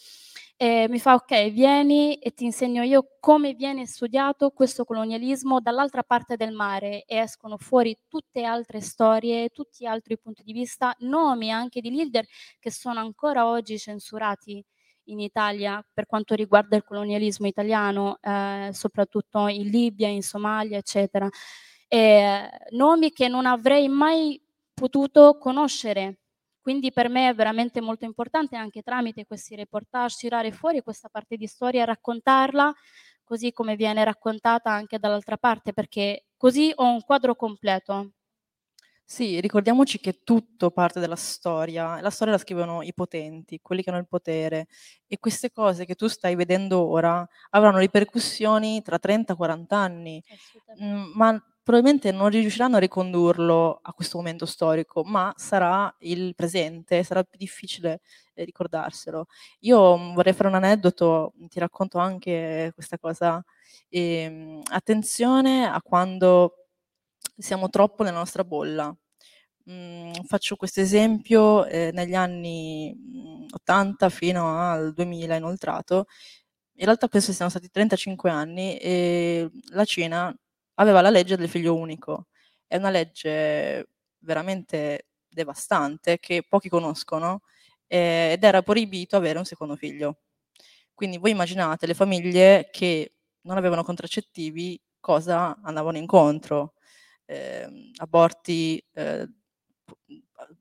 E 0.58 0.88
mi 0.89 0.99
fa, 0.99 1.16
ok, 1.16 1.49
vieni 1.51 2.16
e 2.16 2.32
ti 2.34 2.45
insegno 2.45 2.82
io 2.82 3.18
come 3.20 3.53
viene 3.56 3.86
studiato 3.86 4.51
questo 4.51 4.86
colonialismo 4.86 5.60
dall'altra 5.60 6.01
parte 6.03 6.38
del 6.38 6.53
mare 6.53 7.03
e 7.03 7.18
escono 7.18 7.58
fuori 7.58 7.97
tutte 8.08 8.43
altre 8.45 8.80
storie, 8.80 9.49
tutti 9.49 9.86
altri 9.86 10.18
punti 10.18 10.43
di 10.43 10.53
vista, 10.53 10.95
nomi 10.99 11.51
anche 11.51 11.82
di 11.82 11.91
leader 11.91 12.26
che 12.58 12.72
sono 12.72 13.01
ancora 13.01 13.45
oggi 13.47 13.78
censurati 13.78 14.64
in 15.08 15.20
Italia 15.20 15.86
per 15.93 16.06
quanto 16.06 16.36
riguarda 16.36 16.78
il 16.78 16.84
colonialismo 16.86 17.47
italiano, 17.47 18.18
eh, 18.22 18.70
soprattutto 18.72 19.47
in 19.47 19.68
Libia, 19.68 20.08
in 20.08 20.24
Somalia, 20.24 20.78
eccetera 20.78 21.28
eh, 21.88 22.49
nomi 22.72 23.12
che 23.12 23.28
non 23.28 23.45
avrei 23.45 23.88
mai 23.89 24.41
potuto 24.74 25.38
conoscere. 25.38 26.20
Quindi 26.66 26.91
per 26.91 27.09
me 27.09 27.30
è 27.30 27.36
veramente 27.36 27.80
molto 27.80 28.05
importante 28.05 28.55
anche 28.55 28.82
tramite 28.82 29.28
questi 29.28 29.55
reportage 29.55 30.16
tirare 30.18 30.51
fuori 30.51 30.82
questa 30.82 31.09
parte 31.09 31.38
di 31.38 31.45
storia 31.45 31.84
e 31.84 31.86
raccontarla 31.86 32.74
così 33.24 33.51
come 33.51 33.76
viene 33.76 34.03
raccontata 34.03 34.72
anche 34.72 34.97
dall'altra 34.97 35.38
parte, 35.38 35.74
perché 35.74 36.26
così 36.36 36.72
ho 36.76 36.86
un 36.91 37.01
quadro 37.03 37.36
completo. 37.36 38.13
Sì, 39.07 39.39
ricordiamoci 39.39 39.99
che 39.99 40.22
tutto 40.24 40.72
parte 40.72 40.99
dalla 40.99 41.16
storia, 41.16 42.01
la 42.01 42.09
storia 42.09 42.34
la 42.34 42.39
scrivono 42.39 42.82
i 42.82 42.91
potenti, 42.93 43.59
quelli 43.61 43.84
che 43.84 43.91
hanno 43.91 43.99
il 43.99 44.07
potere. 44.07 44.66
E 45.05 45.20
queste 45.20 45.51
cose 45.51 45.86
che 45.86 45.93
tu 45.93 46.07
stai 46.07 46.34
vedendo 46.36 46.84
ora 46.84 47.28
avranno 47.51 47.78
ripercussioni 47.78 48.82
tra 48.82 48.97
30-40 48.97 49.78
anni, 49.78 50.24
mm, 50.82 51.11
ma 51.13 51.39
probabilmente 51.66 52.11
non 52.11 52.30
riusciranno 52.30 52.76
a 52.76 52.80
ricondurlo 52.80 53.80
a 53.82 53.91
questo 53.93 54.18
momento 54.20 54.45
storico, 54.45 55.03
ma 55.03 55.34
sarà 55.36 55.93
il 56.01 56.36
presente, 56.36 57.03
sarà 57.03 57.24
più 57.24 57.39
difficile 57.39 58.01
eh, 58.36 58.43
ricordarselo. 58.45 59.26
Io 59.61 59.97
mm, 59.97 60.13
vorrei 60.13 60.34
fare 60.34 60.49
un 60.49 60.55
aneddoto, 60.55 61.34
ti 61.49 61.57
racconto 61.59 61.97
anche 61.97 62.72
questa 62.76 62.99
cosa. 62.99 63.43
E, 63.89 64.61
attenzione 64.72 65.66
a 65.66 65.82
quando 65.82 66.68
siamo 67.36 67.70
troppo 67.70 68.03
nella 68.03 68.20
nostra 68.20 68.43
bolla. 68.43 68.95
Mm, 69.70 70.11
faccio 70.28 70.55
questo 70.57 70.82
esempio, 70.82 71.66
eh, 71.66 71.89
negli 71.93 72.13
anni 72.13 72.95
80 73.51 74.05
mm, 74.05 74.09
fino 74.09 74.59
al 74.70 74.93
2000 74.93 75.36
inoltrato, 75.36 76.05
in 76.78 76.86
realtà 76.86 77.07
questi 77.09 77.34
siano 77.34 77.49
stati 77.49 77.70
35 77.72 78.30
anni 78.30 78.78
e 78.78 79.49
la 79.72 79.86
Cina 79.86 80.36
aveva 80.76 81.02
la 81.02 81.10
legge 81.10 81.38
del 81.38 81.50
figlio 81.50 81.76
unico. 81.76 82.28
È 82.68 82.76
una 82.78 82.90
legge 82.90 83.90
veramente 84.20 85.08
devastante 85.28 86.20
che 86.20 86.46
pochi 86.48 86.70
conoscono 86.70 87.42
eh, 87.88 88.32
ed 88.34 88.44
era 88.44 88.62
proibito 88.62 89.18
avere 89.18 89.40
un 89.40 89.46
secondo 89.46 89.76
figlio. 89.76 90.20
Quindi 90.94 91.18
voi 91.18 91.32
immaginate 91.32 91.88
le 91.88 91.94
famiglie 91.94 92.70
che 92.72 93.16
non 93.42 93.58
avevano 93.58 93.84
contraccettivi 93.84 94.80
cosa 95.00 95.58
andavano 95.62 95.98
incontro, 95.98 96.74
eh, 97.26 97.92
aborti, 97.98 98.84
eh, 98.94 99.28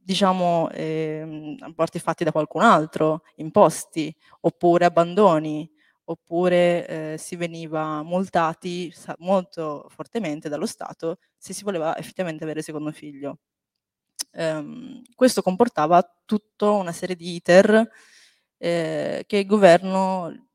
diciamo, 0.03 0.69
eh, 0.71 1.57
aborti 1.61 1.99
fatti 1.99 2.25
da 2.25 2.33
qualcun 2.33 2.62
altro, 2.62 3.23
imposti, 3.37 4.15
oppure 4.41 4.85
abbandoni, 4.85 5.71
oppure 6.05 6.86
eh, 7.14 7.18
si 7.18 7.36
veniva 7.36 8.02
multati 8.02 8.92
molto 9.18 9.86
fortemente 9.88 10.48
dallo 10.48 10.66
Stato 10.66 11.18
se 11.36 11.52
si 11.52 11.64
voleva 11.64 11.96
effettivamente 11.96 12.44
avere 12.44 12.62
secondo 12.62 12.92
figlio. 12.92 13.38
Um, 14.32 15.02
questo 15.14 15.42
comportava 15.42 16.02
tutta 16.24 16.70
una 16.70 16.92
serie 16.92 17.14
di 17.14 17.34
iter 17.36 17.88
eh, 18.59 19.24
che 19.26 19.36
il 19.38 19.46
governo, 19.46 20.48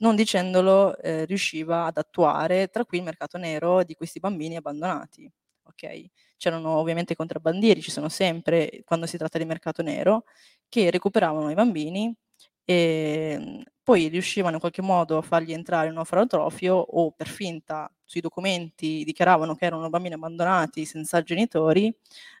non 0.00 0.16
dicendolo, 0.16 0.96
eh, 0.98 1.24
riusciva 1.26 1.86
ad 1.86 1.98
attuare, 1.98 2.68
tra 2.68 2.84
cui 2.84 2.98
il 2.98 3.04
mercato 3.04 3.36
nero 3.38 3.82
di 3.84 3.94
questi 3.94 4.20
bambini 4.20 4.56
abbandonati. 4.56 5.30
Okay? 5.64 6.10
C'erano 6.36 6.70
ovviamente 6.76 7.16
contrabbandieri, 7.16 7.82
ci 7.82 7.90
sono 7.90 8.08
sempre 8.08 8.82
quando 8.84 9.06
si 9.06 9.16
tratta 9.16 9.38
di 9.38 9.44
mercato 9.44 9.82
nero, 9.82 10.24
che 10.68 10.90
recuperavano 10.90 11.50
i 11.50 11.54
bambini 11.54 12.14
e 12.64 13.32
ehm, 13.40 13.62
poi 13.82 14.08
riuscivano 14.08 14.54
in 14.54 14.60
qualche 14.60 14.82
modo 14.82 15.18
a 15.18 15.22
fargli 15.22 15.52
entrare 15.52 15.86
in 15.86 15.92
un 15.92 15.98
orfanotrofio 15.98 16.74
o 16.76 17.10
per 17.12 17.26
finta 17.28 17.90
sui 18.04 18.20
documenti 18.20 19.02
dichiaravano 19.04 19.54
che 19.56 19.64
erano 19.66 19.88
bambini 19.90 20.14
abbandonati 20.14 20.84
senza 20.84 21.22
genitori 21.22 21.92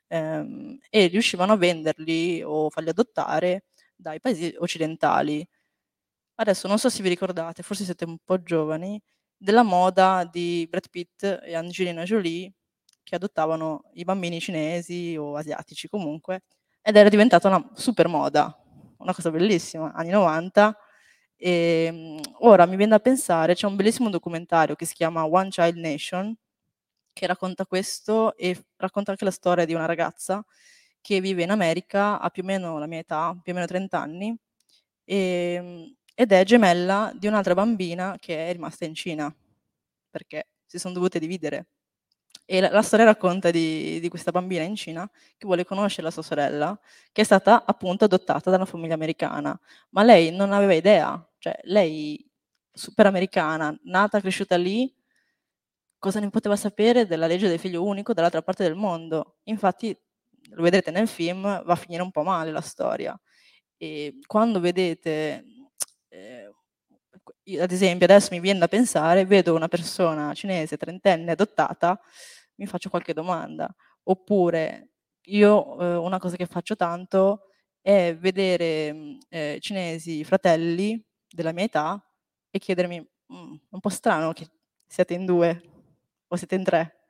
ehm, 0.08 0.78
e 0.90 1.06
riuscivano 1.08 1.52
a 1.52 1.56
venderli 1.56 2.42
o 2.44 2.70
farli 2.70 2.90
adottare 2.90 3.64
dai 3.96 4.20
paesi 4.20 4.54
occidentali. 4.58 5.46
Adesso 6.36 6.66
non 6.68 6.78
so 6.78 6.88
se 6.90 7.02
vi 7.02 7.08
ricordate, 7.08 7.62
forse 7.62 7.84
siete 7.84 8.04
un 8.04 8.18
po' 8.24 8.42
giovani, 8.42 9.00
della 9.36 9.62
moda 9.62 10.28
di 10.30 10.66
Brad 10.70 10.88
Pitt 10.90 11.24
e 11.24 11.54
Angelina 11.54 12.04
Jolie 12.04 12.52
che 13.02 13.16
adottavano 13.16 13.90
i 13.94 14.04
bambini 14.04 14.40
cinesi 14.40 15.16
o 15.18 15.36
asiatici 15.36 15.88
comunque 15.88 16.42
ed 16.80 16.96
era 16.96 17.08
diventata 17.08 17.48
una 17.48 17.70
super 17.74 18.06
moda 18.08 18.56
una 19.02 19.14
cosa 19.14 19.30
bellissima, 19.30 19.92
anni 19.94 20.10
90. 20.10 20.76
E, 21.36 21.84
ehm, 21.88 22.20
ora 22.40 22.66
mi 22.66 22.76
viene 22.76 22.92
da 22.92 23.00
pensare, 23.00 23.54
c'è 23.54 23.66
un 23.66 23.76
bellissimo 23.76 24.10
documentario 24.10 24.74
che 24.76 24.86
si 24.86 24.94
chiama 24.94 25.26
One 25.26 25.48
Child 25.50 25.76
Nation, 25.76 26.34
che 27.12 27.26
racconta 27.26 27.66
questo 27.66 28.36
e 28.36 28.58
racconta 28.76 29.10
anche 29.12 29.24
la 29.24 29.30
storia 29.32 29.64
di 29.66 29.74
una 29.74 29.86
ragazza 29.86 30.44
che 31.00 31.20
vive 31.20 31.42
in 31.42 31.50
America, 31.50 32.20
ha 32.20 32.30
più 32.30 32.42
o 32.42 32.46
meno 32.46 32.78
la 32.78 32.86
mia 32.86 33.00
età, 33.00 33.38
più 33.42 33.52
o 33.52 33.54
meno 33.56 33.66
30 33.66 34.00
anni, 34.00 34.36
e, 35.04 35.54
ehm, 35.58 35.94
ed 36.14 36.32
è 36.32 36.44
gemella 36.44 37.12
di 37.16 37.26
un'altra 37.26 37.54
bambina 37.54 38.16
che 38.20 38.48
è 38.48 38.52
rimasta 38.52 38.84
in 38.86 38.94
Cina, 38.94 39.34
perché 40.10 40.48
si 40.66 40.78
sono 40.78 40.94
dovute 40.94 41.18
dividere. 41.18 41.66
E 42.44 42.60
la, 42.60 42.70
la 42.70 42.82
storia 42.82 43.04
racconta 43.06 43.50
di, 43.50 44.00
di, 44.00 44.08
questa 44.08 44.30
bambina 44.30 44.62
in 44.64 44.74
Cina 44.76 45.08
che 45.36 45.46
vuole 45.46 45.64
conoscere 45.64 46.02
la 46.02 46.10
sua 46.10 46.22
sorella, 46.22 46.78
che 47.12 47.22
è 47.22 47.24
stata 47.24 47.64
appunto 47.64 48.04
adottata 48.04 48.50
da 48.50 48.56
una 48.56 48.64
famiglia 48.64 48.94
americana, 48.94 49.58
ma 49.90 50.02
lei 50.02 50.30
non 50.30 50.52
aveva 50.52 50.74
idea, 50.74 51.24
cioè 51.38 51.58
lei 51.64 52.28
super 52.72 53.06
americana, 53.06 53.76
nata, 53.84 54.20
cresciuta 54.20 54.56
lì, 54.56 54.92
cosa 55.98 56.18
ne 56.20 56.30
poteva 56.30 56.56
sapere 56.56 57.06
della 57.06 57.26
legge 57.26 57.48
del 57.48 57.60
figlio 57.60 57.84
unico 57.84 58.12
dall'altra 58.12 58.42
parte 58.42 58.64
del 58.64 58.74
mondo? 58.74 59.36
Infatti, 59.44 59.96
lo 60.50 60.62
vedrete 60.62 60.90
nel 60.90 61.08
film, 61.08 61.42
va 61.42 61.72
a 61.72 61.76
finire 61.76 62.02
un 62.02 62.10
po' 62.10 62.22
male 62.22 62.50
la 62.50 62.60
storia. 62.60 63.18
E 63.76 64.18
quando 64.26 64.60
vedete 64.60 65.44
eh, 66.08 66.51
ad 67.58 67.72
esempio, 67.72 68.06
adesso 68.06 68.28
mi 68.32 68.40
viene 68.40 68.58
da 68.60 68.68
pensare, 68.68 69.24
vedo 69.26 69.54
una 69.54 69.68
persona 69.68 70.32
cinese 70.34 70.76
trentenne 70.76 71.32
adottata, 71.32 72.00
mi 72.56 72.66
faccio 72.66 72.90
qualche 72.90 73.12
domanda. 73.12 73.72
Oppure 74.04 74.90
io 75.26 75.80
eh, 75.80 75.96
una 75.96 76.18
cosa 76.18 76.36
che 76.36 76.46
faccio 76.46 76.76
tanto 76.76 77.48
è 77.80 78.16
vedere 78.16 78.92
mm, 78.92 79.18
eh, 79.28 79.58
cinesi 79.60 80.24
fratelli 80.24 81.02
della 81.28 81.52
mia 81.52 81.64
età 81.64 82.04
e 82.50 82.58
chiedermi, 82.58 83.00
mm, 83.00 83.54
un 83.70 83.80
po' 83.80 83.88
strano 83.88 84.32
che 84.32 84.48
siete 84.86 85.14
in 85.14 85.24
due 85.26 85.62
o 86.28 86.36
siete 86.36 86.54
in 86.54 86.64
tre. 86.64 87.06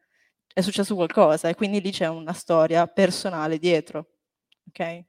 È 0.52 0.60
successo 0.60 0.94
qualcosa 0.94 1.48
e 1.48 1.54
quindi 1.54 1.80
lì 1.80 1.90
c'è 1.92 2.06
una 2.08 2.32
storia 2.32 2.86
personale 2.86 3.58
dietro. 3.58 4.08
Ok? 4.68 5.04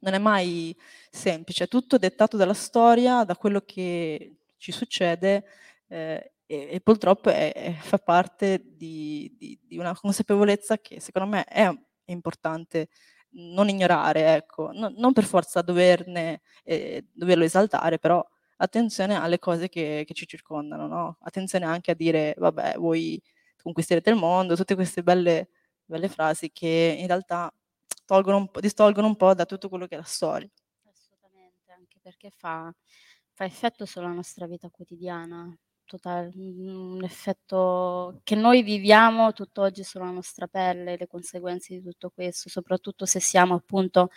Non 0.00 0.14
è 0.14 0.18
mai 0.18 0.76
semplice, 1.10 1.64
è 1.64 1.68
tutto 1.68 1.98
dettato 1.98 2.36
dalla 2.36 2.54
storia, 2.54 3.24
da 3.24 3.36
quello 3.36 3.60
che 3.60 4.41
ci 4.62 4.70
succede 4.70 5.44
eh, 5.88 6.34
e, 6.46 6.68
e, 6.70 6.80
purtroppo 6.80 7.30
è, 7.30 7.52
è, 7.52 7.72
fa 7.72 7.98
parte 7.98 8.62
di, 8.64 9.34
di, 9.36 9.58
di, 9.60 9.76
una 9.76 9.94
consapevolezza 9.98 10.78
che 10.78 11.00
secondo 11.00 11.28
me 11.28 11.44
è, 11.44 11.68
importante 12.06 12.88
non 13.34 13.68
ignorare, 13.68 14.34
ecco, 14.34 14.70
no, 14.72 14.92
non 14.94 15.12
per 15.12 15.24
forza 15.24 15.62
doverne, 15.62 16.42
eh, 16.64 17.06
doverlo 17.12 17.44
esaltare, 17.44 17.98
però 17.98 18.24
attenzione 18.56 19.16
alle 19.16 19.38
cose 19.38 19.68
che, 19.68 20.04
che 20.06 20.14
ci 20.14 20.26
circondano, 20.26 20.86
no? 20.86 21.16
attenzione 21.22 21.64
anche 21.64 21.92
a 21.92 21.94
dire, 21.94 22.34
vabbè, 22.36 22.74
voi 22.76 23.20
conquisterete 23.62 24.10
il 24.10 24.16
mondo, 24.16 24.54
tutte 24.54 24.74
queste 24.74 25.02
belle, 25.02 25.48
belle 25.84 26.08
frasi 26.08 26.52
che 26.52 26.96
in 26.98 27.06
realtà 27.06 27.52
distolgono 28.60 29.06
un 29.06 29.16
po' 29.16 29.34
da 29.34 29.46
tutto 29.46 29.68
quello 29.68 29.86
che 29.86 29.94
è 29.94 29.98
la 29.98 30.04
storia. 30.04 30.48
Assolutamente, 30.84 31.72
anche 31.72 31.98
perché 32.02 32.30
fa, 32.30 32.72
fa 33.32 33.44
effetto 33.44 33.86
sulla 33.86 34.12
nostra 34.12 34.46
vita 34.46 34.68
quotidiana, 34.70 35.54
total, 35.84 36.30
un 36.34 37.02
effetto 37.04 38.20
che 38.24 38.34
noi 38.34 38.62
viviamo 38.62 39.32
tutt'oggi 39.32 39.84
sulla 39.84 40.10
nostra 40.10 40.46
pelle, 40.46 40.96
le 40.96 41.06
conseguenze 41.06 41.74
di 41.74 41.82
tutto 41.82 42.10
questo, 42.10 42.48
soprattutto 42.48 43.06
se 43.06 43.20
siamo 43.20 43.54
appunto 43.54 44.10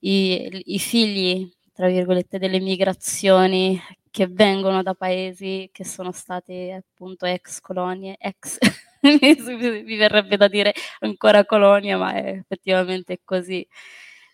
i, 0.00 0.62
i 0.74 0.78
figli, 0.78 1.50
tra 1.72 1.88
virgolette, 1.88 2.38
delle 2.38 2.60
migrazioni 2.60 3.80
che 4.10 4.26
vengono 4.26 4.82
da 4.82 4.94
paesi 4.94 5.68
che 5.72 5.84
sono 5.84 6.12
stati 6.12 6.70
appunto 6.70 7.26
ex 7.26 7.60
colonie, 7.60 8.16
ex 8.18 8.58
mi 9.02 9.96
verrebbe 9.96 10.36
da 10.36 10.48
dire 10.48 10.72
ancora 11.00 11.44
colonia, 11.44 11.96
ma 11.96 12.14
è 12.14 12.30
effettivamente 12.30 13.20
così. 13.24 13.66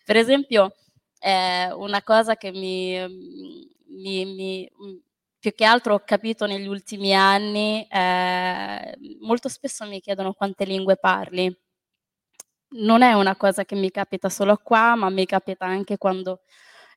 Per 0.04 0.16
esempio, 0.16 0.74
eh, 1.20 1.72
una 1.72 2.02
cosa 2.02 2.36
che 2.36 2.50
mi, 2.50 2.98
mi, 3.94 4.24
mi, 4.24 4.70
più 5.38 5.52
che 5.54 5.64
altro 5.64 5.94
ho 5.94 6.02
capito 6.04 6.46
negli 6.46 6.66
ultimi 6.66 7.14
anni, 7.14 7.86
eh, 7.90 8.96
molto 9.20 9.48
spesso 9.48 9.86
mi 9.86 10.00
chiedono 10.00 10.32
quante 10.32 10.64
lingue 10.64 10.96
parli. 10.96 11.54
Non 12.76 13.02
è 13.02 13.12
una 13.12 13.36
cosa 13.36 13.64
che 13.64 13.74
mi 13.76 13.90
capita 13.90 14.28
solo 14.28 14.56
qua, 14.62 14.94
ma 14.96 15.08
mi 15.10 15.26
capita 15.26 15.64
anche 15.66 15.96
quando 15.96 16.40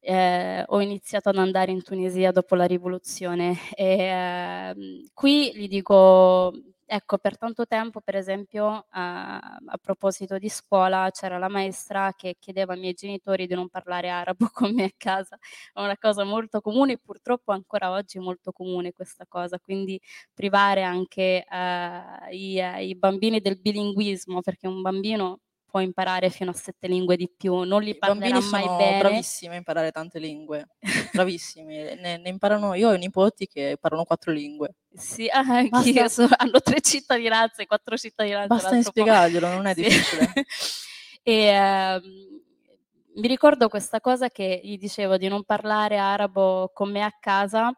eh, 0.01 0.63
ho 0.65 0.81
iniziato 0.81 1.29
ad 1.29 1.37
andare 1.37 1.71
in 1.71 1.83
Tunisia 1.83 2.31
dopo 2.31 2.55
la 2.55 2.65
rivoluzione. 2.65 3.57
E, 3.75 3.85
eh, 3.99 5.09
qui 5.13 5.51
gli 5.55 5.67
dico 5.67 6.53
Ecco, 6.89 7.17
per 7.17 7.37
tanto 7.37 7.65
tempo, 7.67 7.99
per 7.99 8.15
esempio, 8.15 8.85
a, 8.91 9.37
a 9.39 9.77
proposito 9.81 10.37
di 10.37 10.47
scuola, 10.47 11.09
c'era 11.11 11.37
la 11.37 11.49
maestra 11.49 12.13
che 12.15 12.37
chiedeva 12.39 12.73
ai 12.73 12.79
miei 12.79 12.93
genitori 12.93 13.45
di 13.45 13.53
non 13.55 13.67
parlare 13.67 14.07
arabo 14.09 14.47
con 14.53 14.73
me 14.73 14.85
a 14.85 14.91
casa. 14.95 15.37
È 15.73 15.81
una 15.81 15.97
cosa 15.97 16.23
molto 16.23 16.61
comune, 16.61 16.97
purtroppo 16.97 17.51
ancora 17.51 17.91
oggi 17.91 18.19
molto 18.19 18.53
comune 18.53 18.93
questa 18.93 19.25
cosa, 19.27 19.59
quindi 19.59 19.99
privare 20.33 20.83
anche 20.83 21.45
uh, 21.49 22.33
i, 22.33 22.55
i 22.87 22.95
bambini 22.95 23.41
del 23.41 23.59
bilinguismo, 23.59 24.39
perché 24.39 24.67
un 24.67 24.81
bambino 24.81 25.39
può 25.77 25.79
imparare 25.79 26.31
fino 26.31 26.49
a 26.49 26.53
sette 26.53 26.87
lingue 26.87 27.15
di 27.15 27.29
più, 27.29 27.61
non 27.61 27.83
li 27.83 27.95
parlerà 27.95 28.39
mai 28.39 28.63
sono 28.63 28.77
bene. 28.77 28.99
bravissimi 28.99 29.53
a 29.53 29.57
imparare 29.57 29.91
tante 29.91 30.17
lingue, 30.17 30.69
bravissimi, 31.13 31.75
ne, 31.75 32.17
ne, 32.17 32.29
imparano, 32.29 32.73
io 32.73 32.89
ho 32.89 32.93
i 32.93 32.97
nipoti 32.97 33.45
che 33.45 33.77
parlano 33.79 34.03
quattro 34.03 34.31
lingue. 34.31 34.75
Sì, 34.91 35.27
ah, 35.27 35.43
anch'io, 35.69 36.07
so, 36.07 36.27
hanno 36.35 36.59
tre 36.61 36.81
cittadinanze, 36.81 37.67
quattro 37.67 37.95
cittadinanze. 37.95 38.47
Basta 38.47 38.81
spiegarglielo, 38.81 39.47
non 39.47 39.67
è 39.67 39.73
sì. 39.75 39.83
difficile. 39.83 40.33
e, 41.21 41.95
uh, 41.95 42.01
mi 43.19 43.27
ricordo 43.27 43.67
questa 43.69 44.01
cosa 44.01 44.29
che 44.29 44.59
gli 44.63 44.77
dicevo 44.77 45.17
di 45.17 45.27
non 45.27 45.43
parlare 45.43 45.97
arabo 45.97 46.71
con 46.73 46.91
me 46.91 47.03
a 47.03 47.13
casa, 47.19 47.71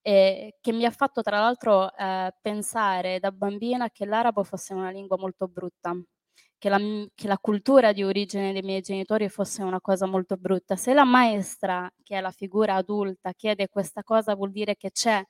eh, 0.00 0.56
che 0.60 0.72
mi 0.72 0.86
ha 0.86 0.90
fatto 0.90 1.20
tra 1.20 1.38
l'altro 1.38 1.94
eh, 1.94 2.34
pensare 2.40 3.20
da 3.20 3.30
bambina 3.30 3.90
che 3.90 4.06
l'arabo 4.06 4.42
fosse 4.42 4.72
una 4.72 4.90
lingua 4.90 5.18
molto 5.18 5.46
brutta 5.48 5.94
che 6.62 6.68
la, 6.68 6.78
che 7.12 7.26
la, 7.26 7.38
cultura 7.38 7.90
di 7.90 8.04
origine 8.04 8.52
dei 8.52 8.62
miei 8.62 8.82
genitori 8.82 9.28
fosse 9.28 9.64
una 9.64 9.80
cosa 9.80 10.06
molto 10.06 10.36
brutta. 10.36 10.76
Se 10.76 10.94
la 10.94 11.02
maestra, 11.02 11.90
che 12.04 12.18
è 12.18 12.20
la 12.20 12.30
figura 12.30 12.76
adulta, 12.76 13.32
chiede 13.32 13.66
questa 13.66 14.04
cosa, 14.04 14.36
vuol 14.36 14.52
dire 14.52 14.76
che 14.76 14.92
c'è 14.92 15.20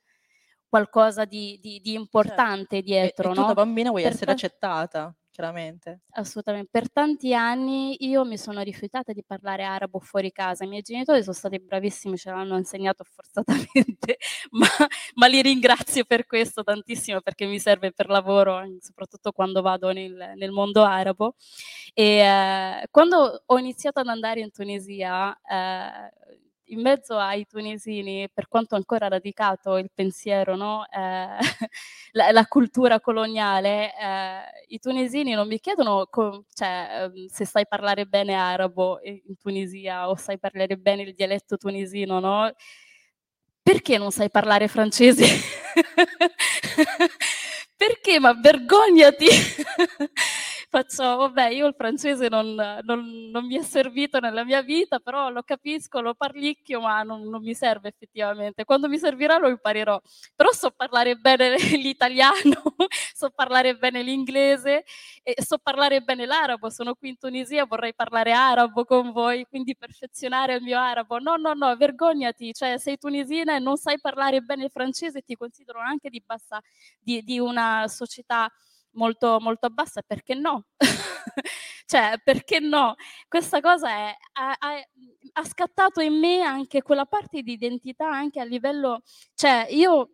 qualcosa 0.68 1.24
di, 1.24 1.58
di, 1.58 1.80
di 1.80 1.92
certo. 1.92 2.00
importante 2.00 2.76
certo. 2.76 2.90
dietro. 2.90 3.28
E, 3.30 3.32
e 3.32 3.34
tu 3.34 3.46
da 3.46 3.54
bambina 3.54 3.88
vuoi 3.88 4.02
per 4.02 4.12
essere 4.12 4.32
accettata 4.32 5.16
chiaramente. 5.32 6.02
Assolutamente. 6.10 6.68
Per 6.70 6.92
tanti 6.92 7.34
anni 7.34 7.96
io 8.06 8.24
mi 8.24 8.38
sono 8.38 8.60
rifiutata 8.60 9.12
di 9.12 9.24
parlare 9.24 9.64
arabo 9.64 9.98
fuori 9.98 10.30
casa. 10.30 10.64
I 10.64 10.68
miei 10.68 10.82
genitori 10.82 11.22
sono 11.22 11.34
stati 11.34 11.58
bravissimi, 11.58 12.16
ce 12.16 12.30
l'hanno 12.30 12.56
insegnato 12.56 13.02
forzatamente, 13.04 14.18
ma, 14.52 14.66
ma, 15.14 15.26
li 15.26 15.42
ringrazio 15.42 16.04
per 16.04 16.26
questo 16.26 16.62
tantissimo 16.62 17.20
perché 17.20 17.46
mi 17.46 17.58
serve 17.58 17.92
per 17.92 18.08
lavoro, 18.08 18.62
soprattutto 18.78 19.32
quando 19.32 19.62
vado 19.62 19.90
nel, 19.90 20.34
nel 20.36 20.50
mondo 20.52 20.84
arabo. 20.84 21.34
E 21.94 22.18
eh, 22.18 22.86
quando 22.90 23.42
ho 23.44 23.58
iniziato 23.58 24.00
ad 24.00 24.08
andare 24.08 24.40
in 24.40 24.52
Tunisia, 24.52 25.36
eh, 25.42 26.40
in 26.72 26.80
mezzo 26.80 27.16
ai 27.18 27.46
tunisini, 27.46 28.28
per 28.32 28.48
quanto 28.48 28.74
ancora 28.74 29.08
radicato 29.08 29.76
il 29.76 29.90
pensiero, 29.94 30.56
no? 30.56 30.84
eh, 30.90 31.36
la, 32.12 32.30
la, 32.30 32.46
cultura 32.46 33.00
coloniale, 33.00 33.92
eh, 33.96 34.40
i 34.68 34.78
tunisini 34.78 35.32
non 35.34 35.46
mi 35.46 35.58
chiedono 35.60 36.06
co- 36.10 36.44
cioè, 36.52 37.10
ehm, 37.14 37.26
se 37.26 37.44
sai 37.44 37.66
parlare 37.66 38.06
bene 38.06 38.34
arabo 38.34 39.00
in 39.02 39.36
Tunisia 39.38 40.08
o 40.08 40.16
sai 40.16 40.38
parlare 40.38 40.76
bene 40.76 41.02
il 41.02 41.14
dialetto 41.14 41.56
tunisino, 41.56 42.20
no? 42.20 42.50
Perché 43.62 43.96
non 43.98 44.10
sai 44.10 44.30
parlare 44.30 44.66
francese? 44.66 45.24
Perché? 47.76 48.18
Ma 48.18 48.32
vergognati! 48.34 49.26
faccio, 50.72 51.02
vabbè, 51.02 51.48
io 51.50 51.66
il 51.66 51.74
francese 51.76 52.28
non, 52.28 52.54
non, 52.54 53.28
non, 53.30 53.44
mi 53.44 53.58
è 53.58 53.62
servito 53.62 54.20
nella 54.20 54.42
mia 54.42 54.62
vita, 54.62 55.00
però 55.00 55.28
lo 55.28 55.42
capisco, 55.42 56.00
lo 56.00 56.14
parlicchio, 56.14 56.80
ma 56.80 57.02
non, 57.02 57.28
non, 57.28 57.42
mi 57.42 57.52
serve 57.52 57.88
effettivamente. 57.90 58.64
Quando 58.64 58.88
mi 58.88 58.96
servirà 58.96 59.36
lo 59.36 59.48
imparerò. 59.48 60.00
Però 60.34 60.50
so 60.50 60.70
parlare 60.70 61.16
bene 61.16 61.56
l'italiano, 61.76 62.74
so 63.14 63.28
parlare 63.34 63.76
bene 63.76 64.02
l'inglese 64.02 64.84
e 65.22 65.42
so 65.44 65.58
parlare 65.58 66.00
bene 66.00 66.24
l'arabo. 66.24 66.70
Sono 66.70 66.94
qui 66.94 67.10
in 67.10 67.18
Tunisia, 67.18 67.66
vorrei 67.66 67.94
parlare 67.94 68.32
arabo 68.32 68.86
con 68.86 69.12
voi, 69.12 69.44
quindi 69.44 69.76
perfezionare 69.76 70.54
il 70.54 70.62
mio 70.62 70.78
arabo. 70.78 71.18
No, 71.18 71.36
no, 71.36 71.52
no, 71.52 71.76
vergognati, 71.76 72.54
cioè 72.54 72.78
sei 72.78 72.96
tunisina 72.96 73.56
e 73.56 73.58
non 73.58 73.76
sai 73.76 74.00
parlare 74.00 74.40
bene 74.40 74.64
il 74.64 74.70
francese, 74.70 75.20
ti 75.20 75.36
considero 75.36 75.80
anche 75.80 76.08
di 76.08 76.22
bassa, 76.24 76.62
di, 76.98 77.22
di 77.22 77.38
una 77.38 77.86
società 77.88 78.50
molto, 78.92 79.38
molto 79.40 79.68
bassa, 79.70 80.02
perché 80.02 80.34
no? 80.34 80.64
cioè, 81.86 82.14
perché 82.22 82.58
no? 82.60 82.94
Questa 83.28 83.60
cosa 83.60 83.88
è, 83.88 84.16
ha, 84.32 84.56
ha, 85.32 85.44
scattato 85.44 86.00
in 86.00 86.18
me 86.18 86.42
anche 86.42 86.82
quella 86.82 87.06
parte 87.06 87.42
di 87.42 87.52
identità, 87.52 88.08
anche 88.08 88.40
a 88.40 88.44
livello, 88.44 89.02
cioè 89.34 89.66
io 89.70 90.10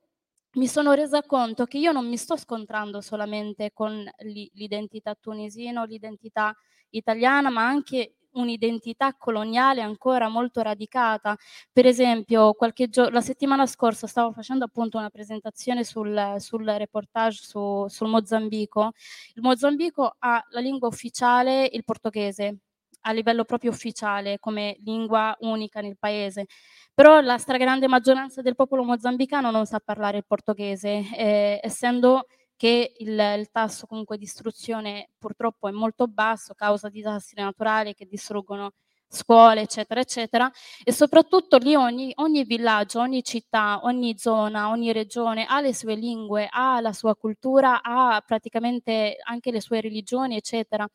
mi 0.53 0.67
sono 0.67 0.93
resa 0.93 1.23
conto 1.23 1.67
che 1.67 1.79
io 1.79 1.93
non 1.93 2.09
mi 2.09 2.17
sto 2.17 2.37
scontrando 2.37 3.01
solamente 3.01 3.73
con 3.73 4.09
l'identità 4.55 5.15
tunisina, 5.15 5.85
l'identità 5.85 6.55
italiana, 6.91 7.51
ma 7.51 7.67
anche 7.67 8.15
un'identità 8.33 9.15
coloniale 9.17 9.83
ancora 9.83 10.29
molto 10.29 10.61
radicata. 10.63 11.37
Per 11.73 11.87
esempio, 11.87 12.55
gio- 12.89 13.09
la 13.11 13.21
settimana 13.21 13.67
scorsa 13.67 14.07
stavo 14.07 14.33
facendo 14.33 14.65
appunto 14.65 14.99
una 14.99 15.11
presentazione 15.11 15.85
sul, 15.85 16.37
sul 16.39 16.65
reportage 16.65 17.43
su, 17.43 17.87
sul 17.89 18.09
Mozambico. 18.09 18.93
Il 19.35 19.43
Mozambico 19.43 20.15
ha 20.19 20.45
la 20.51 20.61
lingua 20.61 20.89
ufficiale 20.89 21.69
il 21.73 21.85
portoghese, 21.85 22.59
a 23.03 23.13
livello 23.13 23.45
proprio 23.45 23.71
ufficiale 23.71 24.39
come 24.39 24.77
lingua 24.85 25.37
unica 25.41 25.81
nel 25.81 25.97
paese. 25.99 26.47
Però 26.95 27.21
la 27.21 27.39
stragrande 27.39 27.87
maggioranza 27.87 28.43
del 28.43 28.57
popolo 28.57 28.83
mozambicano 28.83 29.51
non 29.51 29.67
sa 29.67 29.79
parlare 29.79 30.19
il 30.19 30.27
portoghese, 30.27 31.05
eh, 31.17 31.61
essendo 31.63 32.27
che 32.59 32.95
il, 32.99 33.11
il, 33.39 33.51
tasso 33.53 33.87
comunque 33.87 34.19
di 34.19 34.25
istruzione 34.25 35.11
purtroppo 35.17 35.69
è 35.69 35.71
molto 35.71 36.09
basso 36.09 36.55
causa 36.55 36.89
di 36.89 36.97
disastri 36.97 37.41
naturali 37.41 37.95
che 37.95 38.05
distruggono 38.07 38.73
scuole, 39.09 39.63
eccetera, 39.63 40.01
eccetera, 40.01 40.51
e 40.85 40.93
soprattutto 40.93 41.57
lì 41.59 41.75
ogni, 41.77 42.13
ogni, 42.17 42.45
villaggio, 42.45 43.01
ogni 43.01 43.23
città, 43.23 43.81
ogni 43.85 44.19
zona, 44.19 44.69
ogni 44.71 44.93
regione 44.93 45.47
ha 45.47 45.61
le 45.61 45.73
sue 45.73 45.95
lingue, 45.95 46.49
ha 46.51 46.81
la 46.81 46.93
sua 46.93 47.15
cultura, 47.17 47.81
ha 47.81 48.21
praticamente 48.27 49.17
anche 49.23 49.51
le 49.53 49.61
sue 49.61 49.81
religioni, 49.81 50.37
eccetera. 50.37 50.87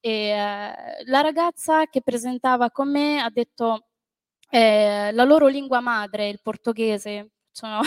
E, 0.00 0.10
eh, 0.10 1.04
la 1.06 1.20
ragazza 1.20 1.86
che 1.86 2.00
presentava 2.02 2.70
con 2.70 2.90
me 2.90 3.20
ha 3.20 3.30
detto 3.30 3.88
eh, 4.50 5.10
la 5.12 5.24
loro 5.24 5.48
lingua 5.48 5.80
madre, 5.80 6.28
il 6.28 6.40
portoghese, 6.42 7.30
sono 7.50 7.80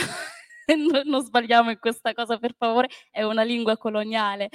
non 1.05 1.23
sbagliamo 1.23 1.69
in 1.71 1.79
questa 1.79 2.13
cosa 2.13 2.37
per 2.37 2.55
favore, 2.57 2.89
è 3.11 3.23
una 3.23 3.43
lingua 3.43 3.77
coloniale. 3.77 4.49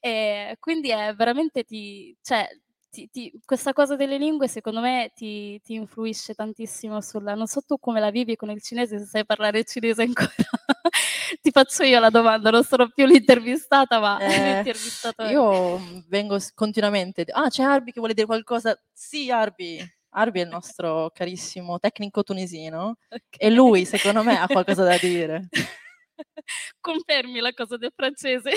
E 0.00 0.56
quindi 0.60 0.90
è 0.90 1.14
veramente 1.14 1.64
ti, 1.64 2.16
cioè, 2.22 2.48
ti, 2.90 3.08
ti, 3.10 3.32
questa 3.44 3.72
cosa 3.72 3.96
delle 3.96 4.16
lingue 4.16 4.48
secondo 4.48 4.80
me 4.80 5.12
ti, 5.14 5.60
ti, 5.62 5.74
influisce 5.74 6.34
tantissimo 6.34 7.00
sulla... 7.00 7.34
Non 7.34 7.46
so 7.46 7.60
tu 7.60 7.78
come 7.78 8.00
la 8.00 8.10
vivi 8.10 8.36
con 8.36 8.50
il 8.50 8.62
cinese, 8.62 8.98
se 8.98 9.04
sai 9.04 9.26
parlare 9.26 9.64
cinese 9.64 10.02
ancora. 10.02 10.32
ti 11.42 11.50
faccio 11.50 11.82
io 11.82 12.00
la 12.00 12.10
domanda, 12.10 12.50
non 12.50 12.64
sono 12.64 12.88
più 12.88 13.04
l'intervistata, 13.04 13.98
ma 14.00 14.18
eh, 14.18 14.74
Io 15.30 15.78
vengo 16.08 16.38
continuamente... 16.54 17.26
Ah, 17.28 17.48
c'è 17.48 17.62
Arbi 17.62 17.92
che 17.92 17.98
vuole 17.98 18.14
dire 18.14 18.26
qualcosa? 18.26 18.78
Sì, 18.92 19.30
Arbi, 19.30 19.78
Arbi 20.18 20.40
è 20.40 20.44
il 20.44 20.48
nostro 20.48 21.10
carissimo 21.12 21.78
tecnico 21.78 22.22
tunisino 22.22 22.96
okay. 23.06 23.20
e 23.36 23.50
lui, 23.50 23.84
secondo 23.84 24.22
me, 24.22 24.38
ha 24.38 24.46
qualcosa 24.46 24.82
da 24.82 24.96
dire. 24.96 25.48
Confermi 26.80 27.38
la 27.40 27.52
cosa 27.52 27.76
del 27.76 27.92
francese. 27.94 28.50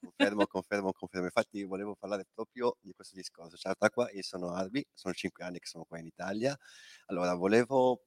Confermo, 0.00 0.46
confermo, 0.46 0.92
confermo. 0.92 1.26
Infatti 1.26 1.62
volevo 1.62 1.94
parlare 1.94 2.26
proprio 2.34 2.76
di 2.80 2.92
questo 2.92 3.14
discorso. 3.14 3.56
Ciao 3.56 3.74
qua, 3.92 4.10
io 4.10 4.22
sono 4.22 4.52
Arbi, 4.54 4.84
sono 4.92 5.14
cinque 5.14 5.44
anni 5.44 5.60
che 5.60 5.66
sono 5.66 5.84
qua 5.84 6.00
in 6.00 6.06
Italia. 6.06 6.58
Allora, 7.06 7.34
volevo 7.34 8.06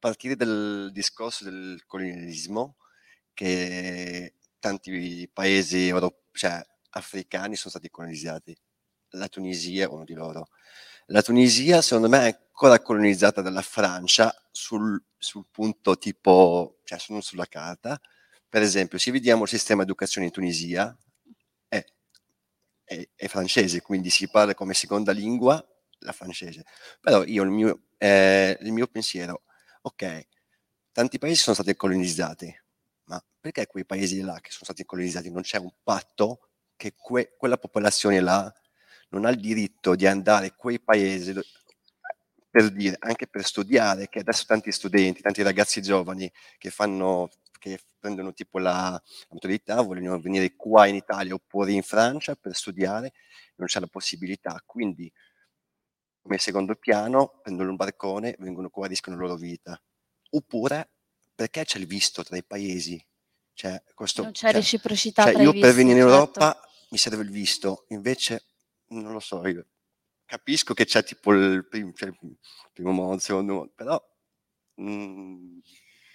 partire 0.00 0.34
dal 0.34 0.90
discorso 0.92 1.44
del 1.44 1.84
colonialismo 1.86 2.76
che 3.32 4.34
tanti 4.58 5.30
paesi 5.32 5.86
europei, 5.86 6.20
cioè, 6.32 6.60
africani 6.90 7.54
sono 7.54 7.70
stati 7.70 7.88
colonizzati. 7.90 8.56
La 9.10 9.28
Tunisia 9.28 9.84
è 9.84 9.88
uno 9.88 10.04
di 10.04 10.14
loro. 10.14 10.48
La 11.08 11.22
Tunisia, 11.22 11.82
secondo 11.82 12.08
me, 12.08 12.18
è 12.28 12.38
ancora 12.46 12.80
colonizzata 12.80 13.42
dalla 13.42 13.60
Francia 13.60 14.34
sul, 14.50 15.02
sul 15.18 15.44
punto 15.50 15.98
tipo, 15.98 16.80
cioè 16.84 16.98
non 17.08 17.20
sulla 17.20 17.46
carta. 17.46 18.00
Per 18.48 18.62
esempio, 18.62 18.98
se 18.98 19.10
vediamo 19.10 19.42
il 19.42 19.48
sistema 19.48 19.82
di 19.82 19.90
educazione 19.90 20.28
in 20.28 20.32
Tunisia, 20.32 20.96
è, 21.68 21.84
è, 22.84 23.08
è 23.14 23.26
francese, 23.28 23.82
quindi 23.82 24.08
si 24.08 24.28
parla 24.28 24.54
come 24.54 24.72
seconda 24.72 25.12
lingua 25.12 25.62
la 25.98 26.12
francese. 26.12 26.64
Però 27.00 27.22
io 27.24 27.42
il 27.42 27.50
mio, 27.50 27.82
eh, 27.98 28.56
il 28.62 28.72
mio 28.72 28.86
pensiero, 28.86 29.42
ok, 29.82 30.26
tanti 30.92 31.18
paesi 31.18 31.42
sono 31.42 31.54
stati 31.54 31.74
colonizzati, 31.76 32.62
ma 33.04 33.22
perché 33.40 33.66
quei 33.66 33.84
paesi 33.84 34.20
là 34.22 34.40
che 34.40 34.50
sono 34.50 34.64
stati 34.64 34.84
colonizzati 34.84 35.30
non 35.30 35.42
c'è 35.42 35.58
un 35.58 35.72
patto 35.82 36.48
che 36.76 36.94
que- 36.96 37.34
quella 37.36 37.58
popolazione 37.58 38.20
là 38.20 38.52
non 39.14 39.24
ha 39.24 39.30
il 39.30 39.40
diritto 39.40 39.94
di 39.94 40.06
andare 40.06 40.46
in 40.46 40.54
quei 40.56 40.80
paesi 40.80 41.32
per 42.50 42.70
dire, 42.70 42.96
anche 43.00 43.26
per 43.26 43.44
studiare, 43.44 44.08
che 44.08 44.20
adesso 44.20 44.44
tanti 44.46 44.70
studenti, 44.70 45.22
tanti 45.22 45.42
ragazzi 45.42 45.82
giovani 45.82 46.30
che 46.58 46.70
fanno 46.70 47.28
che 47.64 47.80
prendono 47.98 48.34
tipo 48.34 48.58
la, 48.58 48.90
la 48.90 49.02
maturità, 49.30 49.80
vogliono 49.80 50.20
venire 50.20 50.54
qua 50.54 50.86
in 50.86 50.96
Italia 50.96 51.32
oppure 51.32 51.72
in 51.72 51.82
Francia 51.82 52.36
per 52.36 52.54
studiare, 52.54 53.14
non 53.56 53.68
c'è 53.68 53.80
la 53.80 53.86
possibilità. 53.86 54.62
Quindi, 54.66 55.10
come 56.20 56.36
secondo 56.36 56.74
piano, 56.74 57.40
prendono 57.42 57.70
un 57.70 57.76
barcone, 57.76 58.36
vengono 58.38 58.68
qua, 58.68 58.86
rischiano 58.86 59.18
la 59.18 59.26
loro 59.26 59.38
vita. 59.38 59.80
Oppure, 60.32 60.90
perché 61.34 61.64
c'è 61.64 61.78
il 61.78 61.86
visto 61.86 62.22
tra 62.22 62.36
i 62.36 62.44
paesi? 62.44 63.02
Cioè, 63.54 63.82
questo, 63.94 64.22
non 64.22 64.32
c'è 64.32 64.48
cioè, 64.48 64.52
reciprocità 64.52 65.32
cioè, 65.32 65.40
io 65.40 65.52
per 65.52 65.72
venire 65.72 66.00
in 66.00 66.06
certo. 66.06 66.12
Europa 66.12 66.60
mi 66.90 66.98
serve 66.98 67.22
il 67.22 67.30
visto, 67.30 67.86
invece 67.88 68.44
non 69.00 69.12
lo 69.12 69.20
so, 69.20 69.46
io 69.46 69.66
capisco 70.24 70.74
che 70.74 70.84
c'è 70.84 71.04
tipo 71.04 71.32
il 71.32 71.66
primo, 71.68 71.92
cioè, 71.92 72.08
il 72.08 72.38
primo 72.72 73.18
secondo 73.18 73.52
modo, 73.54 73.72
però 73.74 74.02
mh, 74.76 74.90
mm, 74.90 75.58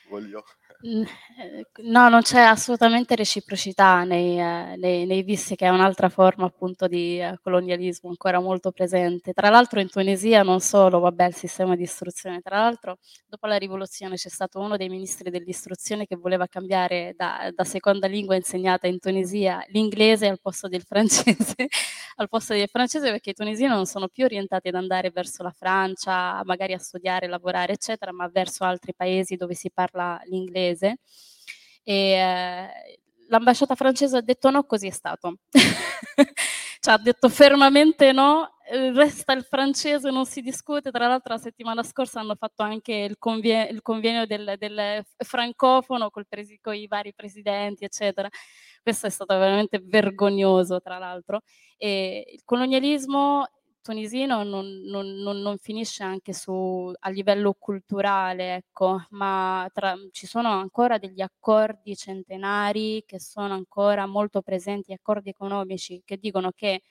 voglio 0.09 0.43
no, 0.82 2.07
non 2.07 2.21
c'è 2.21 2.39
assolutamente 2.39 3.13
reciprocità 3.15 4.03
nei, 4.05 4.39
eh, 4.39 4.77
nei, 4.77 5.05
nei 5.05 5.23
visti, 5.23 5.55
che 5.55 5.65
è 5.65 5.69
un'altra 5.69 6.07
forma 6.07 6.45
appunto 6.45 6.88
di 6.88 7.19
eh, 7.19 7.38
colonialismo 7.41 8.09
ancora 8.09 8.39
molto 8.39 8.71
presente. 8.71 9.34
Tra 9.34 9.49
l'altro 9.49 9.82
in 9.82 9.89
Tunisia 9.89 10.41
non 10.41 10.61
solo, 10.61 10.99
vabbè, 10.99 11.25
il 11.27 11.36
sistema 11.36 11.75
di 11.75 11.84
istruzione, 11.84 12.39
tra 12.39 12.59
l'altro 12.59 12.97
dopo 13.27 13.45
la 13.47 13.57
rivoluzione 13.57 14.15
c'è 14.15 14.30
stato 14.30 14.59
uno 14.59 14.77
dei 14.77 14.88
ministri 14.88 15.30
dell'istruzione 15.30 16.05
che 16.05 16.15
voleva 16.15 16.47
cambiare 16.47 17.13
da, 17.17 17.51
da 17.53 17.63
seconda 17.65 18.07
lingua 18.07 18.36
insegnata 18.36 18.88
in 18.88 18.99
Tunisia 18.99 19.61
l'inglese 19.67 20.27
al 20.27 20.39
posto 20.41 20.69
del 20.69 20.84
francese, 20.84 21.55
al 22.15 22.30
posto 22.30 22.53
del 22.53 22.69
francese 22.69 23.11
perché 23.11 23.32
i 23.32 23.34
tunisini 23.34 23.67
non 23.67 23.86
sono 23.86 24.07
più 24.07 24.23
orientati 24.23 24.69
ad 24.69 24.75
andare 24.75 25.11
verso 25.11 25.43
la 25.43 25.51
Francia, 25.51 26.41
magari 26.45 26.71
a 26.71 26.80
studiare, 26.80 27.27
lavorare, 27.27 27.73
eccetera, 27.73 28.13
ma 28.13 28.30
verso 28.32 28.63
altri 28.63 28.93
paesi 28.95 29.36
dove 29.36 29.55
si 29.55 29.69
parla 29.71 30.21
l'inglese 30.25 30.67
inglese 30.70 30.99
e 31.84 32.11
eh, 32.11 32.99
l'ambasciata 33.30 33.76
francese 33.76 34.17
ha 34.17 34.22
detto 34.22 34.49
no, 34.49 34.63
così 34.63 34.88
è 34.88 34.91
stato. 34.91 35.38
cioè, 36.80 36.93
ha 36.93 36.97
detto 36.97 37.30
fermamente 37.30 38.11
no, 38.11 38.57
resta 38.93 39.34
il 39.34 39.43
francese, 39.43 40.11
non 40.11 40.26
si 40.26 40.41
discute. 40.41 40.91
Tra 40.91 41.07
l'altro 41.07 41.34
la 41.34 41.39
settimana 41.39 41.84
scorsa 41.84 42.20
hanno 42.20 42.36
fatto 42.36 42.63
anche 42.63 42.93
il, 42.93 43.17
convie- 43.17 43.70
il 43.70 43.82
convenio 43.82 44.26
del, 44.26 44.55
del, 44.57 45.03
francofono 45.17 46.09
con 46.09 46.24
presi- 46.28 46.59
i 46.63 46.88
vari 46.88 47.13
presidenti, 47.13 47.84
eccetera. 47.86 48.30
Questo 48.82 49.07
è 49.07 49.09
stato 49.09 49.38
veramente 49.38 49.82
vergognoso, 49.84 50.80
tra 50.80 50.97
l'altro. 50.97 51.41
E 51.78 52.26
il 52.34 52.41
colonialismo 52.45 53.47
tunisino 53.82 54.43
non, 54.43 54.65
non, 54.86 55.05
non, 55.15 55.38
non 55.41 55.57
finisce 55.57 56.03
anche 56.03 56.34
su, 56.34 56.91
a 56.97 57.09
livello 57.09 57.55
culturale, 57.57 58.55
ecco, 58.55 59.05
ma 59.11 59.69
tra, 59.73 59.95
ci 60.11 60.27
sono 60.27 60.49
ancora 60.49 60.97
degli 60.97 61.21
accordi 61.21 61.95
centenari 61.95 63.03
che 63.05 63.19
sono 63.19 63.53
ancora 63.53 64.05
molto 64.05 64.41
presenti, 64.41 64.93
accordi 64.93 65.30
economici 65.30 66.01
che 66.05 66.17
dicono 66.17 66.51
che 66.55 66.82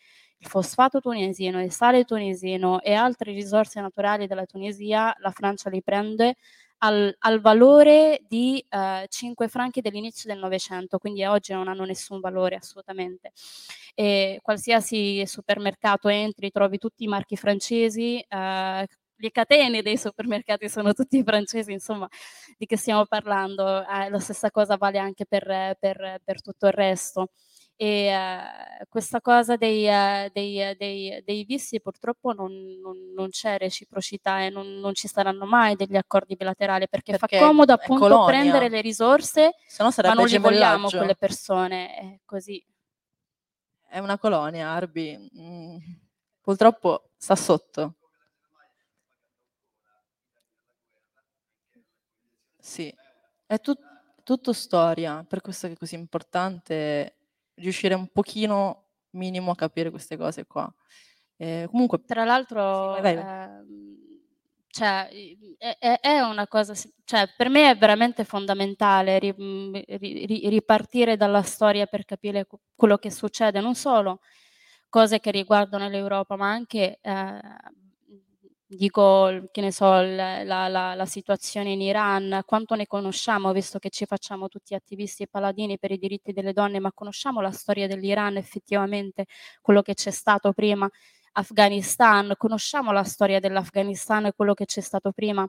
il 0.40 0.46
fosfato 0.46 1.00
tunisino, 1.00 1.62
il 1.62 1.72
sale 1.72 2.04
tunisino 2.04 2.80
e 2.80 2.94
altre 2.94 3.32
risorse 3.32 3.80
naturali 3.80 4.26
della 4.26 4.46
Tunisia 4.46 5.14
la 5.18 5.30
Francia 5.32 5.68
li 5.68 5.82
prende 5.82 6.36
al, 6.78 7.14
al 7.20 7.40
valore 7.40 8.20
di 8.28 8.64
eh, 8.68 9.06
5 9.08 9.48
franchi 9.48 9.80
dell'inizio 9.80 10.30
del 10.30 10.38
Novecento, 10.40 10.98
quindi 10.98 11.24
oggi 11.24 11.52
non 11.52 11.68
hanno 11.68 11.84
nessun 11.84 12.20
valore 12.20 12.56
assolutamente. 12.56 13.32
E 13.94 14.38
qualsiasi 14.42 15.24
supermercato 15.26 16.08
entri, 16.08 16.50
trovi 16.50 16.78
tutti 16.78 17.04
i 17.04 17.08
marchi 17.08 17.36
francesi, 17.36 18.18
eh, 18.28 18.86
le 19.20 19.30
catene 19.32 19.82
dei 19.82 19.96
supermercati 19.98 20.68
sono 20.68 20.92
tutti 20.92 21.22
francesi, 21.24 21.72
insomma, 21.72 22.08
di 22.56 22.66
che 22.66 22.76
stiamo 22.76 23.04
parlando? 23.06 23.84
Eh, 23.86 24.08
la 24.10 24.18
stessa 24.20 24.50
cosa 24.50 24.76
vale 24.76 24.98
anche 24.98 25.26
per, 25.26 25.76
per, 25.80 26.20
per 26.24 26.40
tutto 26.42 26.66
il 26.66 26.72
resto 26.72 27.30
e 27.80 28.12
uh, 28.12 28.84
questa 28.88 29.20
cosa 29.20 29.54
dei, 29.54 29.86
uh, 29.86 30.28
dei, 30.32 30.76
dei, 30.76 31.22
dei, 31.24 31.44
visti 31.44 31.80
purtroppo 31.80 32.32
non, 32.32 32.52
non, 32.82 33.12
non 33.14 33.28
c'è 33.28 33.56
reciprocità 33.56 34.42
e 34.42 34.50
non, 34.50 34.80
non, 34.80 34.94
ci 34.94 35.06
saranno 35.06 35.46
mai 35.46 35.76
degli 35.76 35.94
accordi 35.94 36.34
bilaterali 36.34 36.88
perché, 36.88 37.16
perché 37.16 37.38
fa 37.38 37.46
comodo 37.46 37.74
appunto 37.74 38.08
colonia. 38.08 38.26
prendere 38.26 38.68
le 38.68 38.80
risorse 38.80 39.54
ma 39.78 40.14
non 40.14 40.26
li 40.26 40.38
vogliamo 40.38 40.88
quelle 40.88 41.14
persone, 41.14 41.94
è 41.94 42.18
così. 42.24 42.60
È 43.88 44.00
una 44.00 44.18
colonia, 44.18 44.70
Arbi, 44.70 45.30
mm, 45.40 45.76
purtroppo 46.40 47.10
sta 47.16 47.36
sotto. 47.36 47.94
Sì, 52.58 52.92
è 53.46 53.60
tut- 53.60 54.22
tutto 54.24 54.52
storia, 54.52 55.24
per 55.26 55.42
questo 55.42 55.68
che 55.68 55.74
è 55.74 55.76
così 55.76 55.94
importante 55.94 57.17
riuscire 57.58 57.94
un 57.94 58.08
pochino 58.08 58.88
minimo 59.10 59.52
a 59.52 59.56
capire 59.56 59.90
queste 59.90 60.16
cose 60.16 60.46
qua. 60.46 60.72
Eh, 61.36 61.68
comunque, 61.70 62.02
tra 62.04 62.24
l'altro, 62.24 62.96
sì, 62.96 63.02
eh, 63.02 63.48
cioè, 64.68 65.08
è, 65.78 65.98
è, 66.00 66.20
una 66.20 66.46
cosa, 66.46 66.74
cioè, 67.04 67.28
per 67.36 67.48
me 67.48 67.70
è 67.70 67.76
veramente 67.76 68.24
fondamentale 68.24 69.18
ri, 69.18 69.34
ri, 69.86 70.48
ripartire 70.48 71.16
dalla 71.16 71.42
storia 71.42 71.86
per 71.86 72.04
capire 72.04 72.46
quello 72.74 72.96
che 72.98 73.10
succede, 73.10 73.60
non 73.60 73.74
solo 73.74 74.20
cose 74.88 75.20
che 75.20 75.30
riguardano 75.30 75.88
l'Europa, 75.88 76.36
ma 76.36 76.50
anche 76.50 76.98
eh, 77.00 77.40
dico, 78.68 79.48
che 79.50 79.60
ne 79.62 79.72
so, 79.72 80.00
la, 80.02 80.42
la, 80.44 80.94
la, 80.94 81.06
situazione 81.06 81.72
in 81.72 81.80
Iran, 81.80 82.42
quanto 82.44 82.74
ne 82.74 82.86
conosciamo, 82.86 83.52
visto 83.52 83.78
che 83.78 83.88
ci 83.88 84.04
facciamo 84.04 84.48
tutti 84.48 84.74
attivisti 84.74 85.22
e 85.22 85.26
paladini 85.26 85.78
per 85.78 85.90
i 85.90 85.98
diritti 85.98 86.32
delle 86.32 86.52
donne, 86.52 86.78
ma 86.78 86.92
conosciamo 86.92 87.40
la 87.40 87.50
storia 87.50 87.86
dell'Iran 87.86 88.36
effettivamente, 88.36 89.24
quello 89.62 89.80
che 89.80 89.94
c'è 89.94 90.10
stato 90.10 90.52
prima, 90.52 90.88
Afghanistan, 91.32 92.34
conosciamo 92.36 92.92
la 92.92 93.04
storia 93.04 93.40
dell'Afghanistan 93.40 94.26
e 94.26 94.32
quello 94.34 94.54
che 94.54 94.66
c'è 94.66 94.80
stato 94.80 95.12
prima. 95.12 95.48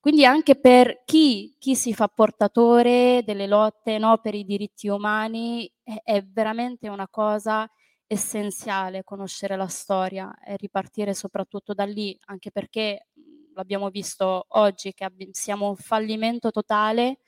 Quindi 0.00 0.24
anche 0.24 0.58
per 0.58 1.02
chi, 1.04 1.54
chi 1.58 1.76
si 1.76 1.94
fa 1.94 2.08
portatore 2.08 3.22
delle 3.24 3.46
lotte 3.46 3.98
no, 3.98 4.18
per 4.18 4.34
i 4.34 4.44
diritti 4.44 4.88
umani 4.88 5.70
è, 5.82 6.00
è 6.02 6.24
veramente 6.24 6.88
una 6.88 7.08
cosa 7.08 7.68
essenziale 8.08 9.04
conoscere 9.04 9.56
la 9.56 9.68
storia 9.68 10.34
e 10.44 10.56
ripartire 10.56 11.14
soprattutto 11.14 11.74
da 11.74 11.84
lì, 11.84 12.18
anche 12.26 12.50
perché 12.50 13.08
l'abbiamo 13.54 13.90
visto 13.90 14.46
oggi 14.50 14.94
che 14.94 15.04
abbi- 15.04 15.30
siamo 15.32 15.68
un 15.70 15.76
fallimento 15.76 16.50
totale 16.50 17.18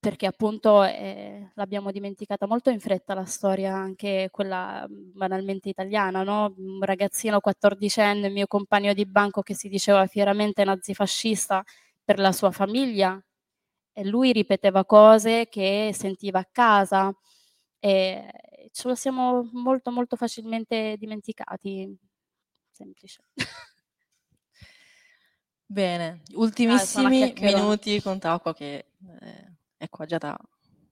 perché 0.00 0.26
appunto 0.26 0.84
eh, 0.84 1.50
l'abbiamo 1.54 1.90
dimenticata 1.90 2.46
molto 2.46 2.70
in 2.70 2.78
fretta 2.80 3.14
la 3.14 3.24
storia, 3.24 3.74
anche 3.74 4.28
quella 4.30 4.86
banalmente 4.88 5.68
italiana, 5.68 6.22
no? 6.22 6.54
Un 6.56 6.80
ragazzino 6.82 7.40
quattordicenne, 7.40 8.28
mio 8.30 8.46
compagno 8.46 8.92
di 8.94 9.04
banco 9.06 9.42
che 9.42 9.54
si 9.54 9.68
diceva 9.68 10.06
fieramente 10.06 10.62
nazifascista 10.64 11.64
per 12.04 12.18
la 12.20 12.30
sua 12.32 12.52
famiglia 12.52 13.20
e 13.92 14.04
lui 14.04 14.32
ripeteva 14.32 14.84
cose 14.84 15.48
che 15.48 15.90
sentiva 15.94 16.40
a 16.40 16.48
casa 16.50 17.12
e 17.80 18.30
ce 18.72 18.88
lo 18.88 18.94
siamo 18.94 19.48
molto 19.52 19.90
molto 19.90 20.16
facilmente 20.16 20.96
dimenticati. 20.98 21.96
Semplice. 22.70 23.22
Bene, 25.66 26.22
ultimissimi 26.34 27.34
minuti 27.38 28.00
con 28.00 28.18
Tacqua 28.18 28.54
che 28.54 28.92
eh, 29.20 29.56
è 29.76 29.88
qua 29.88 30.06
già 30.06 30.16
da 30.16 30.38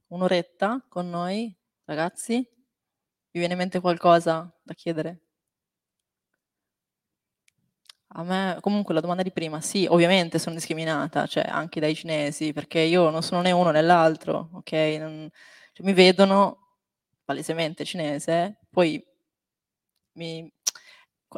un'oretta 0.09 0.85
con 0.89 1.09
noi, 1.09 1.55
ragazzi. 1.85 2.35
Vi 2.35 3.39
viene 3.39 3.55
in 3.55 3.59
mente 3.59 3.81
qualcosa 3.81 4.55
da 4.62 4.74
chiedere? 4.74 5.20
A 8.09 8.22
me, 8.22 8.59
comunque 8.61 8.95
la 8.95 9.01
domanda 9.01 9.22
di 9.22 9.33
prima, 9.33 9.61
sì, 9.61 9.87
ovviamente 9.89 10.39
sono 10.39 10.55
discriminata, 10.55 11.27
cioè 11.27 11.45
anche 11.47 11.81
dai 11.81 11.95
cinesi, 11.95 12.53
perché 12.53 12.81
io 12.81 13.11
non 13.11 13.22
sono 13.22 13.43
né 13.43 13.53
uno 13.53 13.70
né 13.70 13.83
l'altro, 13.83 14.51
ok? 14.55 14.72
Non, 14.99 15.29
cioè, 15.72 15.87
mi 15.87 15.93
vedono 15.93 16.66
palesemente 17.27 17.85
cinese, 17.85 18.61
poi 18.70 19.05
mi, 20.12 20.51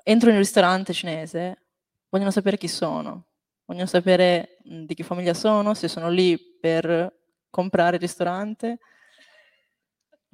entro 0.05 0.29
in 0.29 0.35
un 0.35 0.43
ristorante 0.43 0.93
cinese, 0.93 1.63
vogliono 2.11 2.31
sapere 2.31 2.59
chi 2.59 2.69
sono, 2.69 3.27
vogliono 3.65 3.87
sapere 3.87 4.59
mhmm, 4.65 4.85
di 4.85 4.95
che 4.95 5.03
famiglia 5.03 5.35
sono, 5.35 5.75
se 5.75 5.89
sono 5.89 6.11
lì 6.11 6.39
per 6.39 7.17
comprare 7.51 7.97
il 7.97 8.03
ristorante. 8.03 8.79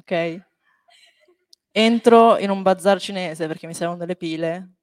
Ok? 0.00 0.42
Entro 1.70 2.38
in 2.38 2.50
un 2.50 2.62
bazar 2.62 3.00
cinese 3.00 3.46
perché 3.46 3.66
mi 3.66 3.74
servono 3.74 3.98
delle 3.98 4.16
pile. 4.16 4.74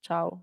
Ciao. 0.00 0.42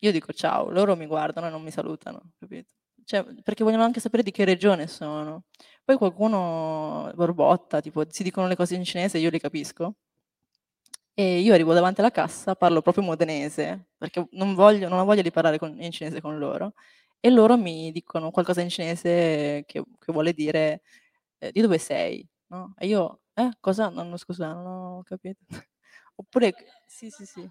Io 0.00 0.10
dico 0.10 0.32
ciao, 0.32 0.68
loro 0.70 0.96
mi 0.96 1.06
guardano 1.06 1.46
e 1.46 1.50
non 1.50 1.62
mi 1.62 1.70
salutano, 1.70 2.32
capito? 2.38 2.72
Cioè, 3.04 3.24
perché 3.42 3.64
vogliono 3.64 3.82
anche 3.84 4.00
sapere 4.00 4.22
di 4.22 4.30
che 4.30 4.44
regione 4.44 4.86
sono. 4.86 5.44
Poi 5.84 5.96
qualcuno 5.96 7.10
borbotta, 7.14 7.80
tipo 7.80 8.04
si 8.08 8.22
dicono 8.22 8.46
le 8.48 8.56
cose 8.56 8.74
in 8.76 8.84
cinese, 8.84 9.18
io 9.18 9.30
le 9.30 9.38
capisco. 9.40 9.94
E 11.14 11.40
io 11.40 11.52
arrivo 11.52 11.74
davanti 11.74 12.00
alla 12.00 12.10
cassa, 12.10 12.54
parlo 12.54 12.80
proprio 12.80 13.04
modenese, 13.04 13.88
perché 13.98 14.26
non, 14.32 14.54
voglio, 14.54 14.88
non 14.88 14.98
ho 14.98 15.04
voglia 15.04 15.20
di 15.22 15.30
parlare 15.30 15.58
con, 15.58 15.78
in 15.80 15.90
cinese 15.90 16.20
con 16.22 16.38
loro, 16.38 16.72
e 17.20 17.28
loro 17.30 17.58
mi 17.58 17.92
dicono 17.92 18.30
qualcosa 18.30 18.62
in 18.62 18.70
cinese 18.70 19.62
che, 19.66 19.82
che 19.98 20.12
vuole 20.12 20.32
dire 20.32 20.80
eh, 21.38 21.52
di 21.52 21.60
dove 21.60 21.76
sei, 21.78 22.26
no? 22.48 22.74
E 22.78 22.86
io, 22.86 23.20
eh, 23.34 23.50
cosa? 23.60 23.88
No, 23.90 24.02
no, 24.04 24.16
scusa, 24.16 24.52
non 24.54 24.66
ho 24.98 25.02
capito. 25.04 25.40
Oppure, 26.16 26.54
sì, 26.86 27.10
sì, 27.10 27.26
sì. 27.26 27.46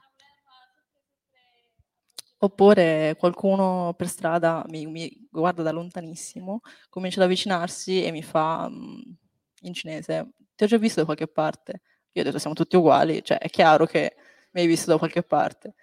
Oppure 2.43 3.15
qualcuno 3.19 3.93
per 3.95 4.07
strada 4.07 4.63
mi, 4.69 4.87
mi 4.87 5.27
guarda 5.29 5.61
da 5.61 5.71
lontanissimo, 5.71 6.61
comincia 6.89 7.19
ad 7.19 7.25
avvicinarsi 7.27 8.03
e 8.03 8.09
mi 8.11 8.23
fa 8.23 8.67
mm, 8.67 8.99
in 9.61 9.73
cinese, 9.75 10.31
ti 10.55 10.63
ho 10.63 10.67
già 10.67 10.77
visto 10.77 10.99
da 11.01 11.05
qualche 11.05 11.27
parte. 11.27 11.81
Io 12.13 12.21
ho 12.21 12.25
detto 12.25 12.39
siamo 12.39 12.55
tutti 12.55 12.75
uguali, 12.75 13.23
cioè 13.23 13.37
è 13.37 13.47
chiaro 13.49 13.85
che 13.85 14.15
mi 14.53 14.61
hai 14.61 14.67
visto 14.67 14.89
da 14.91 14.97
qualche 14.97 15.21
parte. 15.21 15.75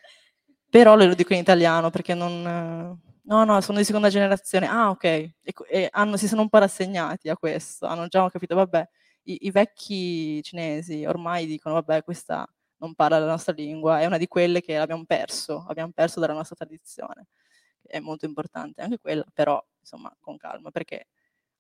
Però 0.69 0.97
lo 0.97 1.15
dico 1.15 1.33
in 1.33 1.41
italiano 1.41 1.91
perché 1.91 2.15
non... 2.15 2.43
No, 3.29 3.45
no, 3.45 3.61
sono 3.61 3.79
di 3.79 3.85
seconda 3.85 4.09
generazione. 4.09 4.67
Ah, 4.67 4.91
ok. 4.91 5.05
E, 5.05 5.35
e 5.71 5.89
hanno, 5.93 6.17
si 6.17 6.27
sono 6.29 6.43
un 6.43 6.49
po' 6.49 6.59
rassegnati 6.59 7.29
a 7.29 7.37
questo. 7.37 7.87
Hanno 7.87 8.07
già 8.09 8.29
capito, 8.31 8.55
vabbè, 8.55 8.89
i, 9.25 9.47
i 9.47 9.51
vecchi 9.51 10.43
cinesi 10.43 11.05
ormai 11.05 11.47
dicono, 11.47 11.75
vabbè, 11.77 12.03
questa 12.05 12.49
non 12.79 12.95
parla 12.95 13.19
la 13.19 13.27
nostra 13.27 13.53
lingua, 13.53 14.01
è 14.01 14.07
una 14.07 14.19
di 14.19 14.27
quelle 14.29 14.61
che 14.61 14.77
abbiamo 14.77 15.05
perso, 15.05 15.65
abbiamo 15.69 15.93
perso 15.93 16.21
dalla 16.21 16.33
nostra 16.33 16.57
tradizione. 16.57 17.29
È 17.83 17.99
molto 18.01 18.27
importante 18.27 18.83
anche 18.83 18.99
quella, 18.99 19.25
però 19.33 19.65
insomma 19.81 20.15
con 20.21 20.37
calma, 20.37 20.71
perché 20.71 21.09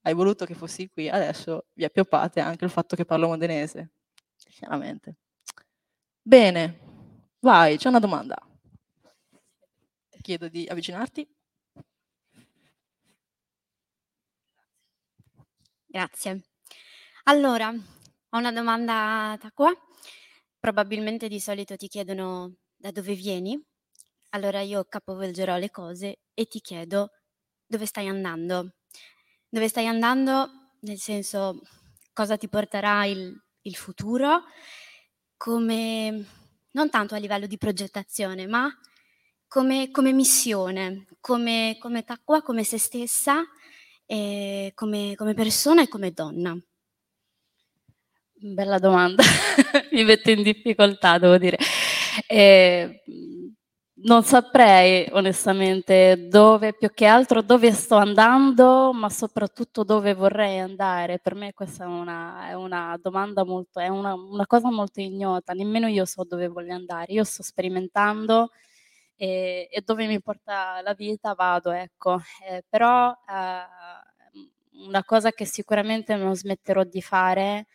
hai 0.02 0.14
voluto 0.14 0.44
che 0.44 0.54
fossi 0.54 0.88
qui, 0.88 1.08
adesso 1.08 1.66
vi 1.74 1.84
appioppate 1.84 2.40
anche 2.40 2.64
il 2.64 2.70
fatto 2.70 2.96
che 2.96 3.04
parlo 3.04 3.28
modenese 3.28 3.92
chiaramente. 4.58 5.16
Bene, 6.22 6.78
vai, 7.40 7.76
c'è 7.78 7.88
una 7.88 7.98
domanda. 8.00 8.36
Chiedo 10.20 10.48
di 10.48 10.66
avvicinarti. 10.68 11.26
Grazie. 15.86 16.42
Allora, 17.24 17.68
ho 17.70 18.38
una 18.38 18.52
domanda 18.52 19.36
da 19.40 19.50
qua. 19.52 19.72
Probabilmente 20.58 21.28
di 21.28 21.40
solito 21.40 21.76
ti 21.76 21.88
chiedono 21.88 22.56
da 22.76 22.90
dove 22.90 23.14
vieni. 23.14 23.60
Allora 24.30 24.60
io 24.60 24.84
capovolgerò 24.84 25.56
le 25.56 25.70
cose 25.70 26.20
e 26.34 26.46
ti 26.46 26.60
chiedo 26.60 27.10
dove 27.66 27.86
stai 27.86 28.08
andando. 28.08 28.74
Dove 29.48 29.68
stai 29.68 29.86
andando 29.86 30.48
nel 30.80 30.98
senso 30.98 31.60
cosa 32.12 32.36
ti 32.36 32.48
porterà 32.48 33.04
il 33.06 33.40
il 33.68 33.76
futuro 33.76 34.44
come 35.36 36.26
non 36.72 36.90
tanto 36.90 37.14
a 37.14 37.18
livello 37.18 37.46
di 37.46 37.58
progettazione, 37.58 38.46
ma 38.46 38.68
come, 39.46 39.90
come 39.90 40.12
missione, 40.12 41.06
come, 41.20 41.76
come 41.78 42.04
Taqwa, 42.04 42.42
come 42.42 42.64
se 42.64 42.78
stessa, 42.78 43.42
come, 44.06 45.14
come 45.16 45.34
persona 45.34 45.82
e 45.82 45.88
come 45.88 46.12
donna. 46.12 46.58
Bella 48.40 48.78
domanda, 48.78 49.24
mi 49.90 50.04
mette 50.04 50.30
in 50.30 50.44
difficoltà, 50.44 51.18
devo 51.18 51.38
dire. 51.38 51.58
Eh, 52.28 53.02
non 54.04 54.22
saprei 54.22 55.08
onestamente 55.10 56.28
dove, 56.28 56.72
più 56.74 56.88
che 56.94 57.06
altro 57.06 57.42
dove 57.42 57.72
sto 57.72 57.96
andando, 57.96 58.92
ma 58.92 59.08
soprattutto 59.10 59.82
dove 59.82 60.14
vorrei 60.14 60.60
andare. 60.60 61.18
Per 61.18 61.34
me 61.34 61.52
questa 61.52 61.82
è 61.82 61.86
una, 61.88 62.48
è 62.48 62.54
una 62.54 62.96
domanda 63.02 63.44
molto, 63.44 63.80
è 63.80 63.88
una, 63.88 64.14
una, 64.14 64.46
cosa 64.46 64.70
molto 64.70 65.00
ignota, 65.00 65.52
nemmeno 65.52 65.88
io 65.88 66.04
so 66.04 66.22
dove 66.22 66.46
voglio 66.46 66.74
andare. 66.74 67.12
Io 67.12 67.24
sto 67.24 67.42
sperimentando 67.42 68.50
e, 69.16 69.68
e 69.68 69.82
dove 69.84 70.06
mi 70.06 70.20
porta 70.22 70.80
la 70.82 70.94
vita 70.94 71.34
vado, 71.34 71.72
ecco. 71.72 72.20
Eh, 72.48 72.64
però 72.68 73.10
eh, 73.10 73.66
una 74.86 75.04
cosa 75.04 75.32
che 75.32 75.44
sicuramente 75.44 76.14
non 76.14 76.36
smetterò 76.36 76.84
di 76.84 77.02
fare 77.02 77.66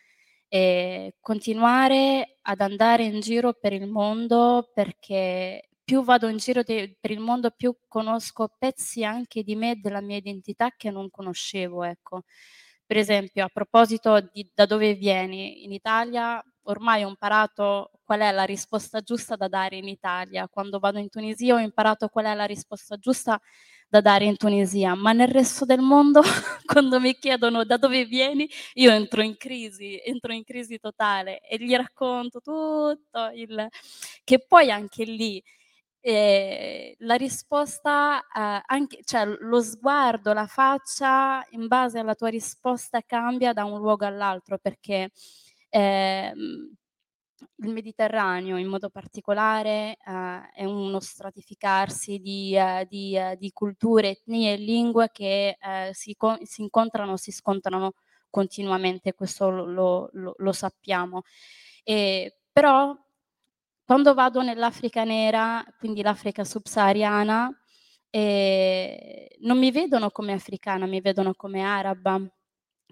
è 0.54 1.12
continuare 1.20 2.38
ad 2.42 2.60
andare 2.60 3.04
in 3.04 3.20
giro 3.20 3.54
per 3.54 3.72
il 3.72 3.88
mondo 3.88 4.70
perché 4.72 5.68
più 5.82 6.02
vado 6.04 6.28
in 6.28 6.36
giro 6.38 6.62
de- 6.62 6.96
per 7.00 7.10
il 7.10 7.18
mondo, 7.20 7.50
più 7.50 7.76
conosco 7.88 8.48
pezzi 8.58 9.04
anche 9.04 9.42
di 9.42 9.56
me, 9.56 9.80
della 9.80 10.00
mia 10.00 10.16
identità 10.16 10.70
che 10.76 10.90
non 10.90 11.10
conoscevo, 11.10 11.82
ecco. 11.84 12.22
Per 12.86 12.96
esempio, 12.96 13.44
a 13.44 13.48
proposito 13.52 14.20
di 14.32 14.48
da 14.54 14.66
dove 14.66 14.94
vieni, 14.94 15.64
in 15.64 15.72
Italia 15.72 16.42
ormai 16.66 17.02
ho 17.04 17.08
imparato 17.08 17.90
qual 18.04 18.20
è 18.20 18.30
la 18.30 18.44
risposta 18.44 19.00
giusta 19.00 19.36
da 19.36 19.48
dare 19.48 19.76
in 19.76 19.88
Italia. 19.88 20.48
Quando 20.48 20.78
vado 20.78 20.98
in 20.98 21.08
Tunisia 21.08 21.54
ho 21.56 21.58
imparato 21.58 22.08
qual 22.08 22.26
è 22.26 22.34
la 22.34 22.44
risposta 22.46 22.96
giusta 22.96 23.40
da 23.88 24.00
dare 24.00 24.24
in 24.24 24.36
Tunisia, 24.36 24.94
ma 24.94 25.12
nel 25.12 25.28
resto 25.28 25.64
del 25.64 25.80
mondo 25.80 26.20
quando 26.66 27.00
mi 27.00 27.14
chiedono 27.14 27.64
da 27.64 27.76
dove 27.76 28.04
vieni, 28.04 28.48
io 28.74 28.90
entro 28.90 29.22
in 29.22 29.36
crisi, 29.36 30.00
entro 30.04 30.32
in 30.32 30.44
crisi 30.44 30.78
totale 30.78 31.40
e 31.40 31.56
gli 31.58 31.74
racconto 31.74 32.40
tutto 32.40 33.30
il 33.34 33.68
che 34.24 34.44
poi 34.46 34.70
anche 34.70 35.04
lì 35.04 35.42
e 36.00 36.96
la 37.00 37.14
risposta, 37.14 38.20
eh, 38.20 38.62
anche, 38.66 39.00
cioè 39.04 39.24
lo 39.26 39.62
sguardo, 39.62 40.32
la 40.34 40.46
faccia 40.46 41.42
in 41.52 41.66
base 41.66 41.98
alla 41.98 42.14
tua 42.14 42.28
risposta 42.28 43.00
cambia 43.06 43.52
da 43.54 43.64
un 43.64 43.78
luogo 43.80 44.04
all'altro 44.04 44.58
perché 44.58 45.10
eh, 45.70 46.32
il 47.56 47.70
Mediterraneo 47.70 48.56
in 48.56 48.68
modo 48.68 48.90
particolare 48.90 49.96
eh, 50.04 50.50
è 50.54 50.64
uno 50.64 51.00
stratificarsi 51.00 52.18
di, 52.18 52.56
eh, 52.56 52.86
di, 52.88 53.16
eh, 53.16 53.36
di, 53.38 53.50
culture, 53.52 54.10
etnie 54.10 54.54
e 54.54 54.56
lingue 54.56 55.10
che 55.12 55.56
eh, 55.60 55.90
si, 55.92 56.16
si, 56.42 56.62
incontrano, 56.62 57.16
si 57.16 57.32
scontrano 57.32 57.94
continuamente, 58.30 59.14
questo 59.14 59.50
lo, 59.50 60.08
lo, 60.12 60.34
lo 60.36 60.52
sappiamo. 60.52 61.22
E, 61.82 62.38
però 62.52 62.96
quando 63.84 64.14
vado 64.14 64.42
nell'Africa 64.42 65.04
nera, 65.04 65.64
quindi 65.78 66.02
l'Africa 66.02 66.44
subsahariana, 66.44 67.50
eh, 68.10 69.36
non 69.40 69.58
mi 69.58 69.70
vedono 69.70 70.10
come 70.10 70.32
africana, 70.32 70.86
mi 70.86 71.00
vedono 71.00 71.34
come 71.34 71.62
araba. 71.62 72.20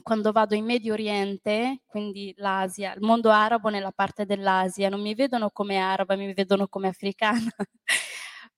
Quando 0.01 0.33
vado 0.33 0.55
in 0.55 0.65
Medio 0.65 0.95
Oriente, 0.95 1.83
quindi 1.87 2.33
l'Asia, 2.39 2.95
il 2.95 3.03
mondo 3.03 3.31
arabo 3.31 3.69
nella 3.69 3.93
parte 3.93 4.25
dell'Asia, 4.25 4.89
non 4.89 5.01
mi 5.03 5.15
vedono 5.15 5.51
come 5.51 5.77
araba, 5.79 6.17
mi 6.17 6.33
vedono 6.33 6.67
come 6.67 6.89
africana. 6.89 7.51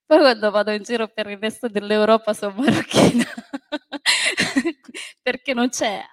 Poi 0.06 0.18
quando 0.18 0.50
vado 0.50 0.70
in 0.70 0.82
giro 0.82 1.08
per 1.08 1.28
il 1.28 1.38
resto 1.38 1.68
dell'Europa 1.68 2.34
sono 2.34 2.54
marocchina, 2.56 3.24
perché 5.22 5.54
non 5.54 5.70
c'è 5.70 6.04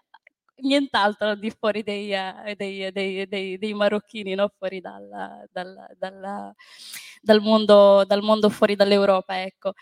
nient'altro 0.62 1.30
al 1.30 1.40
di 1.40 1.52
fuori 1.52 1.84
dei, 1.84 2.12
uh, 2.14 2.54
dei, 2.56 2.92
dei, 2.92 3.58
dei 3.58 3.74
marocchini, 3.74 4.34
no? 4.34 4.50
fuori 4.58 4.80
dal, 4.80 5.08
dal, 5.52 5.76
dal, 5.98 6.54
dal, 7.22 7.42
mondo, 7.42 8.04
dal 8.06 8.22
mondo 8.22 8.50
fuori 8.50 8.76
dall'Europa. 8.76 9.42
Ecco. 9.42 9.74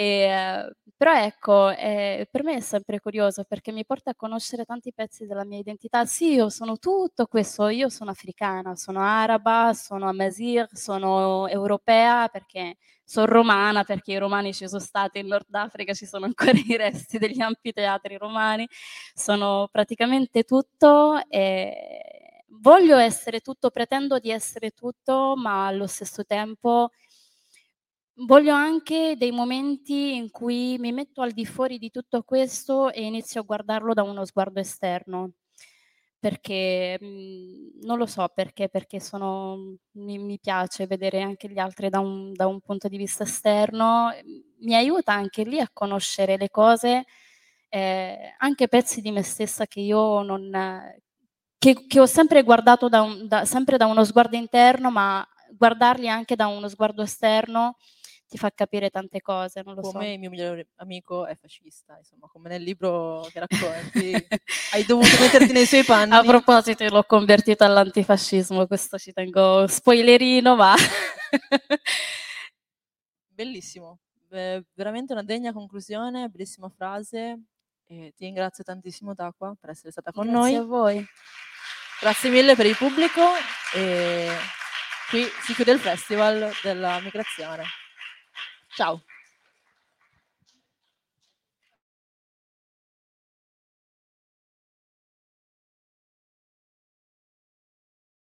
E, 0.00 0.70
però 0.96 1.12
ecco, 1.14 1.70
eh, 1.70 2.28
per 2.30 2.44
me 2.44 2.54
è 2.56 2.60
sempre 2.60 3.00
curioso 3.00 3.42
perché 3.42 3.72
mi 3.72 3.84
porta 3.84 4.10
a 4.10 4.14
conoscere 4.14 4.64
tanti 4.64 4.92
pezzi 4.92 5.26
della 5.26 5.44
mia 5.44 5.58
identità. 5.58 6.04
Sì, 6.06 6.34
io 6.34 6.48
sono 6.50 6.76
tutto 6.78 7.26
questo, 7.26 7.66
io 7.66 7.88
sono 7.88 8.10
africana, 8.12 8.76
sono 8.76 9.00
araba, 9.00 9.72
sono 9.74 10.08
amazir, 10.08 10.68
sono 10.72 11.48
europea 11.48 12.28
perché 12.28 12.76
sono 13.02 13.26
romana, 13.26 13.82
perché 13.82 14.12
i 14.12 14.18
romani 14.18 14.52
ci 14.54 14.68
sono 14.68 14.80
stati 14.80 15.18
in 15.18 15.26
Nord 15.26 15.52
Africa, 15.54 15.92
ci 15.94 16.06
sono 16.06 16.26
ancora 16.26 16.52
i 16.52 16.76
resti 16.76 17.18
degli 17.18 17.40
anfiteatri 17.40 18.16
romani, 18.16 18.68
sono 19.14 19.68
praticamente 19.72 20.44
tutto 20.44 21.20
e 21.28 22.44
voglio 22.60 22.96
essere 22.98 23.40
tutto, 23.40 23.70
pretendo 23.70 24.18
di 24.20 24.30
essere 24.30 24.70
tutto, 24.70 25.34
ma 25.36 25.66
allo 25.66 25.86
stesso 25.88 26.24
tempo 26.24 26.90
Voglio 28.26 28.52
anche 28.52 29.14
dei 29.16 29.30
momenti 29.30 30.16
in 30.16 30.30
cui 30.32 30.76
mi 30.78 30.90
metto 30.90 31.22
al 31.22 31.30
di 31.30 31.46
fuori 31.46 31.78
di 31.78 31.88
tutto 31.90 32.22
questo 32.24 32.90
e 32.90 33.02
inizio 33.04 33.40
a 33.42 33.44
guardarlo 33.44 33.94
da 33.94 34.02
uno 34.02 34.24
sguardo 34.24 34.58
esterno. 34.58 35.34
Perché 36.18 36.98
mhmm, 37.00 37.78
non 37.82 37.96
lo 37.98 38.06
so 38.06 38.28
perché, 38.34 38.68
perché 38.68 38.98
sono 39.00 39.76
mi 39.92 40.18
mi 40.18 40.38
piace 40.40 40.86
vedere 40.88 41.22
anche 41.22 41.48
gli 41.48 41.58
altri 41.60 41.90
da 41.90 42.00
un 42.00 42.32
da 42.32 42.48
un 42.48 42.60
punto 42.60 42.88
di 42.88 42.96
vista 42.96 43.22
esterno, 43.22 44.10
mi 44.62 44.74
aiuta 44.74 45.12
anche 45.12 45.44
lì 45.44 45.60
a 45.60 45.70
conoscere 45.72 46.36
le 46.36 46.50
cose, 46.50 47.04
ehm, 47.68 48.16
anche 48.38 48.66
pezzi 48.68 49.00
di 49.00 49.12
me 49.12 49.22
stessa 49.22 49.66
che 49.66 49.78
io 49.80 50.22
non 50.22 50.50
che 51.58 51.86
che 51.86 52.00
ho 52.00 52.06
sempre 52.06 52.42
guardato 52.42 52.88
da 52.88 53.02
un 53.02 53.26
da 53.28 53.44
sempre 53.44 53.76
da 53.76 53.86
uno 53.86 54.04
sguardo 54.04 54.36
interno, 54.36 54.90
ma 54.90 55.26
guardarli 55.56 56.08
anche 56.08 56.36
da 56.36 56.46
uno 56.48 56.68
sguardo 56.68 57.02
esterno 57.02 57.76
ti 58.28 58.36
fa 58.36 58.50
capire 58.50 58.90
tante 58.90 59.22
cose, 59.22 59.62
non 59.64 59.74
lo 59.74 59.80
come 59.80 60.04
so. 60.04 60.10
il 60.12 60.18
mio 60.18 60.28
migliore 60.28 60.68
amico 60.76 61.24
è 61.26 61.34
fascista, 61.34 61.96
insomma, 61.96 62.28
come 62.28 62.50
nel 62.50 62.62
libro 62.62 63.26
che 63.32 63.40
racconti, 63.40 64.12
hai 64.72 64.84
dovuto 64.84 65.08
metterti 65.18 65.52
nei 65.52 65.64
suoi 65.64 65.82
panni. 65.82 66.12
A 66.12 66.22
proposito, 66.22 66.86
l'ho 66.88 67.04
convertito 67.04 67.64
all'antifascismo, 67.64 68.66
questo 68.66 68.98
ci 68.98 69.12
tengo 69.12 69.66
spoilerino, 69.66 70.54
ma... 70.56 70.74
Bellissimo, 73.28 74.00
eh, 74.30 74.62
veramente 74.74 75.12
una 75.12 75.22
degna 75.22 75.52
conclusione, 75.52 76.28
bellissima 76.28 76.68
frase. 76.68 77.40
E 77.90 78.12
ti 78.14 78.24
ringrazio 78.26 78.62
tantissimo 78.64 79.14
Taqua 79.14 79.56
per 79.58 79.70
essere 79.70 79.90
stata 79.90 80.12
con 80.12 80.26
Grazie 80.26 80.40
noi. 80.40 80.54
a 80.56 80.62
voi. 80.64 81.06
Grazie 82.00 82.28
mille 82.28 82.54
per 82.54 82.66
il 82.66 82.76
pubblico 82.76 83.22
e 83.74 84.28
qui 85.08 85.24
si 85.42 85.54
chiude 85.54 85.72
il 85.72 85.80
festival 85.80 86.52
della 86.62 87.00
migrazione. 87.00 87.64
Ciao. 88.78 89.07